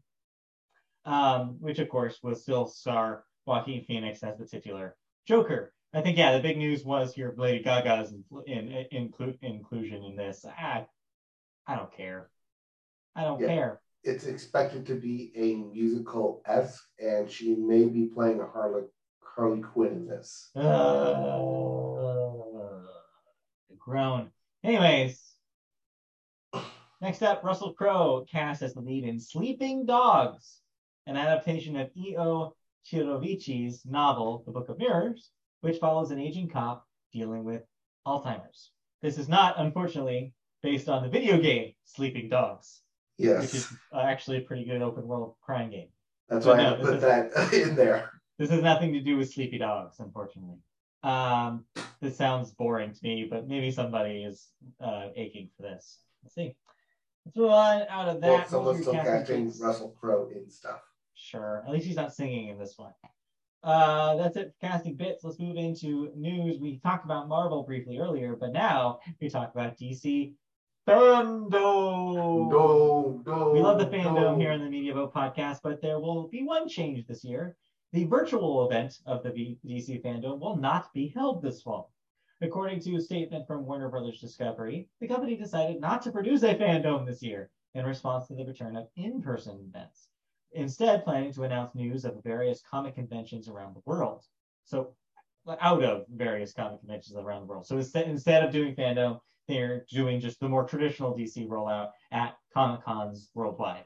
[1.06, 4.96] Um, which of course was still star Joaquin Phoenix as the titular
[5.28, 5.74] Joker.
[5.94, 10.16] I think yeah, the big news was here Lady Gaga's in, in, inclu- inclusion in
[10.16, 10.46] this.
[10.46, 10.86] I,
[11.68, 12.30] I don't care.
[13.16, 13.48] I don't Yeah.
[13.48, 13.82] care.
[14.04, 18.84] It's expected to be a musical esque, and she may be playing a Harley
[19.22, 20.50] Harley Quinn in this.
[20.56, 20.62] Uh,
[23.78, 24.32] groan.
[24.64, 25.22] Anyways,
[27.02, 30.62] next up, Russell Crowe cast as the lead in Sleeping Dogs,
[31.08, 32.56] an adaptation of E.O.
[32.86, 35.30] Chirovici's novel, The Book of Mirrors,
[35.62, 37.64] which follows an aging cop dealing with
[38.08, 38.72] Alzheimer's.
[39.02, 40.34] This is not, unfortunately,
[40.64, 42.82] based on the video game Sleeping Dogs,
[43.18, 45.90] which is uh, actually a pretty good open world crime game.
[46.30, 48.12] that's but why I no, this put that in there.
[48.38, 50.58] This has nothing to do with Sleepy Dogs, unfortunately.
[51.04, 51.66] Um,
[52.00, 54.48] this sounds boring to me, but maybe somebody is
[54.80, 56.00] uh, aching for this.
[56.24, 56.56] Let's see.
[57.26, 58.28] Let's move on out of that.
[58.28, 59.52] Well, someone's still casting?
[59.60, 60.82] Russell Crowe in stuff.
[61.22, 61.64] Sure.
[61.66, 62.94] At least he's not singing in this one.
[63.64, 65.24] Uh, that's it for casting bits.
[65.24, 66.60] Let's move into news.
[66.60, 70.34] We talked about Marvel briefly earlier, but now we talk about DC
[70.88, 71.52] fandom.
[71.52, 73.52] No, no.
[73.54, 74.36] We love the fandom no.
[74.36, 77.56] here in the Media Vote podcast, but there will be one change this year.
[77.94, 81.92] The virtual event of the DC fandom will not be held this fall.
[82.42, 86.56] According to a statement from Warner Brothers Discovery, the company decided not to produce a
[86.56, 90.10] fandom this year in response to the return of in person events,
[90.54, 94.24] instead, planning to announce news of various comic conventions around the world.
[94.66, 94.94] So,
[95.60, 97.66] out of various comic conventions around the world.
[97.66, 102.38] So, instead, instead of doing fandom, they're doing just the more traditional DC rollout at
[102.54, 103.86] Comic Cons worldwide.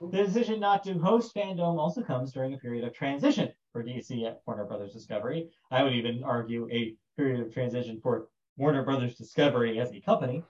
[0.00, 4.26] The decision not to host fandom also comes during a period of transition for DC
[4.26, 5.50] at Warner Brothers Discovery.
[5.70, 10.42] I would even argue a period of transition for Warner Brothers Discovery as a company,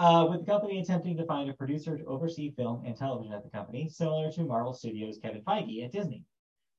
[0.00, 3.44] uh, with the company attempting to find a producer to oversee film and television at
[3.44, 6.24] the company, similar to Marvel Studios' Kevin Feige at Disney.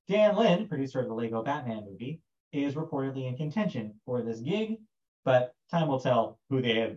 [0.08, 2.20] Dan Lin, producer of the Lego Batman movie,
[2.52, 4.78] is reportedly in contention for this gig,
[5.24, 6.96] but time will tell who they have,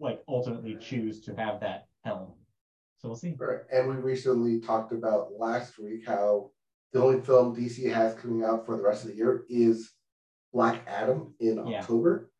[0.00, 2.32] like ultimately choose to have that helm.
[2.96, 3.34] So we'll see.
[3.38, 3.60] Right.
[3.70, 6.50] And we recently talked about last week how
[6.94, 9.92] the only film DC has coming out for the rest of the year is
[10.54, 11.80] Black Adam in Yeah.
[11.80, 12.31] October.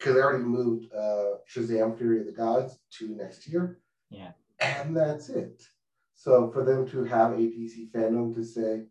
[0.00, 3.80] Because they already moved uh, Shazam Fury of the Gods to next year.
[4.08, 4.30] Yeah.
[4.58, 5.62] And that's it.
[6.14, 8.84] So for them to have a DC fandom to say,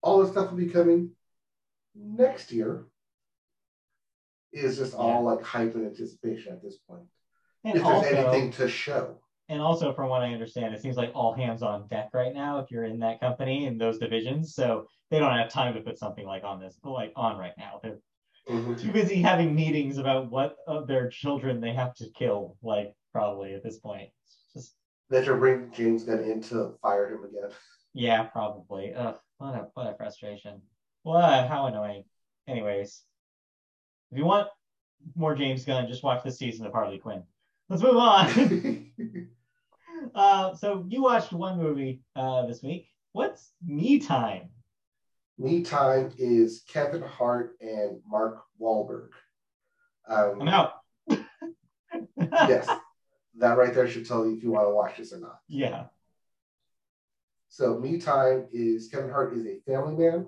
[0.00, 1.10] all this stuff will be coming
[1.94, 2.86] next year
[4.52, 7.06] is just all like hype and anticipation at this point.
[7.64, 9.18] And if there's anything to show.
[9.48, 12.60] and also, from what I understand, it seems like all hands on deck right now
[12.60, 14.54] if you're in that company in those divisions.
[14.54, 17.80] So they don't have time to put something like on this, like on right now.
[17.82, 17.98] They're
[18.48, 18.78] Mhm.
[18.78, 22.56] too busy having meetings about what of their children they have to kill.
[22.62, 24.76] Like probably at this point, It's just
[25.08, 27.50] Then to bring James Gunn in to fire him again.
[27.94, 28.92] yeah, probably.
[28.94, 30.60] Ugh, what a what a frustration.
[31.04, 32.04] What how annoying.
[32.46, 33.02] Anyways,
[34.10, 34.48] if you want
[35.14, 37.22] more James Gunn, just watch this season of Harley Quinn.
[37.68, 38.90] Let's move on.
[40.14, 42.88] uh, so you watched one movie uh, this week.
[43.12, 44.50] What's Me Time?
[45.38, 49.08] Me Time is Kevin Hart and Mark Wahlberg.
[50.08, 50.74] Um, I'm out.
[52.18, 52.68] yes,
[53.38, 55.40] that right there should tell you if you want to watch this or not.
[55.48, 55.84] Yeah.
[57.48, 60.26] So, Me Time is Kevin Hart is a family man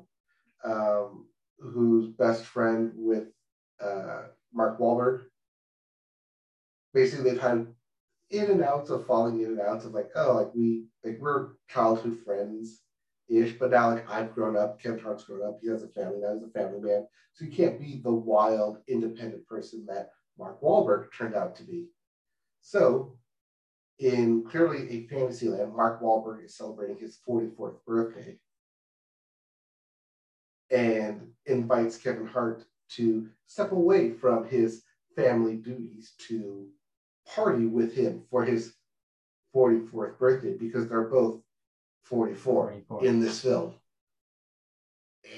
[0.65, 1.27] um,
[1.61, 3.29] who's best friend with
[3.81, 4.23] uh,
[4.53, 5.23] Mark Wahlberg.
[6.95, 7.67] Basically, they've had
[8.31, 11.51] in and outs of falling in and outs of like, oh, like we like we're
[11.69, 12.81] childhood friends
[13.29, 16.21] ish, but now like I've grown up, Kevin Hart's grown up, he has a family
[16.21, 20.61] now, he's a family man, so you can't be the wild, independent person that Mark
[20.61, 21.87] Wahlberg turned out to be.
[22.61, 23.17] So,
[23.99, 28.39] in clearly a fantasy land, Mark Wahlberg is celebrating his 44th birthday
[30.71, 34.83] and invites Kevin Hart to step away from his
[35.15, 36.67] family duties to
[37.27, 38.75] party with him for his
[39.55, 41.41] 44th birthday because they're both
[42.09, 43.05] 44 44.
[43.05, 43.75] in this film.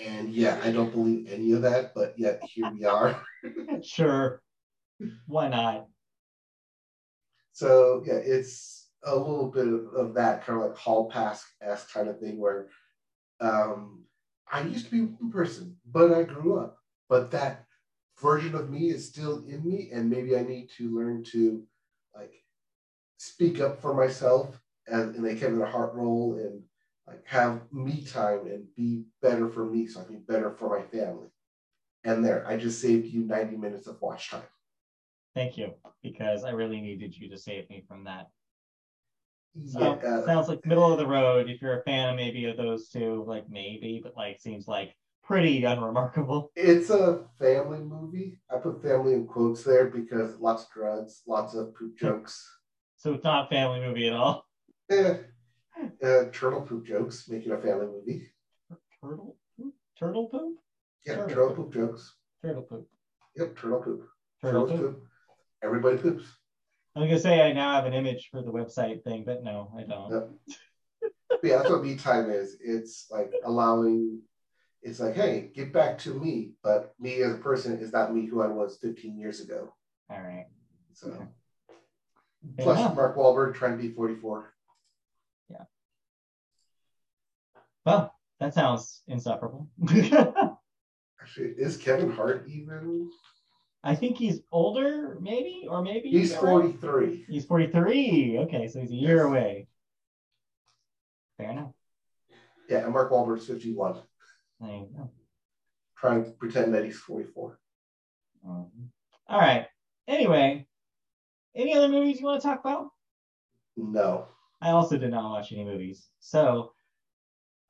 [0.05, 3.21] And yeah, I don't believe any of that, but yet here we are.
[3.83, 4.43] Sure.
[5.27, 5.87] Why not?
[7.53, 11.93] So yeah, it's a little bit of, of that kind of like hall pass esque
[11.93, 12.69] kind of thing where
[13.41, 14.05] um,
[14.51, 16.79] I used to be one person, but I grew up.
[17.09, 17.65] But that
[18.21, 21.63] version of me is still in me, and maybe I need to learn to
[22.15, 22.33] like
[23.19, 26.63] speak up for myself and they came in a Hart role and
[27.07, 30.79] like have me time and be better for me so I can be better for
[30.79, 31.29] my family.
[32.05, 34.43] And there, I just saved you 90 minutes of watch time.
[35.35, 38.29] Thank you, because I really needed you to save me from that.
[39.67, 41.49] So Yeah, uh, sounds like middle of the road.
[41.49, 44.95] If you're a fan of maybe of those two, like maybe, but like seems like
[45.23, 46.51] pretty unremarkable.
[46.57, 48.39] It's a family movie.
[48.51, 52.49] I put family in quotes there because lots of drugs, lots of poop jokes.
[53.01, 54.48] So it's not a family movie at all.
[54.91, 55.17] Eh,
[56.03, 58.27] uh, turtle poop jokes, make it a family movie.
[59.03, 59.75] Turtle poop?
[59.99, 60.55] Turtle poop?
[61.07, 61.57] Yeah, Turtle turtle poop.
[61.57, 62.15] poop jokes.
[62.43, 62.89] Turtle poop.
[63.37, 64.09] Yep, turtle poop.
[64.41, 64.79] Turtle poop.
[64.79, 65.03] poop.
[65.63, 66.25] Everybody poops.
[66.97, 69.71] I was gonna say I now have an image for the website thing, but no,
[69.79, 70.11] I don't.
[70.11, 70.31] Yep.
[71.43, 72.57] Yeah, that's what me time is.
[72.61, 74.21] It's like allowing.
[74.83, 78.27] It's like, hey, get back to me, but me as a person is not me
[78.27, 79.73] who I was 15 years ago.
[80.09, 80.47] All right.
[80.93, 82.63] So, Okay.
[82.65, 82.93] plus Yeah.
[82.95, 84.55] Mark Wahlberg trying to be 44.
[87.89, 89.67] Well, that sounds insufferable.
[91.23, 93.11] Actually, is Kevin Hart even?
[93.83, 96.41] I think he's older, maybe, or maybe He's right?
[96.41, 97.25] 43.
[97.29, 98.41] He's 43.
[98.41, 99.27] Okay, so he's a year Yes.
[99.27, 99.69] away.
[101.39, 101.73] Fair enough.
[102.69, 104.03] Yeah, and Mark Wahlberg's 51.
[104.61, 105.09] There you go.
[105.97, 107.59] Trying to pretend that he's 44.
[108.47, 108.71] Um,
[109.29, 109.67] all right.
[110.07, 110.67] Anyway,
[111.55, 112.89] any other movies you want to talk about?
[113.79, 114.27] No.
[114.61, 116.09] I also did not watch any movies.
[116.19, 116.73] So,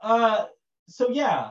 [0.00, 0.46] uh,
[0.88, 1.50] so yeah,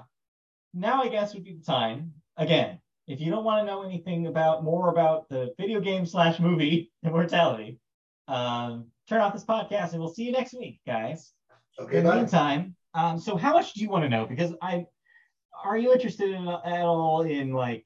[0.74, 2.14] now I guess would be the time.
[2.38, 6.40] Again, if you don't want to know anything about more about the video game slash
[6.40, 7.80] movie Immortality,
[8.28, 11.34] um, turn off this podcast and we'll see you next week, guys.
[11.80, 12.18] Okay, In the bye.
[12.18, 14.26] meantime, um, so how much do you want to know?
[14.26, 14.86] Because I,
[15.64, 17.86] are you interested in, at all in like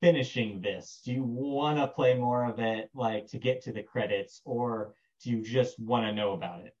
[0.00, 1.00] finishing this?
[1.04, 4.94] Do you want to play more of it, like to get to the credits, or
[5.22, 6.74] do you just want to know about it?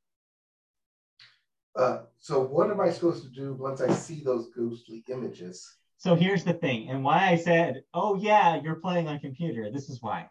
[1.76, 5.76] Uh, so what am I supposed to do once I see those ghostly images?
[5.96, 9.70] So here's the thing, and why I said, oh yeah, you're playing on computer.
[9.70, 10.28] This is why.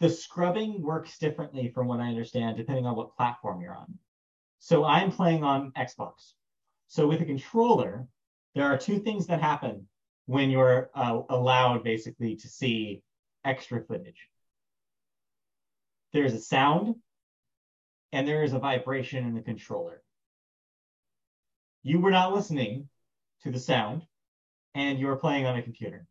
[0.00, 3.98] The scrubbing works differently from what I understand, depending on what platform you're on.
[4.58, 6.32] So I'm playing on Xbox.
[6.88, 8.06] So with a controller,
[8.54, 9.86] there are two things that happen
[10.26, 13.02] when you're uh, allowed basically to see
[13.44, 14.28] extra footage.
[16.12, 16.96] There's a sound
[18.12, 20.02] and there is a vibration in the controller.
[21.82, 22.88] You were not listening
[23.42, 24.02] to the sound
[24.74, 26.06] and you were playing on a computer.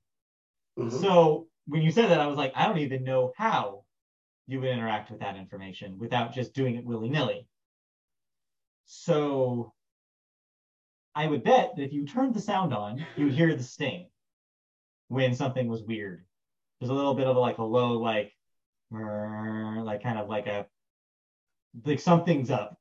[0.78, 0.92] Mhm.
[0.92, 3.86] So when you said that, I was like, I don't even know how
[4.48, 7.48] you would interact with that information without just doing it willy nilly.
[8.86, 9.74] So
[11.14, 14.10] I would bet that if you turned the sound on, you would hear the sting
[15.10, 16.26] when something was weird.
[16.80, 18.34] There's a little bit of like a low, like,
[18.90, 20.66] like kind of like a,
[21.86, 22.79] like something's up.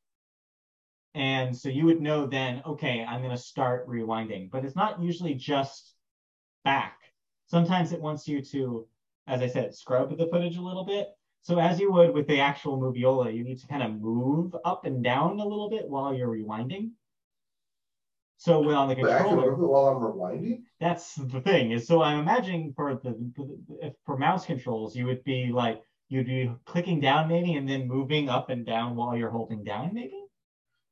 [1.19, 4.53] And so you would know then, okay, I'm going to start rewinding.
[4.53, 5.95] But it's not usually just
[6.65, 6.97] back.
[7.47, 8.87] Sometimes it wants you to,
[9.27, 11.09] as I said, scrub the footage a little bit.
[11.43, 14.85] So as you would with the actual Moviola, you need to kind of move up
[14.85, 16.91] and down a little bit while you're rewinding.
[18.37, 20.63] So when on the But I can controller, while I'm rewinding?
[20.79, 23.17] that's the thing is so I'm imagining for the
[23.83, 27.89] if for mouse controls, you would be like you'd be clicking down maybe and then
[27.89, 30.18] moving up and down while you're holding down maybe.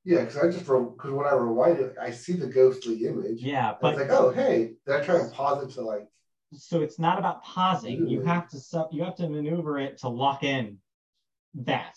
[0.06, 3.42] Yeah, because I just, because when I rewind it, I see the ghostly image.
[3.42, 6.06] Yeah, but it's like, oh, hey, then I try and pause it to like,
[6.52, 8.06] so it's not about pausing.
[8.06, 10.78] You have to sub, you have to maneuver it to lock in
[11.54, 11.96] that.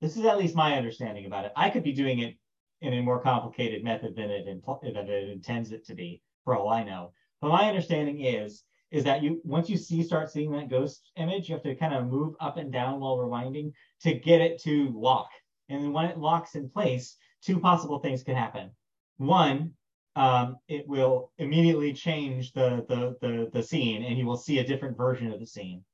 [0.00, 1.52] This is at least my understanding about it.
[1.54, 2.38] I could be doing it
[2.80, 6.56] in a more complicated method than it impl- than it intends it to be, for
[6.56, 7.12] all I know.
[7.42, 11.50] But my understanding is is that you once you see start seeing that ghost image,
[11.50, 14.90] you have to kind of move up and down while rewinding to get it to
[14.94, 15.28] lock.
[15.68, 18.70] And then when it locks in place, two possible things can happen.
[19.18, 19.72] One,
[20.16, 24.66] um, it will immediately change the, the the the scene, and you will see a
[24.66, 25.84] different version of the scene.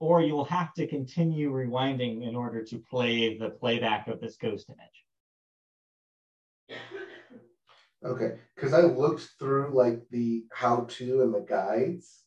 [0.00, 4.36] Or you will have to continue rewinding in order to play the playback of this
[4.36, 4.68] ghost
[6.70, 6.80] image.
[8.04, 12.24] okay, because I looked through like the how to and the guides,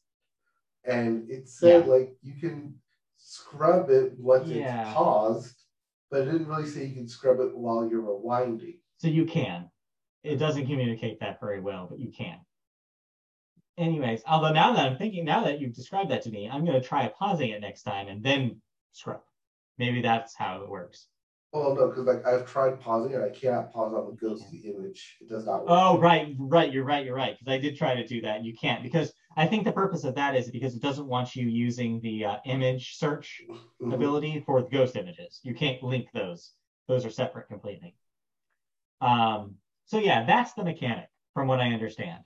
[0.86, 1.92] and it said Yeah.
[1.92, 2.76] like you can
[3.18, 4.84] scrub it once Yeah.
[4.84, 5.65] it's paused,
[6.12, 8.78] but it didn't really say you can scrub it while you're rewinding.
[8.98, 9.70] So you can.
[10.24, 12.40] It doesn't communicate that very well, but you can.
[13.78, 16.82] Anyways, although now that I'm thinking, now that you've described that to me, I'm going
[16.82, 18.62] to try pausing it next time and then
[18.94, 19.22] scrub.
[19.78, 21.08] Maybe that's how it works.
[21.52, 25.18] Well, no, because like I've tried pausing it, I cannot pause on the ghostly image.
[25.22, 25.70] It does not work.
[25.70, 26.72] Oh, right, right.
[26.72, 27.06] You're right.
[27.06, 27.38] You're right.
[27.38, 28.38] Because I did try to do that.
[28.38, 31.36] And you can't because I think the purpose of that is because it doesn't want
[31.36, 33.42] you using the uh, image search
[33.82, 33.94] Mhm.
[33.94, 35.42] ability for the ghost images.
[35.44, 36.56] You can't link those.
[36.88, 37.96] Those are separate completely.
[39.02, 39.56] Um,
[39.86, 42.24] so yeah, that's the mechanic from what I understand.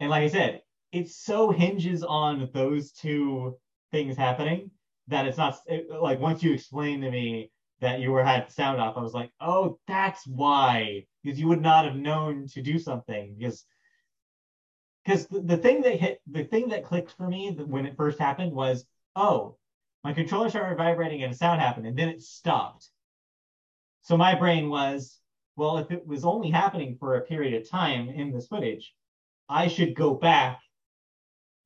[0.00, 3.58] And like I said, it so hinges on those two
[3.90, 4.70] things happening
[5.08, 7.50] that it's not it, like once you explain to me
[7.80, 11.04] that you were had sound off, I was like, oh, that's why.
[11.22, 13.66] Because you would not have known to do something because
[15.04, 18.18] because the, the thing that hit the thing that clicked for me when it first
[18.18, 18.84] happened was
[19.16, 19.56] oh
[20.04, 22.88] my controller started vibrating and a sound happened and then it stopped.
[24.02, 25.18] So my brain was
[25.56, 28.94] well if it was only happening for a period of time in this footage
[29.48, 30.60] i should go back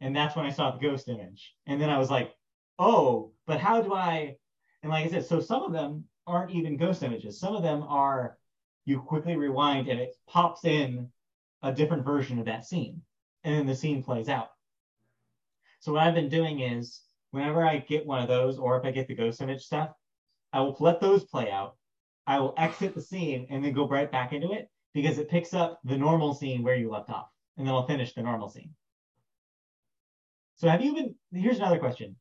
[0.00, 1.54] and that's when i saw the ghost image.
[1.66, 2.34] And then i was like
[2.78, 4.36] oh but how do i
[4.82, 7.38] and like i said so some of them aren't even ghost images.
[7.38, 8.36] Some of them are
[8.84, 11.08] you quickly rewind and it pops in
[11.62, 13.00] a different version of that scene
[13.46, 14.48] and then the scene plays out.
[15.78, 17.00] So what I've been doing is
[17.30, 19.90] whenever I get one of those, or if I get the ghost image stuff,
[20.52, 21.76] I will let those play out.
[22.26, 25.54] I will exit the scene and then go right back into it because it picks
[25.54, 27.28] up the normal scene where you left off.
[27.56, 28.70] and then I'll finish the normal scene.
[30.56, 31.14] So have you been?
[31.32, 32.16] Here's another question.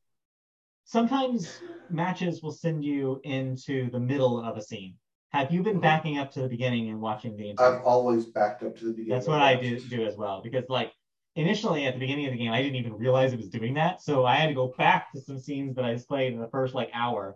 [0.84, 4.96] Sometimes matches will send you into the middle of a scene.
[5.30, 7.80] Have you been backing up to the beginning and watching the entire?
[7.80, 9.10] I've always backed up to the beginning.
[9.10, 10.92] That's what I do do as well because like
[11.36, 14.02] initially at the beginning of the game I didn't even realize it was doing that,
[14.02, 16.74] so I had to go back to some scenes that I played in the first
[16.74, 17.36] like hour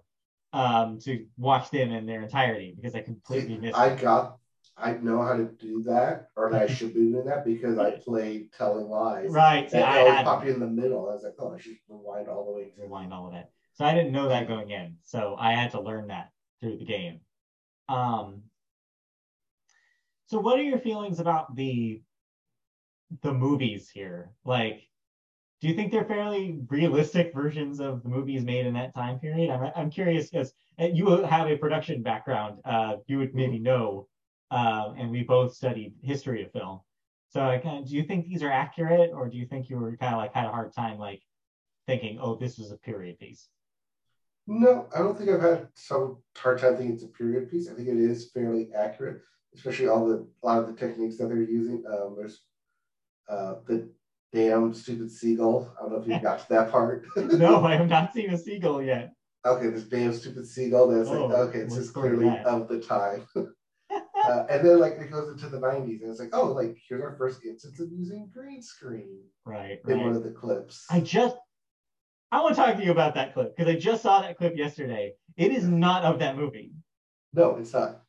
[0.53, 3.77] um to watch them in their entirety because I completely See, missed.
[3.77, 4.01] I it.
[4.01, 4.37] got.
[4.81, 7.91] I know how to do that, or that I should be doing that because I
[7.91, 9.29] played Telling Lies.
[9.29, 9.71] Right.
[9.73, 11.09] And I it always had in the middle.
[11.09, 13.45] I was like, oh, I should rewind all the way to rewind all of it.
[13.73, 14.95] So I didn't know that going in.
[15.03, 16.29] So I had to learn that
[16.61, 17.19] through the game.
[17.89, 18.43] Um
[20.27, 22.01] so what are your feelings about the
[23.21, 24.31] the movies here?
[24.45, 24.83] Like
[25.61, 29.49] do you think they're fairly realistic versions of the movies made in that time period?
[29.49, 32.59] I'm I'm curious because you have a production background.
[32.65, 34.07] Uh you would maybe know
[34.51, 36.81] um and we both studied history of film.
[37.29, 39.77] So I kind of, do you think these are accurate or do you think you
[39.77, 41.21] were kind of like had a hard time like
[41.85, 43.49] thinking, oh, this was a period piece?
[44.47, 47.69] No, I don't think I've had some hard time thinking it's a period piece.
[47.69, 49.21] I think it is fairly accurate,
[49.53, 51.83] especially all the a lot of the techniques that they're using.
[51.87, 52.41] Um, there's
[53.29, 53.89] uh, the
[54.33, 55.73] damn stupid seagull.
[55.77, 57.05] I don't know if you got to that part.
[57.15, 59.13] no, I have not seen a seagull yet.
[59.45, 60.87] Okay, this damn stupid seagull.
[60.89, 62.39] That's Oh, like okay, this is clearly on?
[62.45, 63.25] of the time.
[63.35, 67.01] uh, and then like it goes into the 90s, and it's like, oh, like here's
[67.01, 70.85] our first instance of using green screen Right, in one of the clips.
[70.89, 71.37] I just
[72.31, 74.55] I want to talk to you about that clip because I just saw that clip
[74.55, 75.13] yesterday.
[75.37, 76.73] It is not of that movie.
[77.33, 78.01] No, it's not.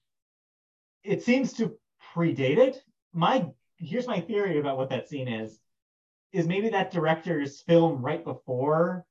[1.04, 1.78] It seems to
[2.14, 2.82] predate it.
[3.14, 3.46] My
[3.80, 5.60] here's my theory about what that scene is.
[6.32, 9.04] Is maybe that director's film right before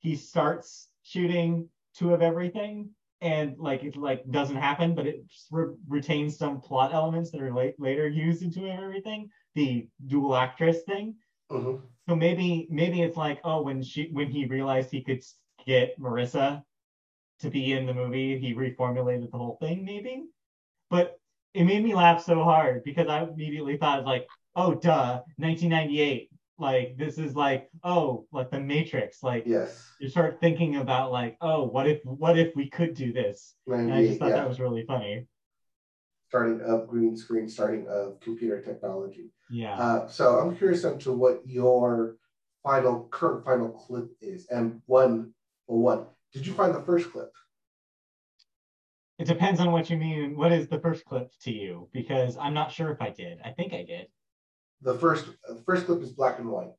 [0.00, 2.90] he starts shooting two of everything
[3.22, 7.52] and like it like doesn't happen but it re- retains some plot elements that are
[7.54, 11.14] la- later used in two of everything the dual actress thing
[11.50, 11.76] hmm
[12.08, 15.22] So maybe maybe it's like oh when she when he realized he could
[15.66, 16.62] get Marissa
[17.40, 20.24] to be in the movie, he reformulated the whole thing maybe.
[20.90, 21.18] But
[21.56, 26.96] it made me laugh so hard because I immediately thought like oh duh 1998 like
[26.98, 29.90] this is like oh like the Matrix like Yes.
[29.98, 33.92] you start thinking about like oh what if what if we could do this and
[33.92, 34.36] I just thought yeah.
[34.36, 35.26] that was really funny.
[36.28, 39.30] Starting of green screen, starting of computer technology.
[39.48, 39.74] Yeah.
[39.74, 42.16] Uh, so I'm curious as to what your
[42.64, 44.46] final current final clip is.
[44.48, 45.32] And one,
[45.68, 47.30] well, one, did you find the first clip?
[49.18, 50.36] It depends on what you mean.
[50.36, 51.88] What is the first clip to you?
[51.92, 53.38] Because I'm not sure if I did.
[53.44, 54.08] I think I did.
[54.82, 56.72] The first the first clip is black and white.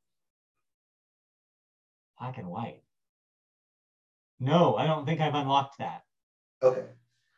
[2.20, 2.82] Black and white.
[4.40, 6.04] No, I don't think I've unlocked that.
[6.62, 6.84] Okay.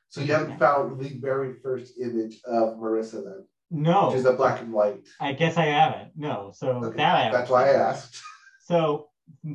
[0.09, 4.33] So you haven't found the very first image of Marissa then, No, which is a
[4.33, 5.07] black and white.
[5.21, 6.11] I guess I haven't.
[6.17, 7.31] No, so Okay, that.
[7.31, 8.21] That's why I asked.
[8.59, 9.09] So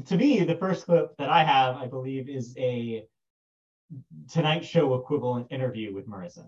[0.06, 3.04] to me, the first clip that I have, I believe, is a
[4.31, 6.47] Tonight Show equivalent interview with Marissa.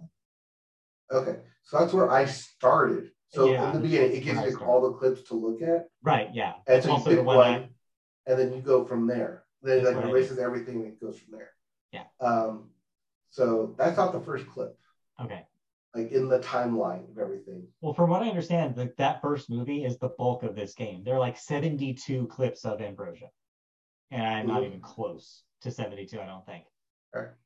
[1.11, 1.37] Okay.
[1.63, 3.11] So that's where I started.
[3.29, 5.89] So Yeah, in the beginning, it gives you all the clips to look at.
[6.03, 6.31] Right?
[6.33, 6.55] Yeah.
[6.67, 7.39] And so you pick the one.
[7.39, 7.69] I,
[8.27, 9.45] and then you go from there.
[9.63, 11.51] Then That's like erases everything and it goes from there.
[11.93, 12.05] Yeah.
[12.21, 12.71] Um,
[13.31, 14.79] so that's not the first clip,
[15.21, 15.45] okay.
[15.95, 17.67] like in the timeline of everything.
[17.81, 21.03] Well, from what I understand, the, that first movie is the bulk of this game.
[21.05, 23.29] There are like 72 clips of Ambrosio,
[24.11, 26.19] and I'm not even close to 72.
[26.19, 26.65] I don't think.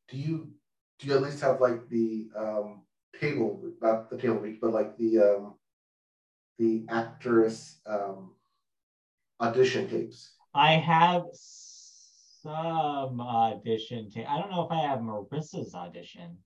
[0.09, 0.51] Do you
[0.99, 2.83] do you at least have like the um
[3.19, 5.55] table, not the table reach, but like the um
[6.59, 8.35] the actress um
[9.41, 10.35] audition tapes?
[10.55, 14.11] I have some audition.
[14.11, 14.29] tape.
[14.29, 16.39] I don't know if I have Marissa's audition.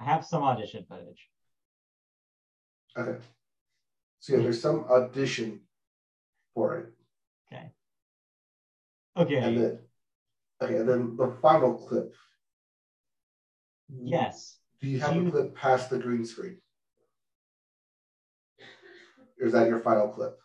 [0.00, 1.28] I have some audition footage.
[2.96, 3.18] Okay.
[4.20, 5.60] So yeah, there's some audition
[6.54, 6.92] for it.
[7.52, 7.72] Okay.
[9.16, 9.78] And then okay,
[10.60, 12.14] and then the final clip.
[13.88, 14.58] yes.
[14.80, 16.56] Do you have Do a clip past the green screen?
[19.40, 20.38] Or is that your final clip?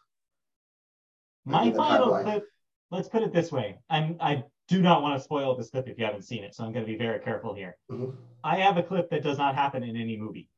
[1.45, 2.23] My final timeline.
[2.23, 2.43] clip.
[2.91, 3.77] Let's put it this way.
[3.89, 4.17] I'm.
[4.19, 6.73] I do not want to spoil this clip if you haven't seen it, so I'm
[6.73, 7.77] going to be very careful here.
[7.89, 8.15] Mhm.
[8.43, 10.49] I have a clip that does not happen in any movie.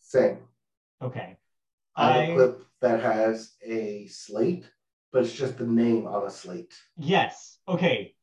[0.00, 0.38] Same.
[1.00, 1.36] Okay.
[1.94, 4.70] I have I- a clip that has a slate,
[5.12, 6.74] but it's just the name on a slate.
[6.96, 7.58] Yes.
[7.68, 8.15] Okay.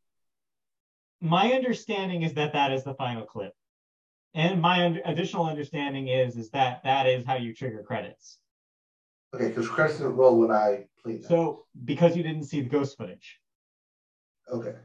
[1.24, 3.54] My understanding is that that is the final clip.
[4.34, 8.40] And my un- additional understanding is is that that is how you trigger credits.
[9.34, 11.30] Okay, because credits didn't roll when I played that.
[11.30, 13.40] So because you didn't see the ghost footage,
[14.52, 14.76] okay.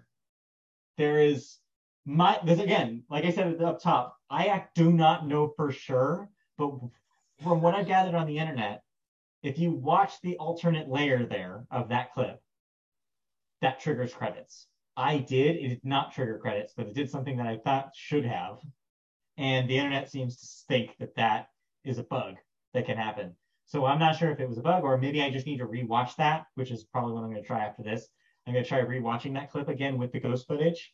[0.97, 1.59] there is
[2.07, 5.53] my this again, like I said at the up top, I act- do not know
[5.57, 6.71] for sure, but
[7.43, 8.85] from what I've gathered on the internet,
[9.43, 12.41] if you watch the alternate layer there of that clip,
[13.61, 14.69] that triggers credits.
[14.99, 15.57] I did.
[15.57, 18.59] It did not trigger credits, but it did something that I thought should have.
[19.37, 21.51] And the internet seems to think that that
[21.85, 22.35] is a bug
[22.75, 23.37] that can happen.
[23.67, 25.67] So I'm not sure if it was a bug or maybe I just need to
[25.67, 28.09] rewatch that, which is probably what I'm going to try after this.
[28.45, 30.93] I'm going to try rewatching that clip again with the ghost footage.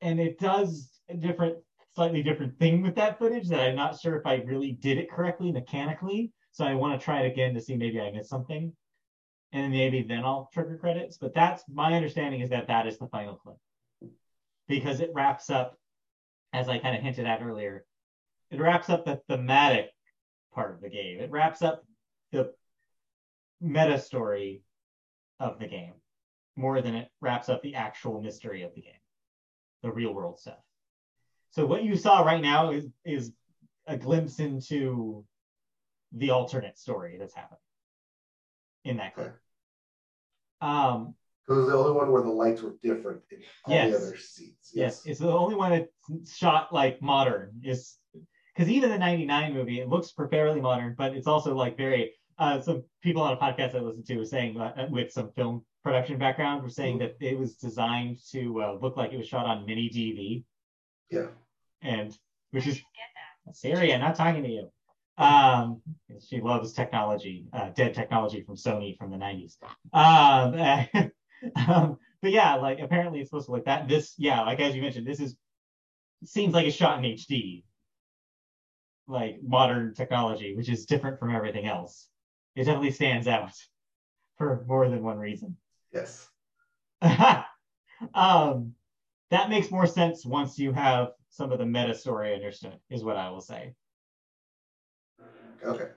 [0.00, 1.58] And it does a different,
[1.94, 5.10] slightly different thing with that footage that I'm not sure if I really did it
[5.10, 6.32] correctly mechanically.
[6.52, 8.72] So I want to try it again to see maybe I missed something.
[9.54, 11.16] And maybe then I'll trigger credits.
[11.16, 13.56] But that's my understanding is that that is the final clip
[14.68, 15.78] because it wraps up,
[16.52, 17.86] as I kind of hinted at earlier,
[18.50, 19.90] it wraps up the thematic
[20.52, 21.20] part of the game.
[21.20, 21.84] It wraps up
[22.32, 22.52] the
[23.60, 24.62] meta story
[25.38, 25.94] of the game
[26.56, 28.92] more than it wraps up the actual mystery of the game,
[29.82, 30.58] the real world stuff.
[31.50, 33.32] So what you saw right now is is
[33.86, 35.24] a glimpse into
[36.12, 37.58] the alternate story that's happening
[38.84, 39.36] in that clip.
[40.60, 41.14] Um,
[41.46, 43.90] Because it was the only one where the lights were different in all Yes.
[43.90, 44.72] the other seats.
[44.74, 47.60] yes, it's the only one that's shot like modern.
[47.62, 47.98] Is
[48.54, 52.12] because even the '99 movie, it looks fairly modern, but it's also like very.
[52.36, 55.64] Uh, some people on a podcast I listened to were saying uh, with some film
[55.84, 59.46] production background were saying that it was designed to uh, look like it was shot
[59.46, 60.44] on mini DV,
[61.10, 61.28] Yeah.
[61.82, 62.16] and
[62.50, 62.80] which is
[63.52, 64.68] Siri, I'm not talking to you.
[65.16, 65.80] Um,
[66.26, 69.56] she loves technology, uh, dead technology from Sony from the 90s.
[69.92, 71.10] Um,
[71.68, 73.88] um, but yeah, like apparently it's supposed to look like that.
[73.88, 75.36] This, yeah, like as you mentioned, this is
[76.24, 77.64] seems like it's shot in HD,
[79.06, 82.08] like modern technology, which is different from everything else.
[82.56, 83.52] It definitely stands out
[84.38, 85.56] for more than one reason.
[85.92, 86.28] Yes.
[88.14, 88.72] um,
[89.30, 93.16] that makes more sense once you have some of the meta story understood, is what
[93.16, 93.74] I will say.
[95.64, 95.88] Okay.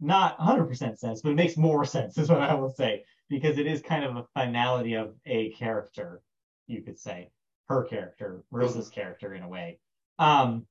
[0.00, 3.66] Not 100% sense, but it makes more sense, is what I will say, because it
[3.66, 6.20] is kind of a finality of a character,
[6.66, 7.30] you could say,
[7.68, 9.78] her character, Marissa's character in a way.
[10.18, 10.66] Um,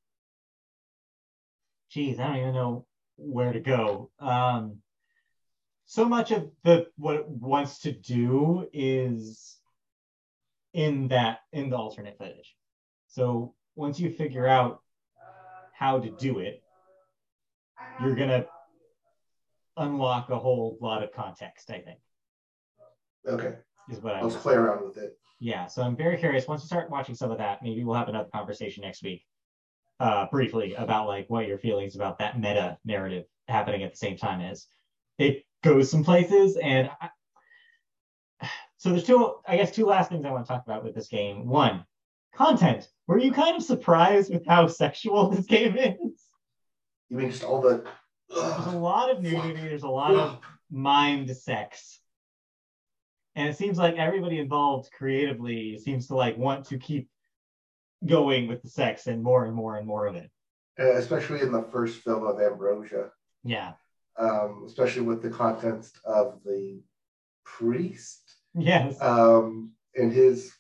[1.90, 2.86] geez, I don't even know
[3.18, 4.12] where to go.
[4.20, 4.78] Um,
[5.86, 9.58] so much of the what it wants to do is
[10.74, 12.56] in that in the alternate footage.
[13.08, 14.82] So once you figure out
[15.74, 16.64] how to do it,
[18.02, 18.46] you're gonna
[19.78, 21.70] unlock a whole lot of context.
[21.70, 22.00] I think
[23.28, 23.56] Okay.
[23.90, 25.18] is what I Let's play around with it.
[25.40, 26.48] yeah, so I'm very curious.
[26.48, 29.26] Once you start watching some of that, maybe we'll have another conversation next week,
[30.00, 34.18] uh, briefly about like what your feelings about that meta narrative happening at the same
[34.18, 34.68] time is.
[35.18, 37.10] It goes some places, and I,
[38.78, 39.36] so there's two.
[39.48, 41.48] I guess two last things I want to talk about with this game.
[41.48, 41.86] One,
[42.34, 42.88] content.
[43.08, 46.15] Were you kind of surprised with how sexual this game is?
[47.10, 47.84] You mean just all the.
[48.30, 49.54] There's a lot of nudity.
[49.62, 50.40] There's a lot of
[50.74, 52.00] mimed sex.
[53.36, 57.10] And it seems like everybody involved creatively seems to like want to keep
[58.06, 60.30] going with the sex and more and more and more of it.
[60.80, 63.10] Uh, especially in the first film of Ambrosio,
[63.44, 63.74] Yeah.
[64.18, 66.82] um, especially with the context of the
[67.46, 69.00] priest Yes.
[69.02, 70.54] um, and his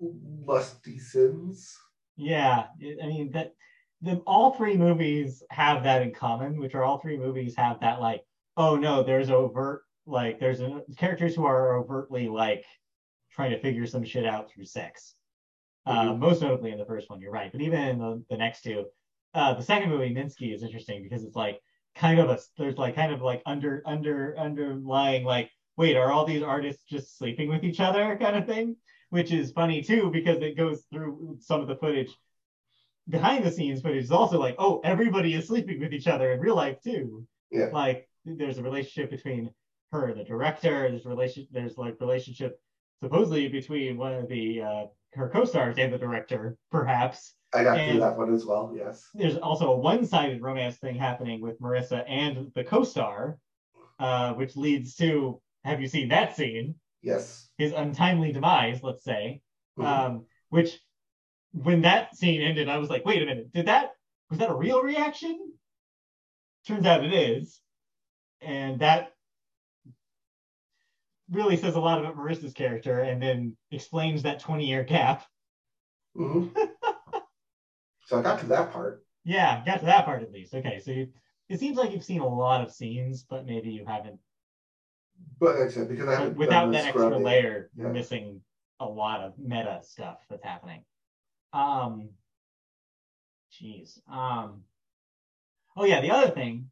[0.00, 1.76] lusty sins.
[2.16, 2.66] yeah.
[3.02, 3.54] I mean that
[4.02, 8.00] the all three movies have that in common, which are all three movies have that
[8.00, 8.22] like,
[8.56, 12.64] oh no, there's overt like there's a, characters who are overtly like
[13.30, 15.14] trying to figure some shit out through sex.
[15.86, 16.18] Uh, Mhm.
[16.18, 17.50] most notably in the first one, you're right.
[17.52, 18.86] But even in the, the next two,
[19.34, 21.60] uh, the second movie, Minsky, is interesting because it's like
[21.94, 26.24] kind of a there's like kind of like under under underlying like wait are all
[26.24, 28.76] these artists just sleeping with each other kind of thing,
[29.10, 32.14] which is funny too because it goes through some of the footage
[33.08, 36.40] behind the scenes footage is also like oh everybody is sleeping with each other in
[36.40, 37.26] real life too.
[37.50, 37.68] Yeah.
[37.72, 39.50] Like there's a relationship between
[39.92, 40.88] her and the director.
[40.90, 42.60] There's relation there's like relationship
[43.02, 47.34] supposedly between one of the uh, her co-stars and the director, perhaps.
[47.54, 48.74] I got And- through that one as well.
[48.76, 49.08] Yes.
[49.14, 53.38] There's also a one-sided romance thing happening with Marissa and the co-star,
[53.98, 56.74] uh, which leads to have you seen that scene?
[57.00, 57.48] Yes.
[57.56, 59.40] His untimely demise, let's say.
[59.78, 59.84] Mhm.
[59.84, 60.78] Um, which
[61.52, 63.92] when that scene ended, I was like, wait a minute, did that
[64.30, 65.52] was that a real reaction?
[66.66, 67.60] Turns out it is.
[68.42, 69.12] And that
[71.30, 75.24] really says a lot about Marissa's character and then explains that 20 year gap.
[76.16, 76.54] Mhm.
[78.06, 79.04] so I got to that part.
[79.24, 80.54] Yeah, got to that part at least.
[80.54, 81.08] Okay, so you,
[81.48, 84.20] it seems like you've seen a lot of scenes, but maybe you haven't.
[85.40, 88.40] But like I said, because I haven't without that extra layer, you're missing
[88.80, 90.82] a lot of meta stuff that's happening.
[91.52, 92.10] Um,
[93.52, 93.98] jeez.
[94.10, 94.62] Um,
[95.76, 96.70] oh yeah, the other thing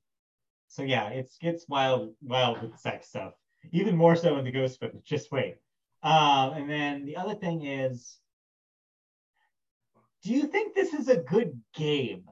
[0.68, 3.32] So yeah, it's gets wild, wild with sex stuff.
[3.72, 5.04] Even more so in the ghost footage.
[5.04, 5.56] Just wait.
[6.02, 8.18] Um, and then the other thing is,
[10.22, 12.24] do you think this is a good game?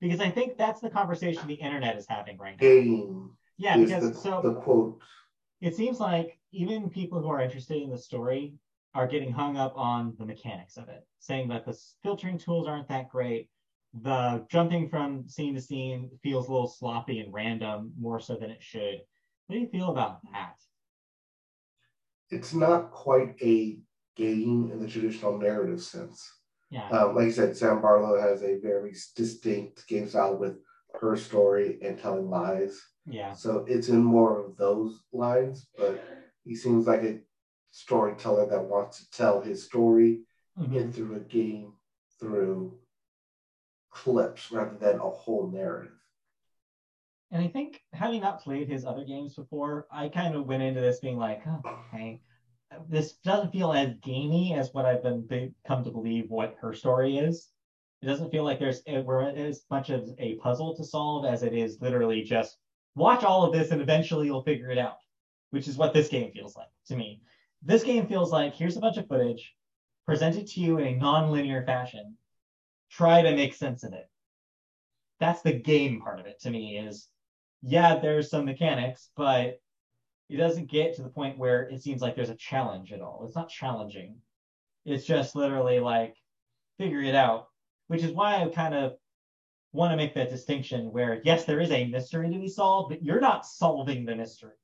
[0.00, 2.66] Because I think that's the conversation the internet is having right now.
[2.66, 3.30] Game.
[3.58, 5.00] Yeah, because the, so the quote.
[5.60, 8.54] it seems like even people who are interested in the story
[8.94, 12.88] are getting hung up on the mechanics of it, saying that the filtering tools aren't
[12.88, 13.48] that great.
[14.02, 18.50] The jumping from scene to scene feels a little sloppy and random, more so than
[18.50, 19.00] it should.
[19.46, 20.56] What do you feel about that?
[22.30, 23.78] It's not quite a
[24.16, 26.30] game in the traditional narrative sense.
[26.70, 26.88] Yeah.
[26.88, 30.56] Um, like I said, Sam Barlow has a very distinct game style with
[31.00, 32.80] her story and telling lies.
[33.06, 33.32] Yeah.
[33.32, 36.02] So it's in more of those lines, but
[36.44, 37.18] he seems like a
[37.72, 40.22] storyteller that wants to tell his story
[40.58, 40.74] Mhm.
[40.74, 41.74] in through a game,
[42.20, 42.78] through
[43.90, 45.98] clips rather than a whole narrative.
[47.30, 50.80] And I think having not played his other games before, I kind of went into
[50.80, 52.20] this being like, oh, okay,
[52.88, 56.74] this doesn't feel as gamey as what I've been be- come to believe what her
[56.74, 57.50] story is.
[58.02, 61.80] It doesn't feel like there's as much of a puzzle to solve as it is
[61.80, 62.58] literally just
[62.94, 64.98] watch all of this and eventually you'll figure it out,
[65.50, 67.22] which is what this game feels like to me.
[67.64, 69.54] This game feels like here's a bunch of footage
[70.04, 72.16] presented to you in a non-linear fashion.
[72.90, 74.08] Try to make sense of it.
[75.20, 77.08] That's the game part of it to me is
[77.62, 79.60] yeah, there's some mechanics, but
[80.28, 83.22] it doesn't get to the point where it seems like there's a challenge at all.
[83.24, 84.16] It's not challenging.
[84.84, 86.16] It's just literally like
[86.78, 87.46] figure it out,
[87.86, 88.94] which is why I kind of
[89.72, 93.04] want to make that distinction where yes, there is a mystery to be solved, but
[93.04, 94.56] you're not solving the mystery.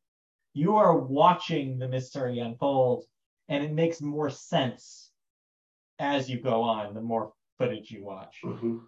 [0.58, 3.04] You are watching the mystery unfold,
[3.48, 5.12] and it makes more sense
[6.00, 8.40] as you go on, the more footage you watch.
[8.42, 8.80] Mhm.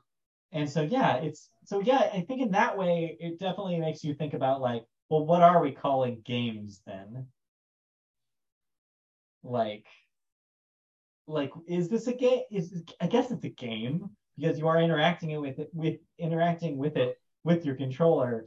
[0.50, 4.14] And so yeah, it's so yeah, I think in that way it definitely makes you
[4.14, 7.28] think about like, well, what are we calling games then?
[9.44, 9.86] Like
[11.28, 15.40] like is this a game is I guess it's a game because you are interacting
[15.40, 18.44] with it with interacting with it with your controller.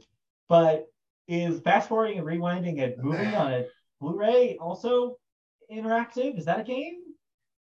[0.50, 0.88] But
[1.28, 3.64] is fast forwarding and rewinding and moving on a
[4.00, 5.16] Blu-ray also
[5.72, 6.36] interactive?
[6.38, 6.96] Is that a game?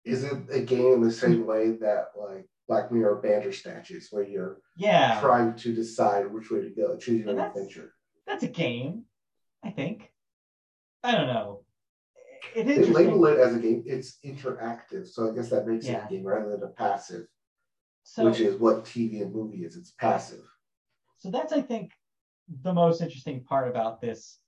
[0.06, 4.24] Is it a game in the same way that like Black Mirror Bandersnatch is, where
[4.24, 5.20] you're Yeah.
[5.20, 7.94] trying to decide which way to go, choose your own adventure?
[8.26, 9.06] That's a game,
[9.64, 10.12] I think.
[11.04, 11.64] I don't know.
[12.56, 13.84] It is They label it as a game.
[13.86, 16.04] It's interactive, so I guess that makes Yeah.
[16.04, 17.28] it a game rather than a passive,
[18.04, 19.76] so, which is what TV and movie is.
[19.76, 20.44] It's passive.
[21.18, 21.92] so that's I think
[22.62, 24.40] the most interesting part about this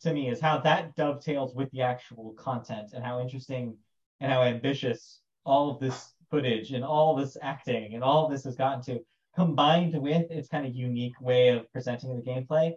[0.00, 3.76] to me is how that dovetails with the actual content and how interesting
[4.20, 8.54] and how ambitious all of this footage and all this acting and all this has
[8.54, 9.00] gotten to
[9.34, 12.72] combined with its kind of unique way of presenting the gameplay.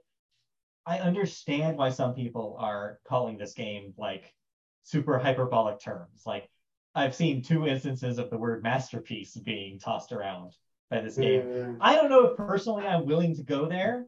[0.85, 4.33] I understand why some people are calling this game like
[4.83, 6.23] super hyperbolic terms.
[6.25, 6.49] Like
[6.95, 10.53] I've seen two instances of the word masterpiece being tossed around
[10.89, 11.41] by this game.
[11.41, 14.05] Mm, I don't know if personally I'm willing to go there,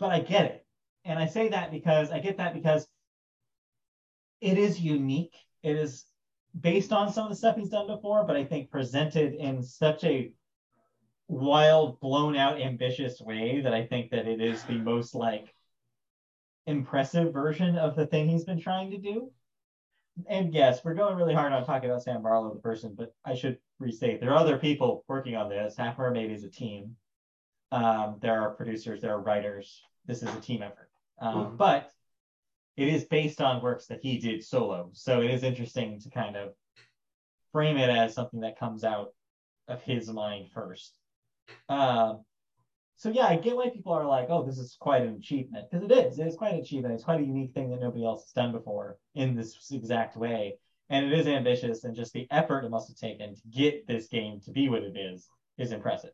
[0.00, 0.66] but I get it.
[1.04, 2.88] And I say that because I get that because
[4.40, 5.36] it is unique.
[5.62, 6.06] It is
[6.58, 10.02] based on some of the stuff he's done before, but I think presented in such
[10.04, 10.32] a
[11.28, 15.54] wild, blown out, ambitious way that I think that it is the most like
[16.66, 19.30] impressive version of the thing he's been trying to do.
[20.28, 23.34] And yes, we're going really hard on talking about Sam Barlow, the person, but I
[23.34, 25.76] should restate there are other people working on this.
[25.76, 26.96] Half Mermaid is a team.
[27.72, 29.82] Um, there are producers, there are writers.
[30.06, 30.90] This is a team effort.
[31.18, 31.56] Um, Mhm.
[31.56, 31.92] But
[32.76, 34.90] it is based on works that he did solo.
[34.92, 36.54] So it is interesting to kind of
[37.52, 39.14] frame it as something that comes out
[39.68, 40.96] of his mind first.
[41.68, 42.24] Um,
[42.96, 45.84] so yeah, I get why people are like, "Oh, this is quite an achievement," because
[45.84, 46.18] it is.
[46.18, 46.94] It is quite an achievement.
[46.94, 50.58] It's quite a unique thing that nobody else has done before in this exact way,
[50.90, 51.84] and it is ambitious.
[51.84, 54.82] And just the effort it must have taken to get this game to be what
[54.82, 56.12] it is is impressive.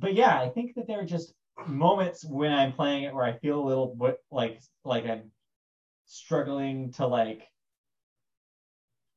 [0.00, 1.34] But yeah, I think that there are just
[1.68, 5.30] moments when I'm playing it where I feel a little what like like I'm
[6.06, 7.42] struggling to like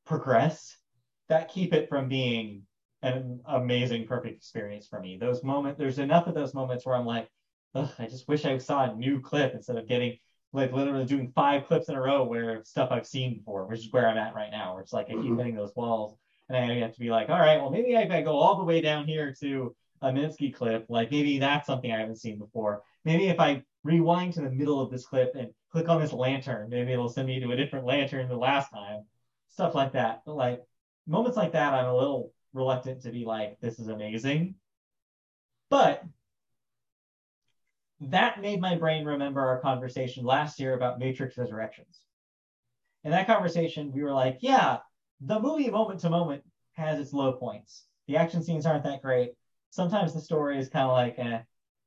[0.05, 0.77] progress
[1.30, 2.64] that keep it from being
[3.01, 5.18] an amazing, perfect experience for me.
[5.18, 7.30] Those moments, there's enough of those moments where I'm like,
[7.76, 10.18] Ugh, I just wish I saw a new clip instead of getting
[10.51, 13.91] like literally doing five clips in a row where stuff I've seen before, which is
[13.91, 14.73] where I'm at right now.
[14.73, 15.38] Where it's like I keep Mhm.
[15.38, 16.15] hitting those walls,
[16.49, 18.64] and I have to be like, all right, well maybe if I go all the
[18.64, 19.73] way down here to
[20.03, 22.84] a Minsky clip, like maybe that's something I haven't seen before.
[23.05, 26.69] Maybe if I rewind to the middle of this clip and click on this lantern,
[26.69, 29.05] maybe it'll send me to a different lantern the last time.
[29.49, 30.21] Stuff like that.
[30.25, 30.61] But like
[31.07, 34.55] moments like that, I'm a little reluctant to be like, this is amazing.
[35.69, 36.03] But
[38.01, 42.01] that made my brain remember our conversation last year about Matrix Resurrections.
[43.05, 44.80] In that conversation, we were like, yeah,
[45.21, 46.43] the movie moment to moment
[46.73, 47.85] has its low points.
[48.07, 49.31] The action scenes aren't that great.
[49.74, 51.40] Sometimes the story is kind of like eh,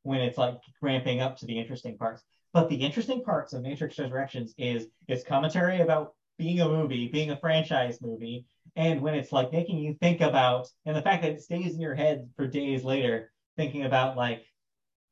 [0.03, 2.25] when it's like ramping up to the interesting parts.
[2.53, 7.31] But the interesting parts of Matrix Resurrections is its commentary about being a movie, being
[7.31, 8.45] a franchise movie,
[8.75, 11.81] and when it's like making you think about, and the fact that it stays in
[11.81, 14.45] your head for days later, thinking about like,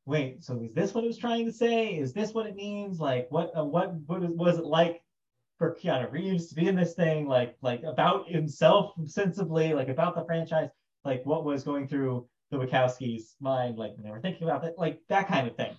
[0.04, 1.94] wait, so is this what it was trying to say?
[1.94, 2.98] Is this what it means?
[2.98, 5.00] Like, what, uh, what, what was it like
[5.58, 7.28] for Keanu Reeves to be in this thing?
[7.28, 10.70] Like, like about himself sensibly, like about the franchise,
[11.04, 12.26] like what was going through
[12.58, 15.74] the Wachowskis' mind, like when they were thinking about it, like that kind of thing.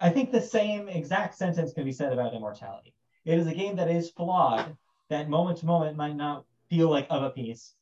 [0.00, 2.94] I think the same exact sentence can be said about Immortality.
[3.24, 4.76] It is a game that is flawed,
[5.10, 7.74] that moment to moment might not feel like of a piece,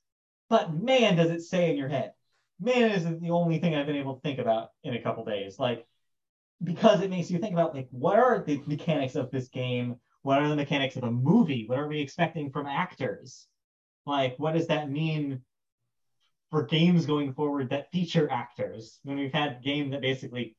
[0.49, 2.13] but man, does it stay in your head.
[2.61, 5.59] Man, is the only thing I've been able to think about in a couple days.
[5.59, 5.87] Like,
[6.63, 9.97] because it makes you think about like what are the mechanics of this game?
[10.23, 11.65] What are the mechanics of a movie?
[11.67, 13.49] What are we expecting from actors?
[14.07, 15.43] Like, what does that mean
[16.53, 19.01] for games going forward that feature actors?
[19.03, 20.55] When we've had game that basically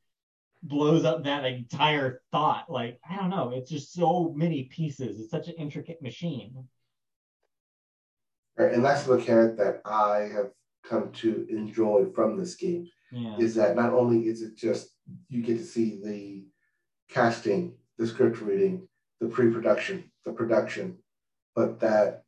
[0.64, 2.65] blows up that entire thought.
[2.70, 3.52] Like, I don't know.
[3.53, 5.20] It's just so many pieces.
[5.20, 6.68] It's such an intricate machine.
[8.57, 10.49] Right, and that's the mechanic that I have
[10.84, 12.88] come to enjoy from this game.
[13.11, 13.38] Yeah.
[13.38, 14.90] Is that not only is it just
[15.30, 16.45] you get to see the
[17.14, 18.88] casting, the script reading,
[19.20, 20.98] the pre-production, the production,
[21.56, 22.22] but that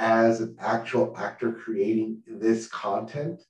[0.00, 3.42] as an actual actor creating this content,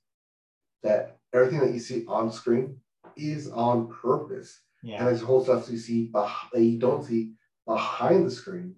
[0.83, 2.77] that everything that you see on screen
[3.15, 4.59] is on purpose.
[4.83, 4.97] Yeah.
[4.97, 7.31] And there's whole stuff you see behind, that you don't see
[7.65, 8.75] behind the screen,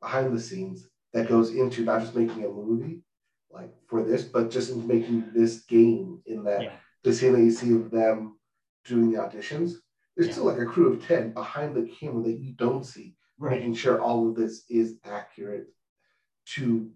[0.00, 3.02] behind the scenes that goes into not just making a movie
[3.50, 6.76] like for this, but just into making this game in that Yeah.
[7.02, 8.38] the scene that you see of them
[8.84, 9.72] doing the auditions,
[10.14, 10.32] there's Yeah.
[10.34, 14.00] still like a crew of 10 behind the camera that you don't see, making sure
[14.00, 15.66] all of this is accurate
[16.44, 16.92] to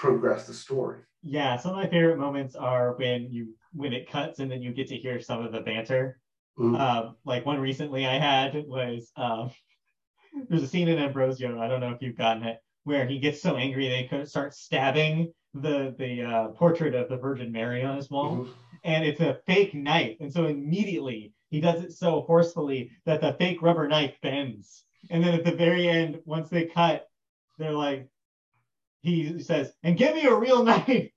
[0.00, 1.00] progress the story.
[1.22, 4.72] Yeah, some of my favorite moments are when you when it cuts and then you
[4.72, 6.18] get to hear some of the banter.
[6.58, 6.80] Mhm.
[6.80, 9.50] Um, like one recently I had was um,
[10.48, 11.60] there's a scene in Ambrosio.
[11.60, 14.54] I don't know if you've gotten it, where he gets so angry they could start
[14.54, 18.48] stabbing the the uh, portrait of the Virgin Mary on his wall, Mhm.
[18.84, 23.34] and it's a fake knife, and so immediately he does it so forcefully that the
[23.34, 27.06] fake rubber knife bends, and then at the very end, once they cut,
[27.58, 28.08] they're like,
[29.02, 31.10] he says, "And give me a real knife."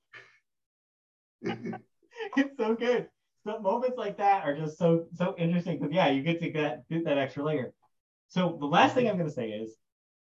[1.42, 3.08] it's so good.
[3.46, 6.88] So moments like that are just so so interesting because yeah, you get to get,
[6.90, 7.74] get that extra layer.
[8.28, 9.76] So the last thing I'm going to say is,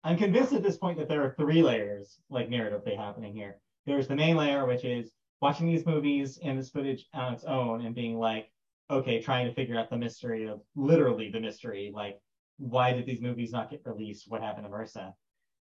[0.04, 3.60] I'm convinced at this point that there are three layers like narratively happening here.
[3.86, 5.10] There's the main layer, which is
[5.40, 8.50] watching these movies and this footage on its own and being like,
[8.90, 12.18] okay, trying to figure out the mystery of literally the mystery, like
[12.58, 14.30] why did these movies not get released?
[14.30, 15.12] What happened to Marissa?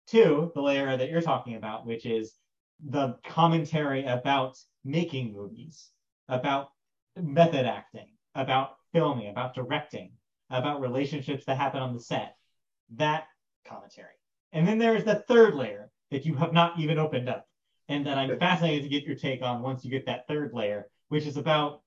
[0.08, 2.34] Two, the layer that you're talking about, which is
[2.84, 5.90] the commentary about making movies,
[6.28, 6.70] about
[7.16, 10.12] method acting, about filming, about directing,
[10.50, 12.36] about relationships that happen on the set.
[12.96, 13.26] That
[13.66, 14.08] commentary.
[14.52, 17.48] And then there's the third layer that you have not even opened up,
[17.88, 20.90] and that I'm fascinated to get your take on once you get that third layer,
[21.08, 21.82] which is about,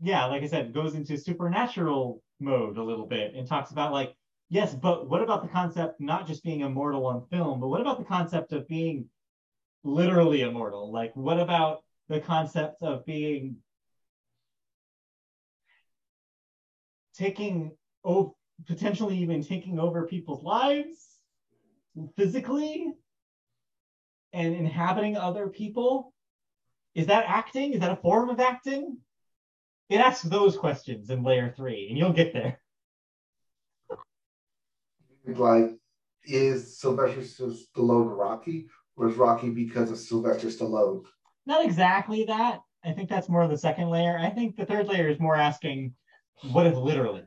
[0.00, 4.14] yeah, like I said, goes into supernatural mode a little bit and talks about like,
[4.52, 7.98] yes, but what about the concept not just being immortal on film, but what about
[7.98, 9.08] the concept of being
[9.82, 10.92] literally immortal?
[10.92, 13.56] Like, what about the concept of being
[17.14, 17.72] taking
[18.04, 21.18] oh potentially even taking over people's lives
[22.14, 22.92] physically
[24.34, 26.12] and inhabiting other people?
[26.94, 27.72] Is that acting?
[27.72, 28.98] Is that a form of acting?
[29.88, 32.61] It asks those questions in layer three and you'll get there
[35.26, 35.70] like,
[36.24, 41.04] is Sylvester Stallone Rocky, or is Rocky because of Sylvester Stallone?
[41.46, 42.60] not exactly that.
[42.84, 44.18] I think that's more of the second layer.
[44.18, 45.94] I think the third layer is more asking
[46.50, 47.22] what if literally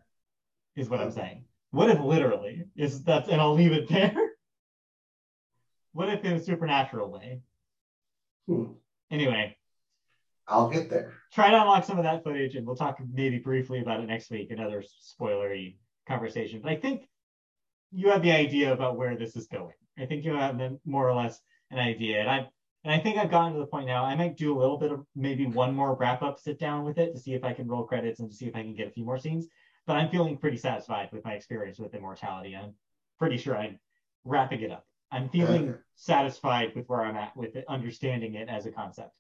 [0.76, 1.46] is what i'm saying.
[1.72, 4.16] What if literally is that and i'll leave it there.
[5.94, 7.40] What if in a supernatural way?
[8.48, 8.74] Hmm.
[9.10, 9.56] anyway.
[10.46, 11.14] I'll get there.
[11.34, 14.30] try to unlock some of that footage and we'll talk maybe briefly about it next
[14.30, 16.60] week another spoilery conversation.
[16.62, 17.08] But i think
[17.96, 19.74] you have the idea about where this is going.
[19.98, 21.40] I think you have more or less
[21.72, 22.20] an idea.
[22.20, 22.48] And i
[22.84, 24.92] and i think i've gotten to the point now i might do a little bit
[24.92, 27.68] of maybe one more wrap up sit down with it to see if i can
[27.68, 29.48] roll credits and to see if i can get a few more scenes.
[29.88, 32.56] But i'm feeling pretty satisfied with my experience with immortality.
[32.56, 32.74] I'm
[33.18, 33.80] pretty sure i'm
[34.24, 34.86] wrapping it up.
[35.12, 39.12] I'm feeling satisfied with where i'm at with it understanding it as a concept.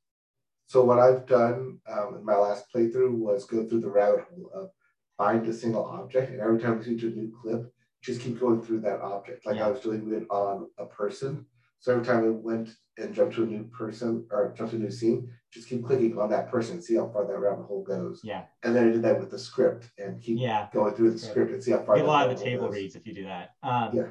[0.68, 4.49] So what I've done um, in my last playthrough was go through the rabbit hole
[4.53, 4.69] of
[5.18, 7.72] find a single object, and every time we to a new clip,
[8.06, 9.68] just keep going through that object, like Yeah.
[9.68, 11.45] I was doing it on a person.
[11.80, 14.80] So every time I went and jumped to a new person or jumped to a
[14.80, 18.22] new scene, just keep clicking on that person, see how far that rabbit hole goes.
[18.23, 18.45] Yeah.
[18.64, 20.68] And then I did that with the script and keep Yeah.
[20.72, 21.32] going through the Script.
[21.34, 22.76] script and see how far Get a lot of the table goes.
[22.76, 23.52] reads if you do that.
[23.64, 24.07] Um, Yeah.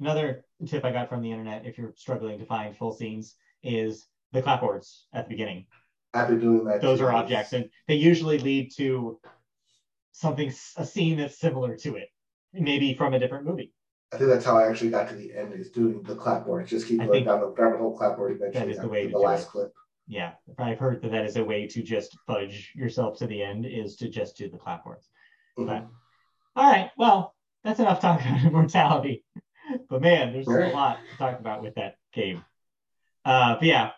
[0.00, 4.08] Another tip I got from the internet, if you're struggling to find full scenes, is
[4.32, 5.66] the clapboards at the beginning.
[6.12, 6.80] I've been doing that.
[6.82, 7.06] Those too.
[7.06, 9.18] are objects, and they usually lead to
[10.12, 12.08] something, a scene that's similar to it,
[12.58, 13.72] maybe from a different movie.
[14.12, 16.66] I think that's how I actually got to the end is doing the clapboard.
[16.66, 18.70] Just keep I going down the rabbit hole clapboard eventually.
[18.72, 19.50] is the way to the last it.
[19.50, 19.72] clip.
[20.06, 23.66] Yeah, I've heard that that is a way to just fudge yourself to the end
[23.66, 25.08] is to just do the clapboards.
[25.58, 25.66] Mhm.
[25.66, 25.86] But-
[26.54, 27.34] All right, well,
[27.64, 29.24] that's enough talk about immortality.
[29.90, 32.44] But man, there's a lot to talk about with that game.
[33.24, 33.90] Uh, but yeah,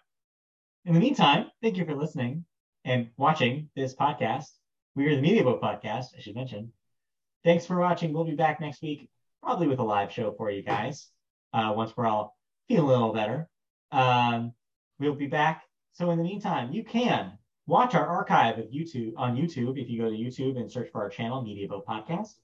[0.86, 2.46] in the meantime, thank you for listening
[2.86, 4.46] and watching this podcast.
[4.94, 6.72] We are the Media Boat Podcast, I should mention.
[7.44, 8.12] Thanks for watching.
[8.12, 9.08] We'll be back next week,
[9.42, 11.08] probably with a live show for you guys
[11.52, 12.36] uh, once we're all
[12.68, 13.48] feeling a little better.
[13.92, 14.52] Um,
[14.98, 15.62] we'll be back.
[15.92, 20.00] So in the meantime, you can watch our archive of YouTube on YouTube if you
[20.00, 22.34] go to YouTube and search for our channel, Media Boat Podcast.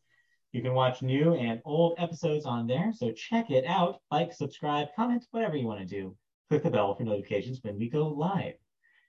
[0.53, 2.93] You can watch new and old episodes on there.
[2.95, 4.01] So check it out.
[4.13, 6.17] Like, subscribe, comment, whatever you want to do.
[6.49, 8.55] Click the bell for notifications when we go live.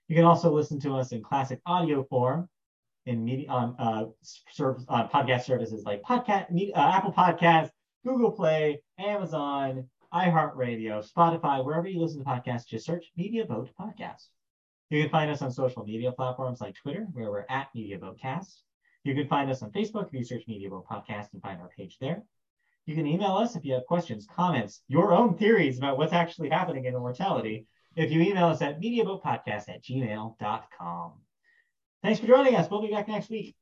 [0.08, 2.48] You can also listen to us in classic audio form
[3.06, 7.70] in media on uh, service, on podcast services like podcast, uh, Apple Podcasts,
[8.04, 14.26] Google Play, Amazon, iHeartRadio, Spotify, wherever you listen to podcasts, just search Media Boat Podcast.
[14.90, 18.60] You can find us on social media platforms like Twitter, where we're at Media Boatcast.
[19.04, 21.68] You can find us on Facebook if you search Media Boat Podcast and find our
[21.76, 22.22] page there.
[22.86, 26.50] You can email us if you have questions, comments, your own theories about what's actually
[26.50, 27.66] happening in immortality.
[27.96, 31.12] If you email us at mediaboatpodcast at gmail.com.
[32.06, 32.70] Thanks for joining us.
[32.70, 33.56] We'll be back next week.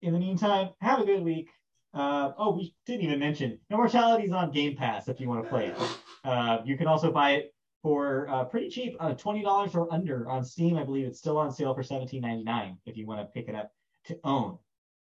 [0.00, 1.50] In the meantime, have a good week.
[1.92, 5.50] Uh, oh, we didn't even mention Immortality is on Game Pass if you want to
[5.50, 5.76] play it.
[6.22, 7.52] Uh, you can also buy it
[7.82, 10.76] for uh, pretty cheap, uh, twenty dollars or under on Steam.
[10.76, 13.48] I believe it's still on sale for seventeen ninety nine if you want to pick
[13.48, 13.72] it up
[14.04, 14.58] to own.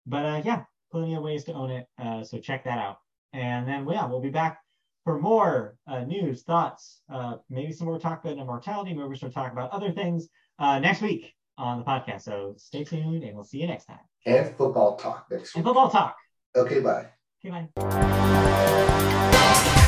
[0.04, 1.86] But uh, yeah, plenty of ways to own it.
[2.00, 2.96] Uh, so check that out.
[3.32, 4.58] And then yeah, we'll be back
[5.04, 5.76] for more
[6.08, 7.00] news, thoughts,
[7.48, 8.92] maybe some more talk about immortality.
[8.92, 10.26] Maybe we'll start talking about other things
[10.58, 12.22] next week on the podcast.
[12.22, 13.98] So stay tuned, and we'll see you next time.
[14.26, 15.56] And football talk next week.
[15.56, 16.16] And football talk.
[16.56, 17.06] Okay, bye.
[17.44, 19.78] Okay, bye.